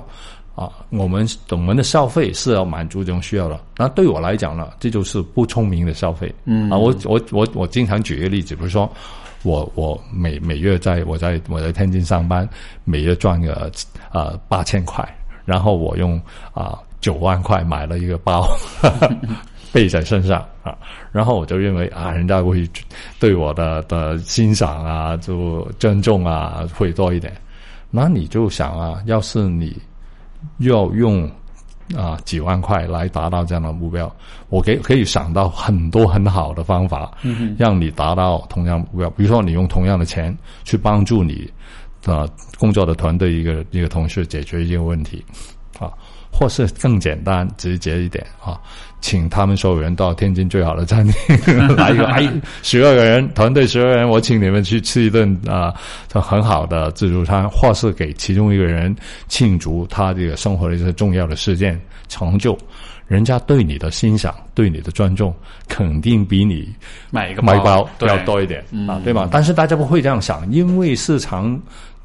[0.55, 0.71] 啊。
[0.91, 3.61] 我们我们的消费是要满足这种需要的。
[3.77, 6.33] 那对我来讲呢，这就是不聪明的消费。
[6.45, 8.89] 嗯啊，我我我我经常举一个例子，比如说
[9.43, 12.49] 我我每每月在我在我在天津上班，
[12.85, 13.73] 每月赚个
[14.13, 15.05] 啊八千块，
[15.45, 16.17] 然后我用
[16.53, 16.79] 啊。
[17.05, 18.49] 九万块买了一个包，
[19.71, 20.75] 背在身上啊，
[21.13, 22.67] 然后我就认为啊，人家会
[23.21, 27.31] 对我的的欣赏啊，就尊重啊，会多一点。
[27.91, 29.77] 那你就想啊，要是你
[30.61, 31.31] 要用
[31.95, 34.11] 啊几万块来达到这样的目标，
[34.49, 37.13] 我可以可以想到很多很好的方法，
[37.59, 39.11] 让你达到同样目标。
[39.11, 41.53] 比如说，你用同样的钱去帮助你
[42.01, 42.27] 的
[42.59, 45.54] 工作的团队一个一个同事解决一个问题啊。
[46.37, 48.59] 或是更简单直接一点啊，
[49.01, 52.29] 请他们所有人到天津最好的餐厅来一个， 哎，
[52.63, 55.73] 十二个人团队十二人，我请你们去吃一顿啊，
[56.11, 58.95] 很好的自助餐，或是给其中一个人
[59.29, 62.59] 庆祝他这个生活的一些重要的事件成就，
[63.07, 65.33] 人家对你的欣赏、对你的尊重，
[65.69, 66.69] 肯定比你
[67.13, 69.29] 买一个买包要多一点啊，对吧？
[69.31, 71.57] 但是大家不会这样想，因为市场。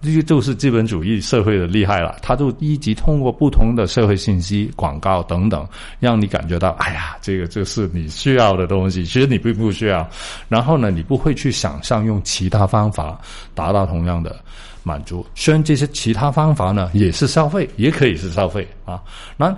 [0.01, 5.67] 这个就是资本主义社会的厉害了，他就一直通过不同的社会信息、广告等等，
[5.99, 10.09] 让你感觉到，哎呀，这个这是你需要的东西，其实你并不需要。
[10.47, 13.19] 然后呢，你不会去想象用其他方法
[13.53, 14.39] 达到同样的
[14.84, 15.26] 满足。
[15.35, 19.03] 虽然这些其他方法呢，也是消费，也可以是消费啊。
[19.35, 19.53] 那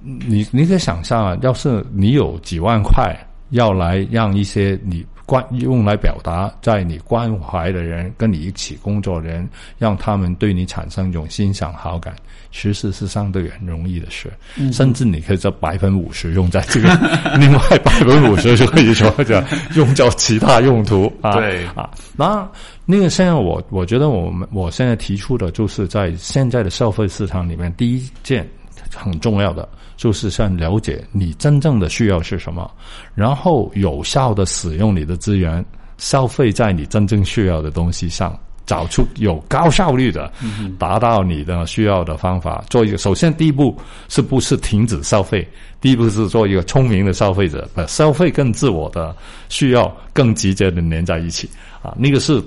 [0.00, 3.14] 你你可以想象啊，要是你有几万块，
[3.50, 5.04] 要来让一些你。
[5.32, 9.48] 关用来表达在你关怀的人跟你一起工作的人，
[9.78, 12.14] 让他们对你产生一种欣赏好感，
[12.50, 14.30] 其实是相对很容易的事。
[14.70, 16.88] 甚至你可以这百分五十用在这个，
[17.38, 19.42] 另外百分五十就可以说叫
[19.74, 21.32] 用到其他用途啊。
[21.32, 22.46] 对啊，那
[22.84, 28.46] 那个现在我我觉得我们我现在提出的就是在现在的消费市场里面，第一件
[28.94, 29.68] 很重要的。
[29.94, 32.68] 就是先了解你真正的需要是什么，
[33.14, 35.64] 然后有效的使用你的资源，
[35.96, 38.36] 消费在你真正需要的东西上，
[38.66, 40.32] 找出有高效率的，
[40.76, 42.64] 达到你的需要的方法。
[42.68, 43.78] 做一个，首先第一步
[44.08, 45.46] 是不是停止消费？
[45.80, 49.14] 第一步是做一个聪明的消费者，把消费跟自我的
[49.48, 51.48] 需要更直接的连在一起
[51.80, 52.42] 啊，那个是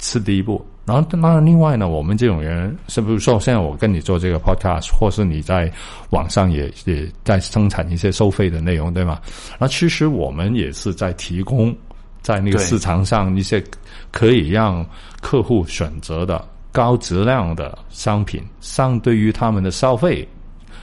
[0.00, 0.64] 是第一步。
[0.86, 5.70] 然后，当然，另外呢，我们这种人，是不是说，现在我跟你做这个 podcast，或是你在
[6.10, 9.20] 网上也也在生产一些收费的内容，对吗？
[9.58, 11.74] 那其实我们也是在提供
[12.22, 13.60] 在那个市场上一些
[14.12, 14.86] 可以让
[15.20, 20.26] 客户选择的高质量的商品，相对于他们的消费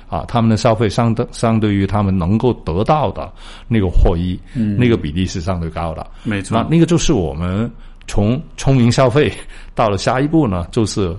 [0.09, 3.31] 啊，他们的消费相对相对于他们能够得到的
[3.69, 7.71] 那个获益，嗯，那个比例是相对高的，没错，那那个就是我们。
[8.05, 9.31] 从聪明消费
[9.75, 11.15] 到了下一步呢，就是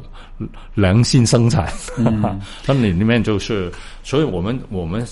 [0.74, 1.72] 良性生产。
[2.66, 3.72] 那里里面就是，
[4.02, 5.06] 所以我们我们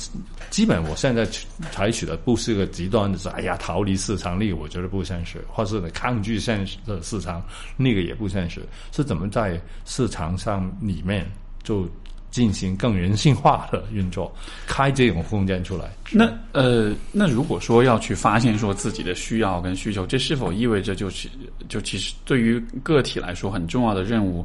[0.50, 1.26] 基本我现在
[1.70, 7.42] 采取的不是一个极端的，是哎呀逃离市场，那个我觉得不现实，或是抗拒现实的市场，
[7.76, 8.62] 那个也不现实。
[8.90, 11.26] 是怎么在市场上里面
[11.62, 11.88] 就？
[12.32, 14.34] 进行更人性化的运作，
[14.66, 15.92] 开这种空间出来。
[16.10, 21.28] 那呃，那如果说要去发现说自己的需要跟需求，这是否意味着就是
[21.68, 24.44] 就其实对于个体来说很重要的任务，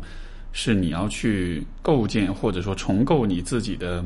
[0.52, 4.04] 是你要去构建或者说重构你自己的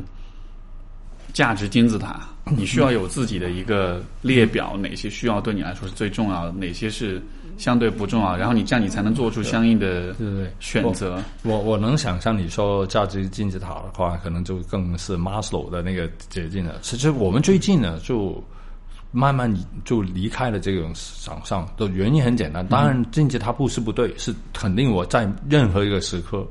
[1.33, 2.29] 价值金字塔？
[2.45, 7.21] 你需要有自己的一个列表，哪些需要对你来说是最重要的，哪些是？
[7.61, 11.21] 相对不重要，然后你这样你才能做出相应的对对选择。
[11.43, 16.79] 我我能想象你说价值金字塔的话，可能就更是 Maslow 的那个捷径了。
[16.81, 18.43] 其实我们最近呢，就
[19.11, 19.53] 慢慢
[19.85, 22.65] 就离开了这种市场上的原因很简单。
[22.67, 26.43] 当然，金字塔不是不对，是肯定我在任何一个时刻。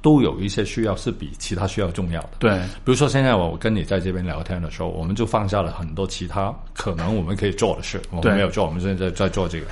[0.00, 2.30] 都有一些需要是比其他需要重要的。
[2.38, 9.66] 对，比如说现在我跟你在这边聊天的时候，我们就放下了很多其他可能我们可以做的事，我们没有做，我们现在在做这个。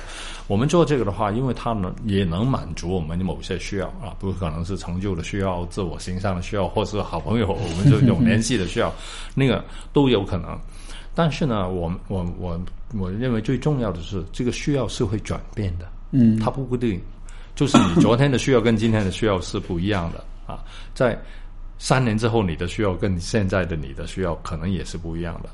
[0.47, 8.93] 我们做这个的话，因为它能也能满足我们某些需要啊，不可能是成就的需要、自我形象的需要，或是好朋友我们就有联系的需要，
[9.35, 10.57] 那个都有可能。
[11.13, 12.59] 但是呢，我我我
[12.97, 17.01] 我认为最重要的是，这个需要是会转变的，嗯，它不固定。
[17.55, 20.63] 就是你昨天的需要跟今天的需要是不一样的啊，
[20.93, 21.19] 在
[21.79, 25.49] 三年之后你的需要跟现在的你的需要可能也是不一样的。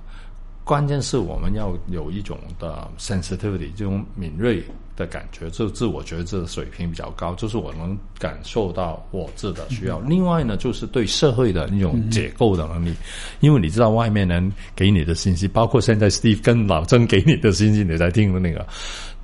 [0.64, 4.64] 关键是我们要有一种的 sensitivity，这种敏锐
[4.96, 10.00] 的感觉，就自我觉知的水平比较高，就是我能感受到我自的需要。
[10.00, 12.94] 另外呢，就是对社会的那种解构的能力，
[13.42, 18.66] 因为你知道外面人给你的信息，包括现在 Steve 跟老曾给你的信息，你在听的那个。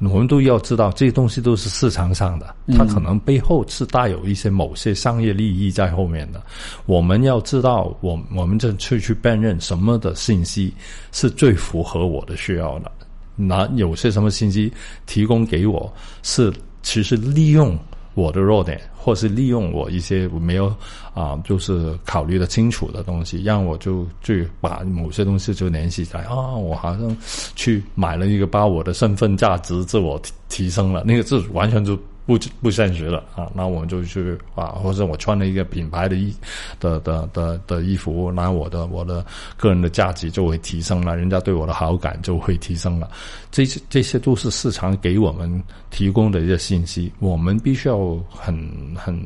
[0.01, 6.41] 我们都要知道，这些东西都是市场上的，它可能背后是带有一些某些商业利益在后面的。
[6.85, 10.73] 我们要知道，我我们这去去辨认什么的信息
[11.11, 12.91] 是最符合我的需要的。
[13.35, 14.71] 那有些什么信息
[15.05, 15.91] 提供给我，
[16.23, 17.77] 是其实利用。
[18.15, 20.71] 我的弱点，或是利用我一些我没有
[21.15, 27.17] 啊，就是考虑的清楚的东西，让我就去把某些东西就联系起来啊，我好像
[27.55, 31.97] 去买了一个包，我的身份价值自我提提升了，那个是完全就。
[32.29, 33.49] 不不现实了啊！
[33.55, 36.31] 那我们就去啊，或者我穿了一个品牌的衣
[36.79, 39.25] 的的的的衣服，那我的我的
[39.57, 43.09] 个人的价值就会提升了，人家对我的好感就会提升了。
[43.49, 48.55] 这些这些都是市场给我们提供的一些信息，我们必须要很
[48.95, 49.19] 很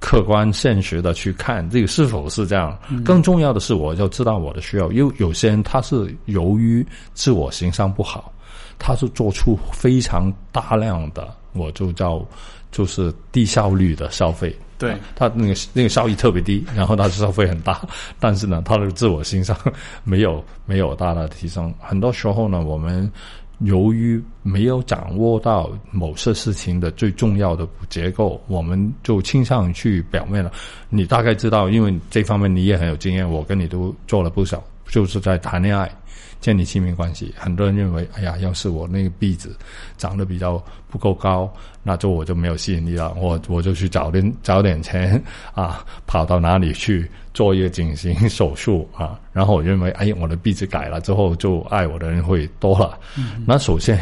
[0.00, 2.76] 客观现实的去看这个是否是这样。
[3.04, 6.84] 更重要的是，我要知道我的需要，因为有些人他是由于
[7.14, 8.32] 自我形象不好，
[8.78, 11.28] 他是做出非常大量的。
[11.54, 12.24] 我就叫
[12.70, 17.80] 就是低效率的消费，对他那个那个效益特别低，然后他的消费很大，
[18.20, 19.56] 但是呢，他的自我欣赏
[20.04, 21.74] 没有没有大的提升。
[21.80, 23.10] 很多时候呢，我们
[23.60, 30.52] 由于没有掌握到某些事情的最重要的结构，我们就倾向于去表面了。
[30.90, 35.90] 你大概知道，因为这方面你也很有经验，我跟你都做了不少，就是在谈恋爱。
[36.40, 39.50] 建立亲密关系，很多人认为，哎呀，要是我那个壁纸
[39.96, 41.52] 长得比较不够高，
[41.82, 43.12] 那就我就没有吸引力了。
[43.14, 49.18] 我我就去找点找点钱啊，跑到哪里去做一个整形手术啊？
[49.32, 52.98] 然后我认为，哎，我的壁纸改了之后，就爱我的人会多了。
[53.44, 53.98] 那首先，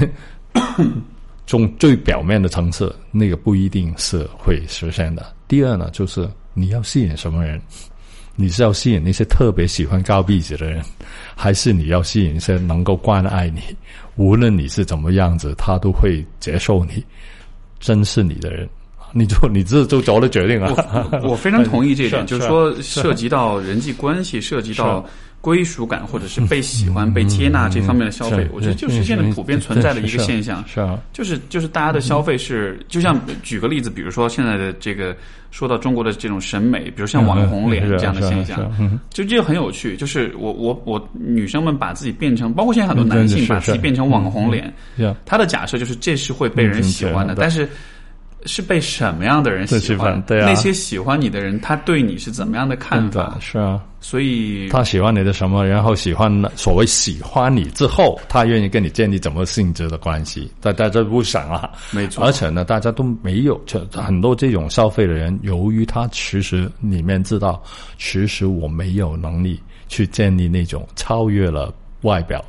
[1.46, 5.34] 从最表面的层次，那个不一定是会实现的。
[5.48, 7.60] 第二呢，就是你要吸引什么人？
[8.36, 10.82] 你是要吸引那些特别喜欢高鼻子的人，
[11.34, 13.60] 还是你要吸引一些能够关爱你，
[14.16, 17.02] 无论你是怎么样子，他都会接受你，
[17.80, 18.68] 珍视你的人？
[19.12, 20.72] 你就你这就做了决定啊！
[21.22, 25.04] 我非常同意这一点， 就是说涉及到人际关系，涉及到。
[25.40, 30.64] 归属感或者是被喜欢、被接纳这方面的消费，我觉得就是现在普遍存在的一个现象。
[30.66, 35.16] 是啊，就是就是大家的消费是，就像举个例子，比如说现在的这个
[35.52, 38.68] 说到中国的这种审美，比如像网红脸这样的现象，
[39.10, 39.96] 就这个很有趣。
[39.96, 44.72] 就是我我我女生们把自己变成，包括现在很多男性把自己变成网红脸，
[45.24, 47.68] 他的假设就是这是会被人喜欢的，但是。
[48.47, 50.20] 是被什么样的人喜欢？
[50.23, 53.36] 对啊，那些喜欢你的人，他对你是怎么样的看法？
[53.40, 55.66] 是啊，所以他喜欢你的什么？
[55.66, 60.51] 然后喜欢所谓喜欢你之后，他愿意跟你建立怎么性质的关系？
[60.60, 62.24] 大大家不想啊，没错。
[62.24, 67.62] 而且呢，大家都没有，就很多这种消费的人，由于他其实里面知道，
[67.98, 71.73] 其实我没有能力去建立那种超越了。
[72.02, 72.44] 外表，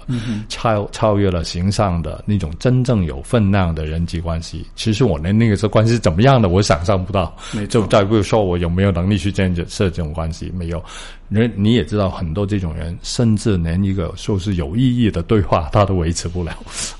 [0.50, 4.66] 超超越了形象的那种真正有分量的人际关系。
[4.76, 7.36] 其实我连那个时候关系是怎么样的，我想象不到。
[7.70, 10.84] 就再不如说我有没有能力去建设这种关系，没有。
[11.30, 16.52] 人你也知道，很多这种人，甚至连一个说是有意义的对话，他都维持不了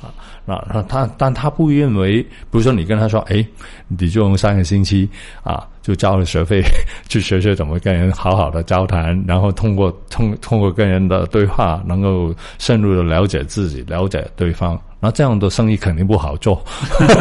[0.02, 0.12] 啊。
[0.48, 3.46] 啊他，但他不认为，比如说你跟他说，哎，
[3.88, 5.08] 你就用三个星期
[5.44, 6.62] 啊，就交了学费
[7.10, 14.80] 去学学怎么跟人好好的交谈，然后通过通通过跟人的对话，能够深入的了解自己，了解对方。
[15.00, 16.60] 那这样的生意肯定不好做，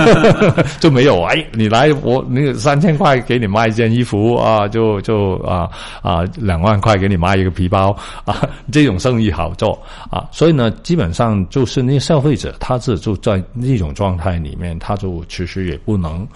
[0.80, 5.68] 就没有哎，你来我那个三千块给你卖一件衣服啊，就就啊
[6.02, 9.78] 啊两万块给你卖一个皮包 啊，这种生意好做
[10.10, 10.26] 啊。
[10.32, 16.26] 所以呢，基本上就是那消费者他是就在那种状态里面，他就其实也不能。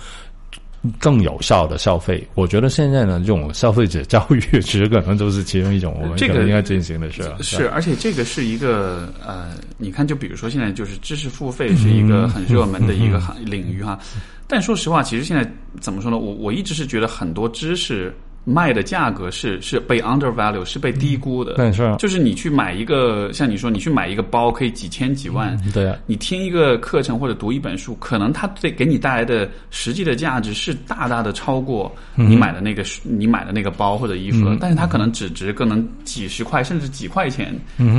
[0.99, 7.23] 更有效的消费，我觉得现在呢，这种消费者教育其实可能都是其中一种我们这个应该进行的事。
[7.41, 13.99] 是，而且这个是一个呃，你看，就比如说现在就是知识付费是一个很热门的一个行领域哈，
[14.47, 15.49] 但说实话，其实现在
[15.81, 16.17] 怎么说呢？
[16.17, 18.15] 我我一直是觉得很多知识。
[18.45, 25.89] 卖的价格是是被 undervalue 是被低估的，对是，就是你去买一个像你说你去买一个包可以几千几万，对。
[25.89, 37.55] 啊，你听一个课程或者读一本书，可能它对给你带来的实际的价值是大大的超过你买的那个你买的那个包或者衣服，但是它可能只值可能几十块甚至几块钱，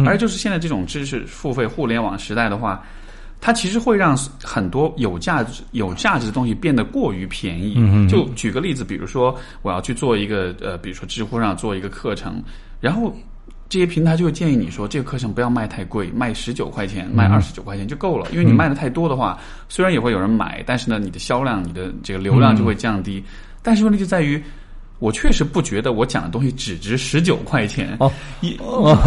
[0.05, 2.83] 而就是现在这种知识付费互联网时代的话。
[3.43, 7.73] 它其实会让很多有价值、有价值的东西变得过于便宜。
[7.75, 12.39] 嗯就举个例子，比如说我要去做一个呃，比如说知乎上做一个课程，
[12.79, 13.11] 然后
[13.67, 18.27] 这些平台就会建议你说，这个课程不要卖太贵，卖十九块钱、卖二十九块钱就够了。
[18.31, 23.23] 因为你卖的太多的话，虽然也会有人买，但是呢，你的销量、你的这个流量就会降低。
[23.63, 24.39] 但是问题就在于，
[24.99, 27.97] 我确实不觉得我讲的东西只值十九块钱。
[27.99, 28.11] 哦，
[28.41, 28.55] 因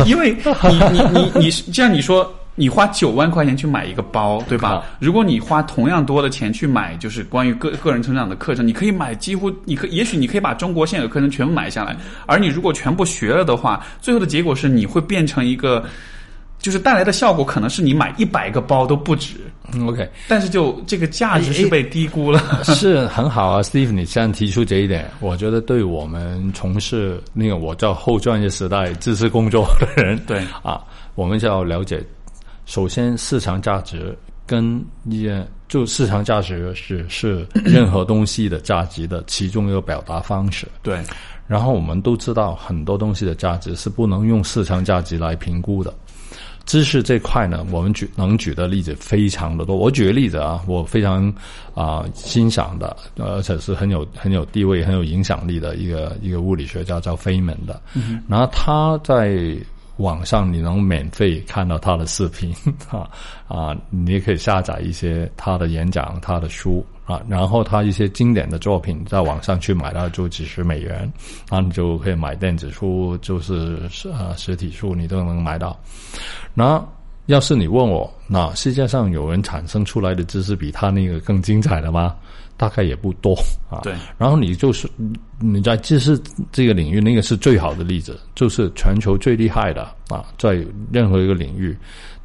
[0.07, 2.35] 因为你你你你，像你说。
[2.57, 4.85] 你花九万块钱去买一个包，对吧？
[5.01, 11.97] 如果你花同样多的钱去买，就是关于个个人成长的课程，你可以买几乎，你可也许你可以把中国现有课程全部买下来。
[12.27, 15.85] 而你如果全部学了的话，最后的结果是你会变成一个，
[16.59, 19.35] 就是带来的效果可能是你买一百个包都不止。
[19.85, 22.41] OK，但是就这个价值是被低估了。
[22.63, 30.81] 是很好啊，Steve，你现在提出这一点，我觉得对我们从事那个我叫后专业时代知识工作的人，对啊，
[31.17, 32.01] 我们就要了解。
[32.67, 34.17] 首先，市场价值
[34.47, 40.67] 跟也就市场价值是是任何东西的价值的其中一个表达方式。
[40.83, 41.03] 对。
[41.47, 45.93] 然后我们都知道，很多东西的价值是不能用市场价值来评估的。
[46.65, 49.77] 知识这块呢，我们举能举的例子非常的多。
[49.77, 51.31] 我举个例子啊，我非常
[51.75, 57.79] 啊欣赏的，而且是很有很有地位、很有影响力的一个一个物理学家叫费门的。
[57.93, 58.23] 嗯。
[58.27, 59.55] 然后他在。
[59.99, 62.53] 网上你能免费看到他的视频
[62.91, 63.09] 啊
[63.47, 71.01] 啊，你也可以下载一些他的演讲、他的书啊，然后他一些经典的作品在网上去买到就几十美元，
[71.51, 75.79] 然后你就可以买电子书，就是呃实体书你都能买到。
[76.55, 76.85] 那
[77.27, 82.15] 要是你问我，那世界上有人产生出来的知识比他那个更精彩的吗？
[82.57, 83.35] 大概也不多
[83.69, 83.81] 啊。
[83.83, 84.89] 对，然后你就是
[85.39, 86.21] 你在知识
[86.53, 91.77] 这个领域，那个是最好的例子，就是全球最厉害的啊，在任何一个领域，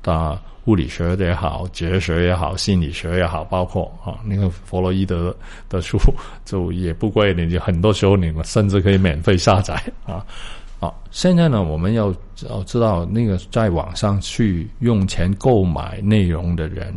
[0.06, 5.36] 啊，物理学也好，哲学也好，心理学也好，包括啊，那个弗洛伊德
[5.68, 5.98] 的书
[6.46, 9.74] 就也不贵，你就很多时候你们甚至可以免费下载
[10.06, 10.24] 啊
[10.80, 10.94] 啊。
[11.12, 12.14] 现在呢，我们要
[12.48, 16.94] 要知道那个在网上去用钱购买内容的人，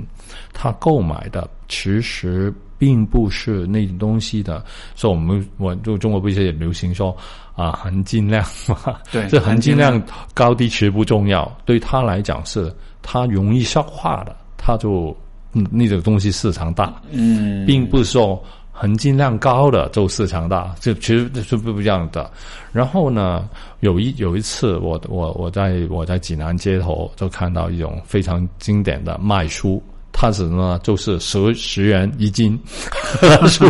[0.52, 2.52] 他购买的其实。
[2.82, 4.60] 并不是那种东西的，
[4.96, 7.16] 所以我们我就中国不是也流行说
[7.54, 8.98] 啊含金量嘛？
[9.12, 10.02] 对， 这含金量
[10.34, 15.16] 高低其实不重要，对他来讲是他容易消化的，他就
[15.52, 18.42] 嗯那种东西市场大，嗯，并不是说
[18.72, 22.28] 含金量高的就市场大，这其实是不一样的。
[22.72, 23.48] 然后呢，
[23.78, 29.80] 有一有一次我我我在我在济南街头就看到一种非常经典的卖书。
[30.22, 30.78] 它是呢？
[30.84, 32.56] 就是十十元一斤，
[33.50, 33.68] 书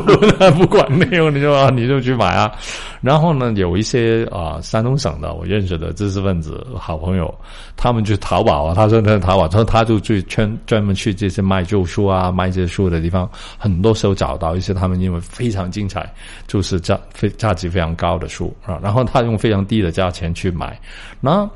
[0.58, 2.52] 不管内容，你就啊，你就去买啊。
[3.00, 7.34] 然后呢，有一些啊，山东省的我认识的知识分子好朋友，
[7.74, 13.26] 他们去淘宝啊，他说在淘宝，他说他就去专专门去这些卖旧书啊、卖这些书的地方，
[13.56, 16.12] 很多时候找到一些他们因为非常精彩，
[16.46, 20.78] 就是价非价值非常高的书啊，然后他用非常低的价钱去买，
[21.18, 21.48] 那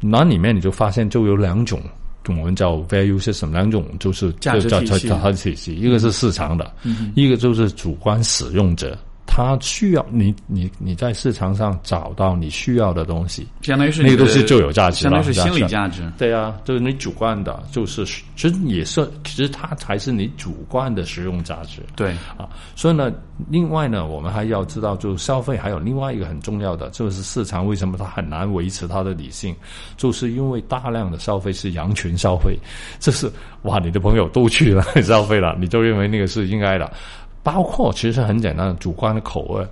[0.00, 1.78] 那里面你就发现就有两种。
[2.36, 6.72] 我们叫 value system，两种就是价值体系，体系，一个是市场的，
[7.14, 8.98] 一个就是主观使用者
[9.38, 16.02] 他他需要你你你在市场上找到你需要的东西，相当于是那个东西就有价值了，相当于是心理价值。
[16.18, 21.80] 对啊，就是你主观的，就是其实也是，其实它才是你主观的实用价值。
[21.94, 23.12] 对啊，所以呢，
[23.48, 29.54] 另外呢，我们还要知道，就是消费还有另外一个很重要的，就是市场为什么它很难维持它的理性，
[29.96, 32.58] 就是因为大量的消费是羊群消费，
[32.98, 33.30] 这是
[33.62, 36.92] 哇，你的朋友都去了 消费了，你就认为那个是应该的。
[37.42, 39.66] 包括其实很简单的主观的口味，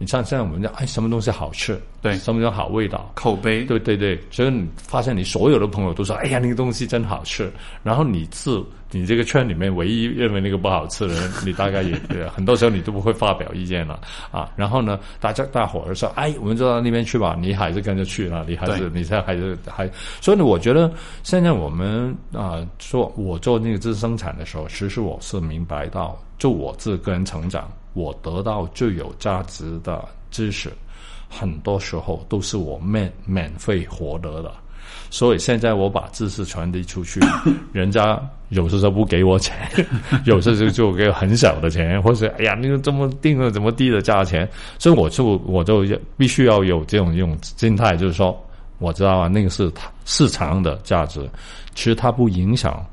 [0.00, 1.78] 你像现在我们讲，哎，什么东西好吃？
[2.00, 3.12] 对，什么叫好味道？
[3.14, 4.18] 口碑，对对对。
[4.30, 7.52] 所以你发现你所有的朋友都说，哎呀，那个东西真好吃。
[7.82, 8.50] 然后你是
[8.90, 11.94] 你这个圈里面唯一认为那个不好吃的人，你大概也
[12.34, 14.00] 很多时候你都不会发表意见了
[14.30, 14.50] 啊。
[14.56, 19.86] 然后呢，大家大伙儿说，哎，我们就到那边去吧，你还是跟着去了，你还是你现在还是还。
[20.22, 20.90] 所以呢，我觉得
[21.22, 26.18] 现在我们啊，做我做那个知识生产的时候，其实我是明白到。
[26.38, 30.70] 就我自个人成长，我得到最有价值的知识，
[31.28, 34.52] 很多时候都是我免免费获得的。
[35.08, 37.20] 所以现在我把知识传递出去，
[37.72, 39.56] 人家有时候不给我钱，
[40.24, 44.48] 有时候就给很小的钱，或者哎呀，那个这么定了这么低的价钱，
[44.78, 45.84] 所以我就我就
[46.16, 48.36] 必须要有这种一种心态，就是说，
[48.78, 49.70] 我知道啊，那个是
[50.04, 51.28] 市场的价值，
[51.74, 52.84] 其实它不影响。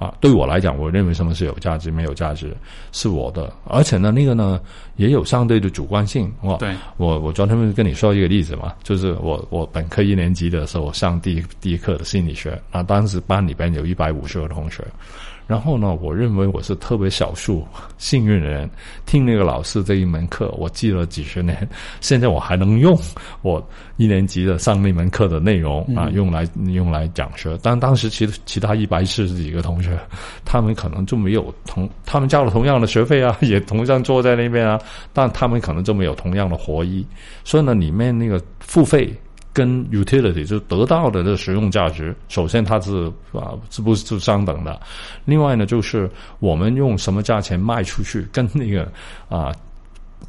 [0.00, 2.56] 啊，对我来讲，我认为什么是有价值，没有价值
[2.90, 4.58] 是我的，而且呢，那个呢
[4.96, 6.32] 也有相对的主观性。
[6.40, 14.82] 我对我我昨天跟你说一个例子嘛，就是我我本科一年级的时候上第一第一课的心理学，那当时班里边有一百五十个同学。
[15.50, 17.66] 然后呢，我认为我是特别少数
[17.98, 18.70] 幸运的人，
[19.04, 21.68] 听那个老师这一门课，我记了几十年，
[22.00, 22.96] 现在我还能用
[23.42, 23.60] 我
[23.96, 27.58] 一年级的上那门课的内容啊，用来用来讲学。
[27.64, 29.98] 但当时其其他一百四十几个同学，
[30.44, 34.80] 他们可能就没有同他们交了同样的学费啊， 也同样坐在那边啊，
[35.12, 37.04] 但他们可能就没有同样的活意。
[37.42, 39.12] 所以呢，里面那个付费。
[39.52, 44.80] 跟 utility 就得到的这实用价值，首先它是啊，是不是相等的？
[45.24, 48.90] 另外呢，就是我们用什么价钱卖出去，跟那个
[49.28, 49.52] 啊。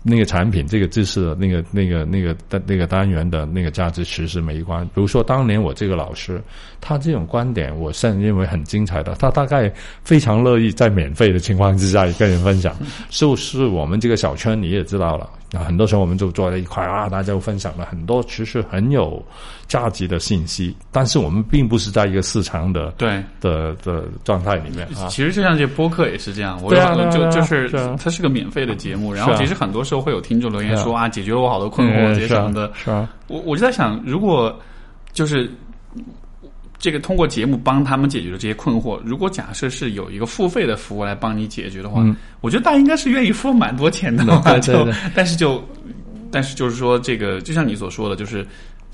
[0.04, 4.84] 那个产品，这个知识的那个、那个、那个的那个单元的那个价值其实没关。
[4.86, 6.42] 比如说，当年我这个老师，
[6.80, 9.14] 他这种观点，我现在认为很精彩的。
[9.16, 9.72] 他大概
[10.02, 12.76] 非常乐意在免费的情况之下跟人分享。
[13.12, 19.22] 就是我们这个小圈，你也知道了，啊，很多时候我们就坐在一块啊，大家就分享了很多其实很有
[19.68, 20.76] 价值的信息。
[20.92, 25.08] 但是我们并不是在一个市场的对的的状态里面啊。
[25.10, 26.74] 其实就像这播客也是这样，我
[27.12, 27.70] 就就是
[28.02, 29.82] 它是个免费的节目，然后其实很多。
[29.82, 32.72] 时候会有听众留言说啊，解决了我好多困惑，这些什么的。
[32.76, 34.58] 是啊，我我就在想，如果
[35.12, 35.52] 就是
[36.82, 42.04] 这个通过节目帮他们解决了这些困惑，如果假设是有一个付费的服务来帮你解决的话，
[42.42, 44.26] 我觉得大家应该是愿意付蛮多钱的。
[44.62, 45.64] 就但是就
[46.32, 48.46] 但是就是说，这个就像你所说的，就是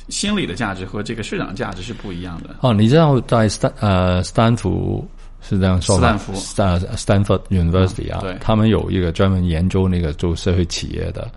[0.09, 2.57] 心理的价值和这个市场价值是不一样的。
[2.59, 5.07] 哦，你知道在斯呃斯坦福。
[5.39, 11.29] 是这样说的，斯坦福，Stanford University 啊，对，他们有一个专门研究那个做社会企业的，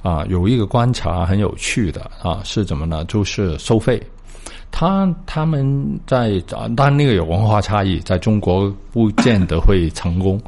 [0.00, 3.04] 啊，有一个观察很有趣的啊，是怎么呢？
[3.06, 4.00] 就是收费，
[4.70, 10.40] 他他们在当然那个有文化差异，在中国不见得会成功，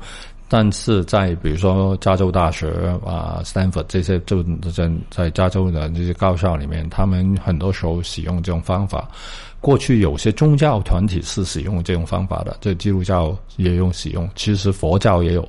[0.48, 2.68] 但是在比如说加州大学
[3.04, 4.42] 啊，Stanford 这些就
[4.72, 9.08] 在在加州的这些高校里面，他们很多时候使用这种方法。
[9.60, 15.46] 过去有些宗教团体是使用这种方法的，这基督教也用使用，其实佛教也有。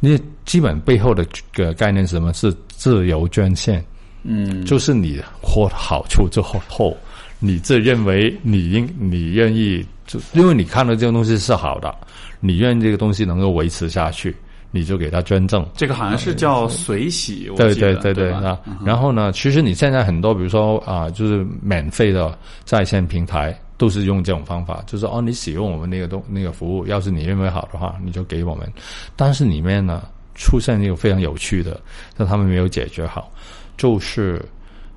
[0.00, 2.32] 那基本背后的个概念是什么？
[2.32, 3.84] 是自由捐献。
[4.24, 6.96] 嗯，就是你获好处之后后，
[7.42, 11.94] 你自认为你应你愿意，就因为你看到这个东西是好的，
[12.40, 14.34] 你愿意这个东西能够维持下去。
[14.74, 18.58] 你就给他捐赠，这个好像是叫随喜，对对对对啊。
[18.82, 28.66] 然后呢，其实你现在很多，比如说啊，就是免费的在线平台，都是用这种方法，就是哦，你使用我们那个东那个服务，要是你认为好的话，你就给我们。
[29.14, 30.04] 但是里面呢，
[30.34, 31.78] 出现一个非常有趣的，
[32.16, 33.30] 但他们没有解决好，
[33.76, 34.42] 就是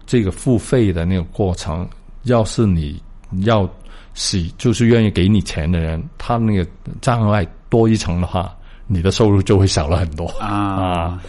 [0.05, 1.85] 这个付费的那个过程，
[2.25, 3.01] 要是你
[3.45, 3.67] 要
[4.13, 6.67] 洗就是愿意给你钱的人，他那个
[7.01, 8.55] 障碍多一层的话。
[8.87, 11.19] 你的收入就会少了很多啊！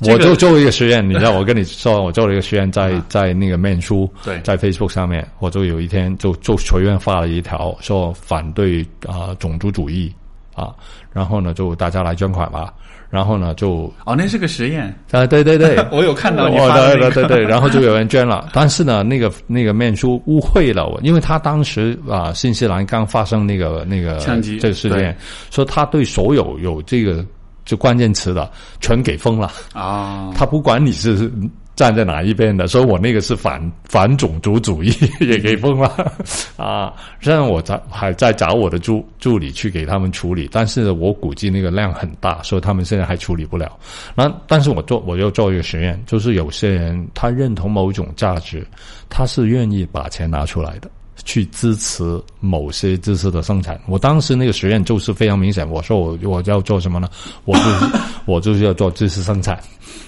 [0.00, 10.10] 我就做一个实验，你知道，我跟你说，我做了一个实验，在 在那个面书，对，在 Facebook 上面，我就有一天就就随便发了一条，说反对啊种族主义
[10.54, 10.74] 啊，
[11.12, 12.72] 然后呢，就大家来捐款吧。
[13.10, 25.14] 然后呢，就哦，那是个实验啊，对对对， 我有看到你发的，对对对，然后就有人捐了，但是呢，那个那个面书误会了我，因为他当时啊，新西兰刚发生那个那个枪击这个事件，
[25.50, 27.22] 说他对所有有这个
[27.66, 28.50] 就关键词的
[28.80, 30.32] 全给封了啊。
[30.34, 31.30] 他不管你是。
[31.74, 32.66] 站在哪一边的？
[32.66, 36.12] 所以我那个是反反种族主义，也给封了
[36.56, 36.92] 啊！
[37.20, 43.78] 虽然我在还在找我的助助理去给他们处理，但是我估计那个量很大，所以他们现在还处理不了。
[44.14, 48.66] 那但是我做我又做一个实验，就是有些人他认同某种价值，
[49.08, 50.90] 他是愿意把钱拿出来的，
[51.24, 53.80] 去支持某些知识的生产。
[53.86, 57.08] 我当时那个实验就是非常明显，我说我我要做什么呢？
[57.44, 57.86] 我就是
[58.26, 59.58] 我就是要做知识生产。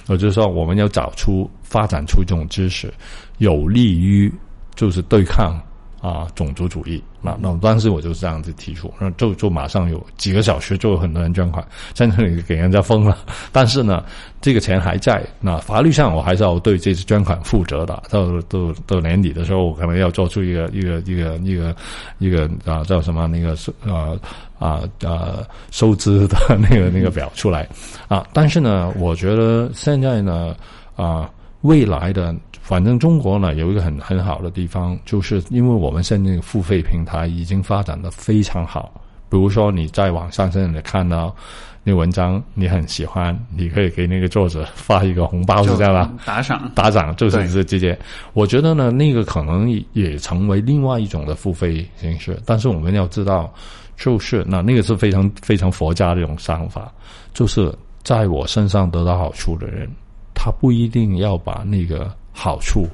[0.07, 2.93] 我就说，我们要找出发展出这种知识，
[3.39, 4.31] 有利于
[4.75, 5.59] 就是对抗
[6.05, 7.03] 啊种族主义。
[7.23, 13.17] 那那当时我就是这样子提出，那就就马上有几个小时就有很多人捐款，在那里给人家封了。
[13.51, 14.05] 但是呢，
[14.43, 15.25] 这个钱还在。
[15.41, 18.03] 那法律上我还是要对这次捐款负责的。
[18.11, 21.75] 到到到年底的时候，我可能要做出一个一个一个一个
[22.19, 23.57] 一个啊叫什么那个
[23.91, 24.13] 啊
[24.59, 25.39] 啊啊
[25.71, 27.67] 收支的那个那个表出来
[28.09, 28.27] 啊。
[28.35, 30.55] 但是呢，我觉得现在呢
[30.95, 31.31] 啊
[31.63, 32.37] 未来的。
[32.67, 38.91] 反正中国呢有一个很很好的地方，就是因为我们现在付费平台已经发展的非常好。
[39.29, 41.35] 比如说你在网上现在看到
[41.83, 46.11] 那文章，你很喜欢，你可以给那个作者发一个红包，是这样吧？
[46.25, 47.99] 打赏，打赏就是这直接。
[48.33, 52.41] 我觉得呢，那个可能也成为另外一种的付费形式。
[52.47, 53.53] 但是我们要知道，
[53.95, 56.91] 就是那那个是非常非常佛家的一种想法，
[57.35, 57.71] 就是
[58.03, 59.87] 在我身上得到好处的人，
[60.33, 62.11] 他不一定要把那个。
[62.35, 62.87] 好处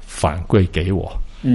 [0.00, 1.12] 反馈给我，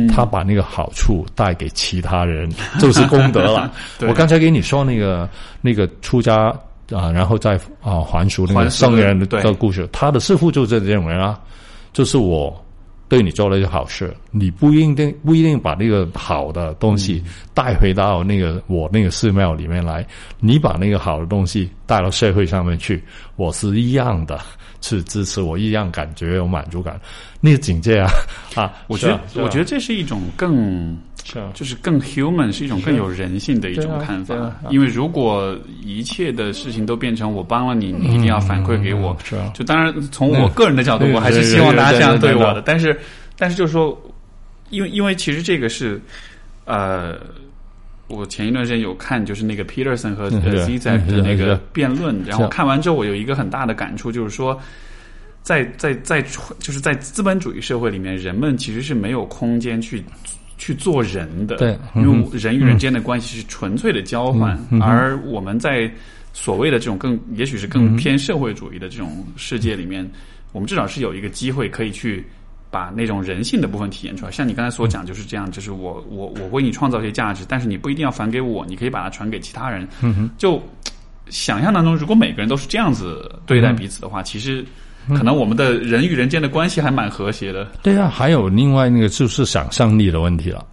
[0.07, 2.49] 他把那个好处带给其他人，
[2.79, 3.69] 就是功德了。
[4.07, 5.27] 我刚才给你说那个
[5.59, 6.55] 那个出家
[6.91, 11.37] 啊，然后再啊还俗那个僧人的故事，他的师傅就是这种人啊，
[11.91, 12.62] 就是我
[13.13, 17.23] 对你做了一个好事，你不一定不一定把那个好的东西
[17.53, 20.03] 带回到那个我那个寺庙里面来，
[20.39, 23.03] 你把那个好的东西带到社会上面去，
[23.35, 24.39] 我是一样的。
[24.81, 26.99] 去支持我一样感觉有满足感，
[27.39, 28.09] 那个境界啊
[28.53, 28.73] 啊！
[28.87, 30.97] 我觉得我觉得这是一种更
[31.53, 34.35] 就是更 human，是一种更有人性的一种看法。
[34.69, 42.61] 因为如果一切的事情都变成我帮了你，你一定要反馈给我，是就当然从我个人的角度，我还是希望大家这样对我的。
[42.61, 42.99] 但是
[43.37, 43.99] 但是就是说，
[44.69, 46.01] 因为因为其实这个是
[46.65, 47.17] 呃。
[48.09, 54.59] 我前一段时间有看，就是那个 Peterson 和 Zizek 的那个辩论，然后看完之后，我有一个很大的感触，就是说，
[55.41, 56.21] 在在在
[56.59, 60.03] 就是在资本主义社会里面，人们其实是没有空间去
[60.63, 65.91] 去做人的，对，因为人与人之间的关系是纯粹的交换，而我们在
[66.31, 70.09] 所谓的这种更也许是更偏社会主义的这种世界里面，
[70.53, 72.25] 我们至少是有一个机会可以去。
[72.73, 79.87] 把那种人性的部分体现出来，像你刚才所讲就是这样，就是我我我为你创造一些价值，但是你不一定要返给我，你可以把它传给其他人。
[80.39, 80.59] 就
[81.29, 84.65] 想象当中，如果每个人都是这样子对待彼此的话，其实
[85.09, 87.65] 可能我们的人与人间的关系还蛮和谐的。
[87.81, 90.65] 对啊，还有另外那个就是想象力的问题了。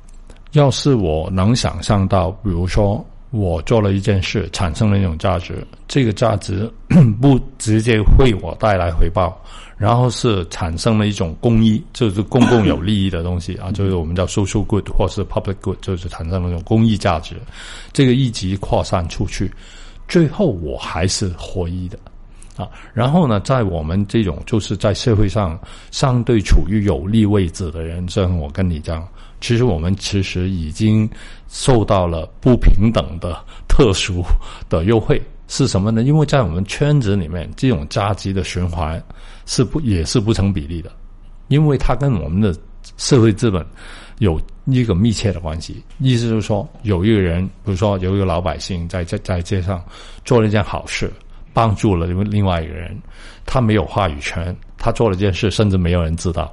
[0.52, 6.70] 要是我能想象到，比如说我做了一件事，产生了一种价值，这个价值
[7.20, 9.40] 不直接为我带来回报。
[9.77, 17.35] 然后是产生了一种公益，就是公共有利益的东西 啊，就是我们叫 social good 或是 public good，就是产生了一种公益价值。
[17.90, 19.51] 这个一级扩散出去，
[20.07, 21.98] 最后我还是获益的
[22.61, 22.69] 啊。
[22.93, 25.59] 然后呢，在我们这种就是在社会上
[25.91, 29.07] 相对处于有利位置的人，像我跟你讲，
[29.41, 31.09] 其实我们其实已经
[31.49, 33.37] 受到了不平等的
[33.69, 34.23] 特殊
[34.69, 35.20] 的优惠。
[35.53, 36.05] 是什么呢？
[36.05, 39.03] 因为在我们圈子里面，这种加急的循环
[39.47, 40.93] 是不也是不成比例的，
[41.49, 42.57] 因为它跟我们的
[42.97, 43.66] 社会资本
[44.19, 45.82] 有一个密切的关系。
[45.99, 49.82] 意思就是说，有一个人，比如说有一个老百姓在在在街上
[50.24, 51.12] 做了一件好事，
[51.61, 52.97] 帮助了另外一个人，
[53.45, 56.51] 他没有话语权，他做了件事，甚至没有人知道。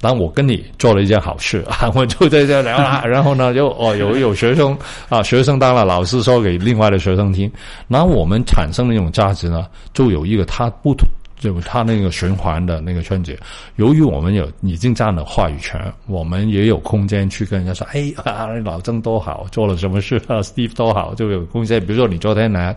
[0.00, 3.02] 当我跟你做了一件好事啊， 我就在这聊啦。
[3.08, 4.78] 然后呢，就哦，有有学生
[5.08, 7.50] 啊，学生当了老师说给另外的学生听，
[7.88, 11.08] 然后我们产生的一种价值呢，就有一个他不同。
[11.36, 13.38] 就他那个循环的那个圈子，
[13.76, 20.40] 由于我们有已经占了话语权，我们也有空间去跟人家说：“哎啊，老郑多好，做了什么事啊？
[20.42, 21.78] Steve 多好，就有空间。
[21.80, 22.74] 比如说你昨天来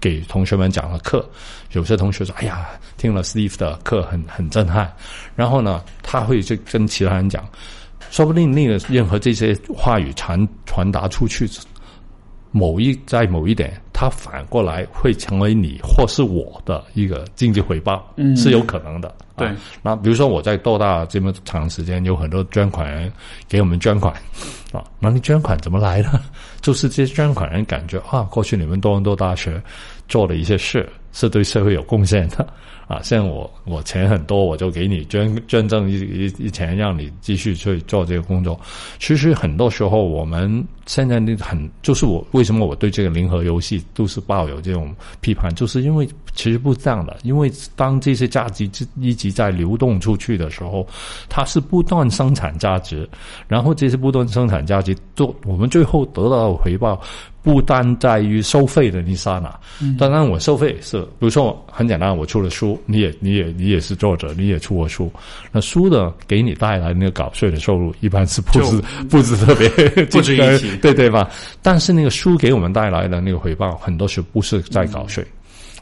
[0.00, 1.28] 给同学们讲了课，
[1.72, 4.90] 有些同学说：“哎呀，听了 Steve 的课很很震撼。”
[5.36, 7.46] 然后呢，他会去跟其他人讲，
[8.10, 11.48] 说不定那个任何这些话语传传达出去。
[12.52, 18.06] 某一在某一点，它反过来会成为你或是我的一个经济回报，
[18.36, 19.14] 是有可能的。
[19.34, 19.48] 对，
[19.82, 23.10] 那比如说我在多大这么长时间，有很多捐款人
[23.48, 24.12] 给我们捐款
[24.70, 26.20] 啊，那你捐款怎么来的？
[26.60, 29.58] 就是这些捐款人感觉啊，过去你们多伦多大学
[30.06, 30.86] 做了一些事。
[31.18, 32.46] 是对社会有贡献的
[32.86, 33.00] 啊。
[33.02, 38.58] 像我我钱很多，我就给你捐捐赠一一一钱，让你继续去做这个工作。
[38.98, 47.16] 其实很多时候我们现在那很就是我为什么我对这个零和游戏都是抱有这种批判，就是因为其实不是这样的。
[47.22, 48.68] 因为当这些价值
[49.00, 50.86] 一直在流动出去的时候，
[51.28, 53.08] 它是不断生产价值，
[53.48, 57.00] 然后这些不断生产价值做我们最后得到的回报。
[57.46, 65.08] 不单在于收费的那刹那，当然我收费是，比如说很简单，我出了书，你也你也你也是作者，你也出过书，
[65.52, 69.68] 那书的给你带来那个稿税的收入，一般是不是 不是特别
[70.06, 71.30] 不值一提， 对对吧？
[71.62, 75.24] 但是那个书给我们带来的那个回报，很多时不是在稿税，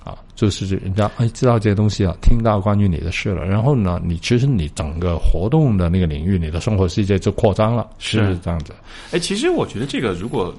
[0.04, 8.74] 啊，就是人家哎知道这些东西啊，听到关于你的事了，然后呢，你其实你整个活动的那个领域，你的生活世界就扩张了，是这样子。
[9.12, 10.54] 哎，其实我觉得这个如果。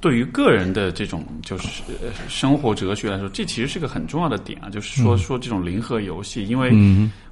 [0.00, 1.82] 对于个人的这种就是
[2.28, 4.70] 生活哲学来说，这其实是个很重要的点啊。
[4.70, 6.72] 就是说说这种零和游戏，因为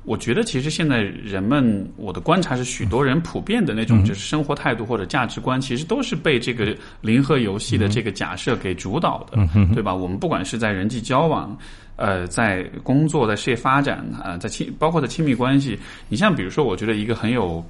[0.04, 9.38] 我觉得其实现在人们，我的观察是，许多人普遍的那种就是生活态度或者价值观，其实都是被这个零和游戏的这个假设给主导的，
[9.72, 9.94] 对吧？
[9.94, 11.56] 我们不管是在人际交往，
[11.96, 15.78] 呃，在工作、在事业发展啊，在亲，包括在亲密关系，
[16.08, 17.64] 你像比如说，我觉得一个很有。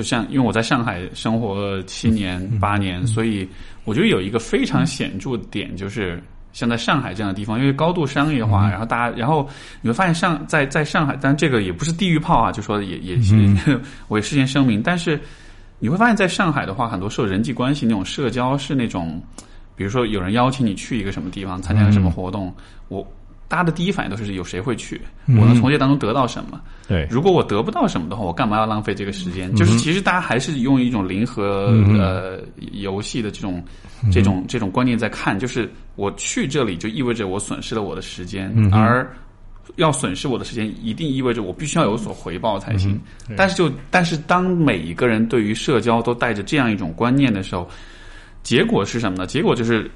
[0.00, 3.46] 就像，因为我在上海生活了七年八年，所以
[3.84, 6.18] 我觉得有一个非常显著的点，就是
[6.54, 9.46] 像在上海这样的地方，因为高度商业化，然后大家，然后
[9.82, 13.34] 你会发现上在在上海，但这个也不是地域炮啊，就说也也是，
[14.08, 15.20] 我也事先声明，但是
[15.78, 19.22] 你会发现在上海的话，很多时候人际关系那种社交是那种，
[19.76, 22.50] 比如说有人邀请你去一个什么地方参加个什么活动，
[22.88, 23.06] 我。
[23.50, 25.00] 大家的第一反应都是有谁会去？
[25.26, 26.60] 我能从这当中得到什么？
[26.86, 29.52] 对，如果我得不到什么的话，我干嘛要浪费这个时间？
[29.56, 32.38] 就是其实大家还是用一种零和呃
[32.70, 33.60] 游戏的这种
[34.12, 39.12] 这种这种观念在看，就是我去这里就意味着我损失了我的时间，而
[39.74, 43.00] 要损失我的时间，一定意味着我必须要有所回报才行。
[43.36, 47.68] 但是就但是当每一个人对于社交都带着这样一种观念的时候，
[48.44, 49.26] 结果是什么呢？
[49.26, 49.90] 结果就是。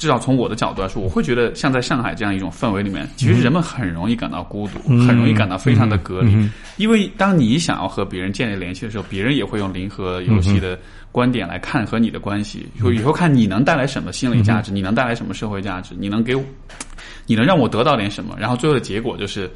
[0.00, 6.34] 至少从我的角度来说，我会觉得像在上海这样一种氛围里面，其实人们很容易感到孤独，很容易感到非常的隔离。
[6.78, 10.78] 因为当你想要和别人建立联系的时候，别人也会用零和游戏的
[11.12, 16.42] 观点来看和你的关系，以后看你能带来什么心理价值，你能带来什么社会价值，你能给我，
[17.26, 18.34] 你能让我得到点什么。
[18.40, 19.50] 然后最后的结果就是，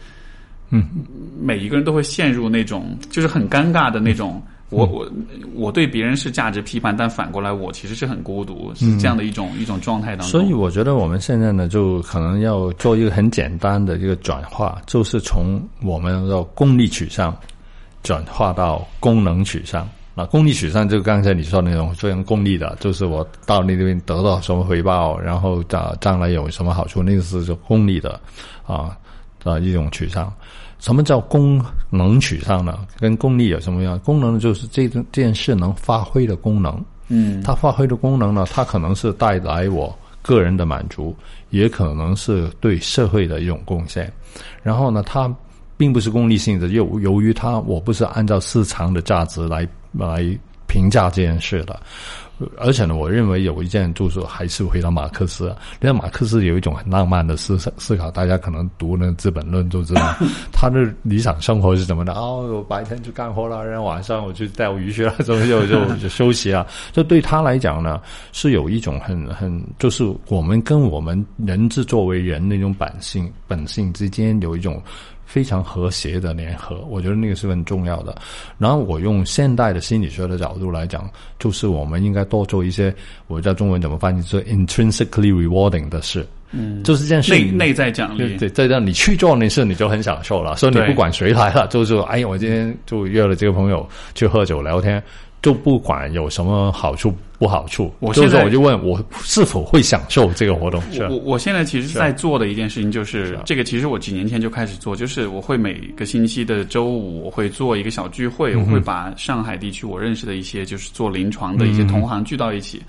[0.68, 0.86] 嗯，
[1.40, 4.42] 每一个人都会陷入那种就是很尴尬的那种。
[4.70, 5.08] 我我
[5.54, 10.28] 我对别人是价值批判，但反过来我其实是很孤独，是这样的一种一种状态当中。
[10.28, 17.36] 所以我觉得我们现在呢，就可能要做一个很简单的一个转化，就是从我们的功利取向
[18.02, 19.88] 转化到功能取向。
[20.16, 28.20] 那功利取向就刚才你说那种非常功利的，就是我到那边得到什么回报，然后将将来有什么好处，那个是功利的
[28.66, 28.96] 啊
[29.42, 30.32] 的一种取向。
[30.84, 32.86] 什么叫功能取向呢？
[33.00, 33.98] 跟功利有什么样？
[34.00, 36.84] 功能就是这这件事能发挥的功能。
[37.08, 41.16] 嗯，它发挥的功能呢，它可能是带来我个人的满足，
[41.48, 44.12] 也可能是对社会的一种贡献。
[44.62, 45.34] 然后呢，它
[45.78, 50.22] 并不是功利性的，由由于它我不是按照市场的价值来来
[50.66, 51.80] 评价这件事的。
[52.58, 55.54] 而且呢，我认为有一件就是还是回到马克思。
[55.80, 60.14] 因为马克思有一种很浪漫的思思考，大家可能读那《资本论》就知道，
[60.52, 62.12] 他的理想生活是怎么的？
[62.14, 66.66] 哦，我白天去干活了，然后晚上我去钓鱼去了，怎么就就就休息啊？
[66.92, 68.00] 这对他来讲呢，
[68.32, 74.82] 是有一种很很，就是我们跟我们人之作为人那种本性本性之间有一种。
[75.26, 78.14] 非常和谐的联合，我觉得那个是很重要的。
[78.58, 82.94] 然后我用现代的心理学的角度来讲，就是我们应该多做一些，
[83.26, 84.22] 我叫中文怎么翻译？
[84.22, 86.26] 是 intrinsically rewarding 的事。
[86.52, 88.36] 嗯，就是这件事内内在奖励。
[88.36, 90.56] 对，这样你去做那事，你就很享受了。
[90.56, 95.02] 所以你不管谁来了，就是哎呀，我今天就约了这个朋友去喝酒聊天。
[95.42, 97.14] 就不管有什么好处
[97.44, 100.82] 不好处，我现在我就问我是否会享受这个活动。
[101.10, 112.80] 我我现在其实在做的一件事情就是这个，其实我几年前就开始做，就是我会每个星期的周五我会做一个小聚会，我会把上海地区我认识的一些就是做临床的一些同行聚到一起，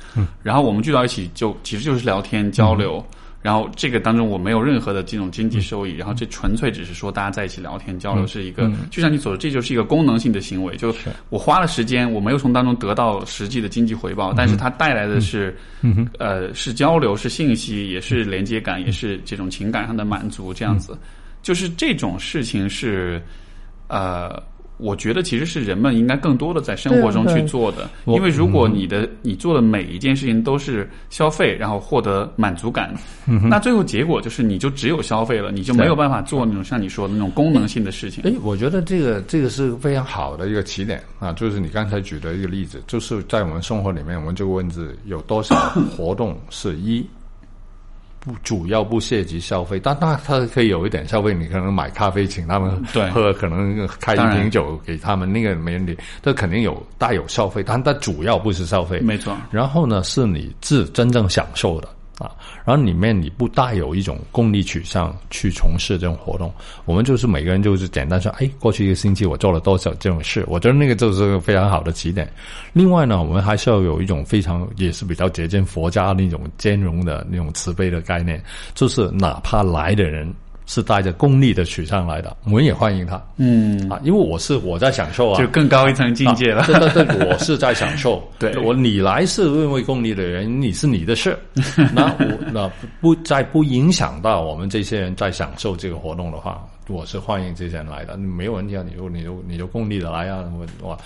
[0.42, 3.06] 然后我们聚到一起就其实就是聊天交流。
[3.46, 10.76] 然后这个当中我没有任何的这种经济收益，然后这纯粹只是说大家在一起聊天交流，是一个就像你所说，这就是一个功能性的行为。
[10.76, 10.92] 就
[11.30, 15.56] 我花了时间，我没有从当中得到实际的经济回报，但是它带来的是，
[16.18, 20.52] 呃，是交流，是信息，也是连接感，也是这种情感上的满足。
[20.52, 20.98] 这样子，
[21.44, 23.22] 就是这种事情是，
[23.90, 24.42] 呃，
[24.78, 32.94] 我觉得其实是人们应该更多的在生活中去做的，因为如果你的你做的每一件事情都是消费，然后获得满足感，
[33.50, 38.24] 那最后结果就是你就只有消费了，你就没有办法做那种像你说的那种功能性的事情。
[38.24, 45.56] 哎，我觉得这个这个是非常好的一个起点啊，就是你刚才举的一个例子，就是在我们生活里面，我们这个问题有多少
[45.96, 47.06] 活动是一。
[48.26, 52.84] 不主要不涉及消费，但那他可以有一点消费，你可能买咖啡请他们
[53.14, 55.96] 喝，可能开一瓶酒给他们，那个没问题。
[56.24, 59.38] 这肯定有带有消费，但它主要不是消费，没错。
[59.52, 61.88] 然后呢，是你自真正享受的。
[62.18, 62.32] 啊，
[62.64, 66.54] 然后里面你不带有一种功利取向去从事这种活动，
[66.86, 72.32] 我们就是每个人就是简单说，哎，过去一个星期我做了多少这种事，我觉得那个就是个非常好的起点。
[72.74, 78.42] 另外呢，我们还是要有一种非常也是比较接近佛家那种兼容的那种慈悲的概念，
[78.74, 80.34] 就是哪怕来的人。
[80.66, 83.22] 是带着功利的取向来的，我们也欢迎他。
[83.38, 86.64] 嗯啊，因为我是我在享受啊，就更高一层境界了。
[86.66, 88.24] 对对对，我是在享受。
[88.40, 91.38] 对我你来是因为功利的人，你是你的事。
[91.94, 92.70] 那我那
[93.00, 98.84] 不在不影响到我们这些人在享受这个活动的话，我是欢迎这些人来的，没有问题啊。
[98.88, 100.98] 你就你就你就共利的来啊，我我，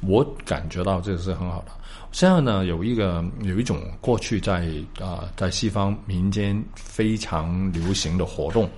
[0.00, 1.72] 我感觉到这个是很好的。
[2.10, 4.66] 现在呢，有一个有一种过去在
[5.00, 8.68] 啊在西方民间非常流行的活动，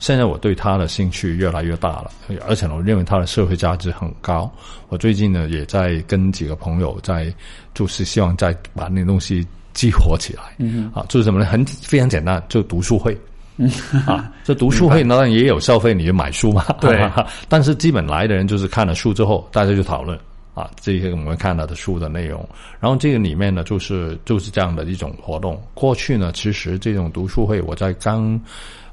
[0.00, 2.10] 现在我对他的兴趣越来越大了，
[2.48, 4.50] 而且我认为他的社会价值很高。
[4.88, 7.32] 我最近呢也在跟几个朋友在，
[7.74, 10.42] 就是希望再把那东西激活起来。
[10.58, 11.46] 嗯啊，就是什么呢？
[11.46, 13.16] 很非常简单，就读书会。
[14.06, 16.64] 啊， 这读书会当然也有消费，你就买书嘛。
[16.80, 17.10] 对，
[17.48, 20.18] 但是基本来的人就是看了书之后，大家就讨论。
[20.54, 22.44] 啊，这些我们看到的书的内容，
[22.80, 25.62] 然后这个里面呢，就是就是这样的一种活动。
[25.72, 28.40] 过去呢，其实这种读书会，我在刚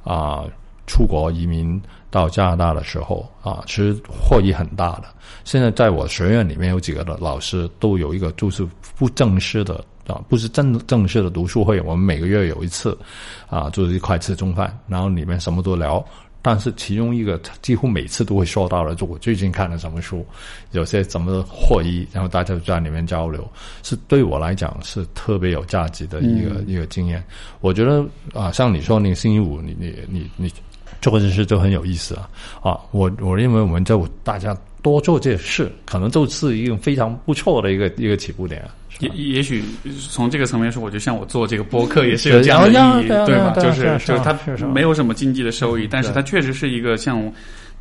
[0.04, 0.44] 啊
[0.86, 1.82] 出国移民
[2.12, 5.06] 到加拿大的时候啊，其实获益很大的。
[5.44, 8.64] 现在在我学院里面有几个的老师都有一个就是
[8.96, 12.98] 不正式的啊，不是正正式的读书会，我们每个月有一次
[13.50, 16.04] 啊，就是一块吃中饭，然后里面什么都聊。
[16.42, 20.24] 但是其中一个几乎每次都会说到的，就我最近看了什么书，
[20.74, 23.50] 有些什么获益，然后大家在里面交流，
[23.82, 27.24] 是对我来讲是特别有价值的一个一个经验。
[27.62, 30.54] 我觉得啊，像你说那个星期五，你你你你
[31.02, 32.30] 做这事就很有意思啊
[32.62, 32.80] 啊！
[32.92, 34.56] 我我认为我们就大家
[34.92, 38.64] 多做这些事，可能就是一个非常不错的一个一个起步点。
[39.00, 39.64] 也也许
[40.12, 43.52] 从这个层面说，我就像我做这个播客也是有这样的意义，对吧？
[43.56, 44.38] 就是就是它
[44.68, 47.20] 没有什么经济的收益，但是它确实是一个像，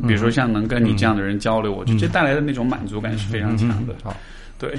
[0.07, 3.95] 比如说像能跟你这样的人交流，我觉得这带来的那种满足感是非常强的。
[4.03, 4.17] 好，
[4.59, 4.75] 对。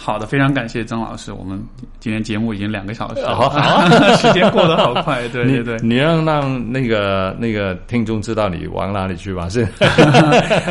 [0.00, 1.32] 好的，非常感谢曾老师。
[1.32, 1.60] 我们
[1.98, 5.26] 今天节目已经两个小时了，好好， 时间过得好快。
[5.28, 9.48] 对对对，你让让那个那个听众知道你往哪里去吧。
[9.48, 9.66] 是，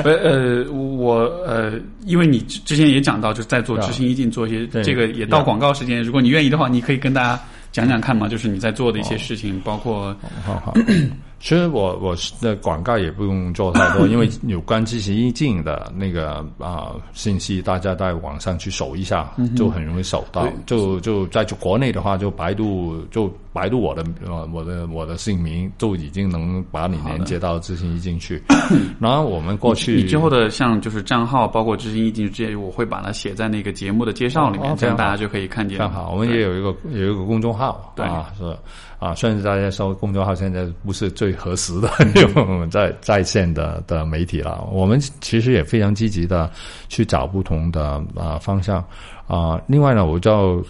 [0.05, 1.73] 呃，我呃，
[2.05, 6.01] 因为你之前也讲到，就是在做执行一定做一些这个也到广告时间。
[6.01, 7.37] 如果你愿意的话，你可以跟大家
[7.73, 10.73] 讲讲看嘛，就是你在做的一些事情，包括好好。
[11.39, 20.47] 其实我我的广告也不用做太多， 因为有关知行意境的那个啊信息，大家在网上去搜一下，就很容易搜到。
[20.65, 28.41] 就就在国内的话，就百度就百度我的呃我的我的姓名，就已经能把你连接到知行意境去。
[28.99, 35.77] 然后我们过去你之后的像就是账号，包括知行意境这些，我会把它写在那个节目的介绍里面，这样大家就可以看见。
[35.77, 38.57] 看好，我们也有一个有一个公众号，对啊是。
[38.99, 41.89] 啊，虽然大家说公众号现在不是最合适的
[42.71, 46.51] 在在线的的媒体了，我们其实也非常积极的
[46.89, 48.83] 去找不同的啊方向
[49.27, 49.61] 啊。
[49.67, 50.65] 另外呢，我就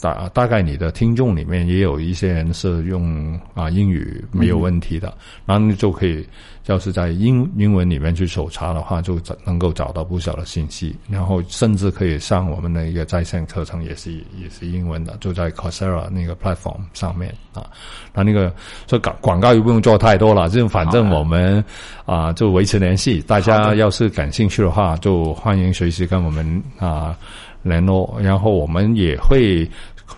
[0.00, 5.14] 大大概你的听众里面也有一些人是用啊英语没有问题的，
[5.46, 6.26] 然后你就可以。
[6.70, 17.66] 要是在英英文里面去搜查的话，就能够找到不少的信息，然后甚至可以上我们的一个在线课程，也是也是英文的，就在 Coursera 那个 platform 上面啊。
[18.14, 18.54] 那那个
[18.86, 21.62] 这广广告又不用做太多了，就反正我们
[22.06, 27.18] 啊就维持联系，大家要是感兴趣的话，就欢迎随时跟我们啊
[27.62, 29.68] 联络，然后我们也会。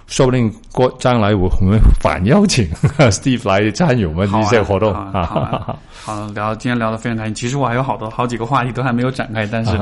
[0.06, 2.66] 说不定过将来我们 反邀请
[3.10, 5.76] Steve 来参与我们一些活动啊。
[6.04, 7.34] 好， 聊今天聊的非常开心。
[7.34, 9.76] 其实我还有好多好几个话题都还没有展开，但是，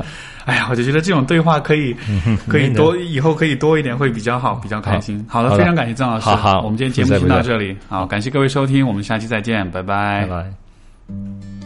[0.45, 1.97] 哎呀，我就觉得这种对话可以
[2.49, 5.25] 可以多，以后可以多一点会比较好，比较开心。
[5.29, 6.29] 好的，非常感谢郑老师。
[6.29, 7.77] 好，我们今天节目就到这里。
[7.89, 10.27] 好，感谢各位收听，我们下期再见，拜拜。
[10.27, 11.60] 拜拜。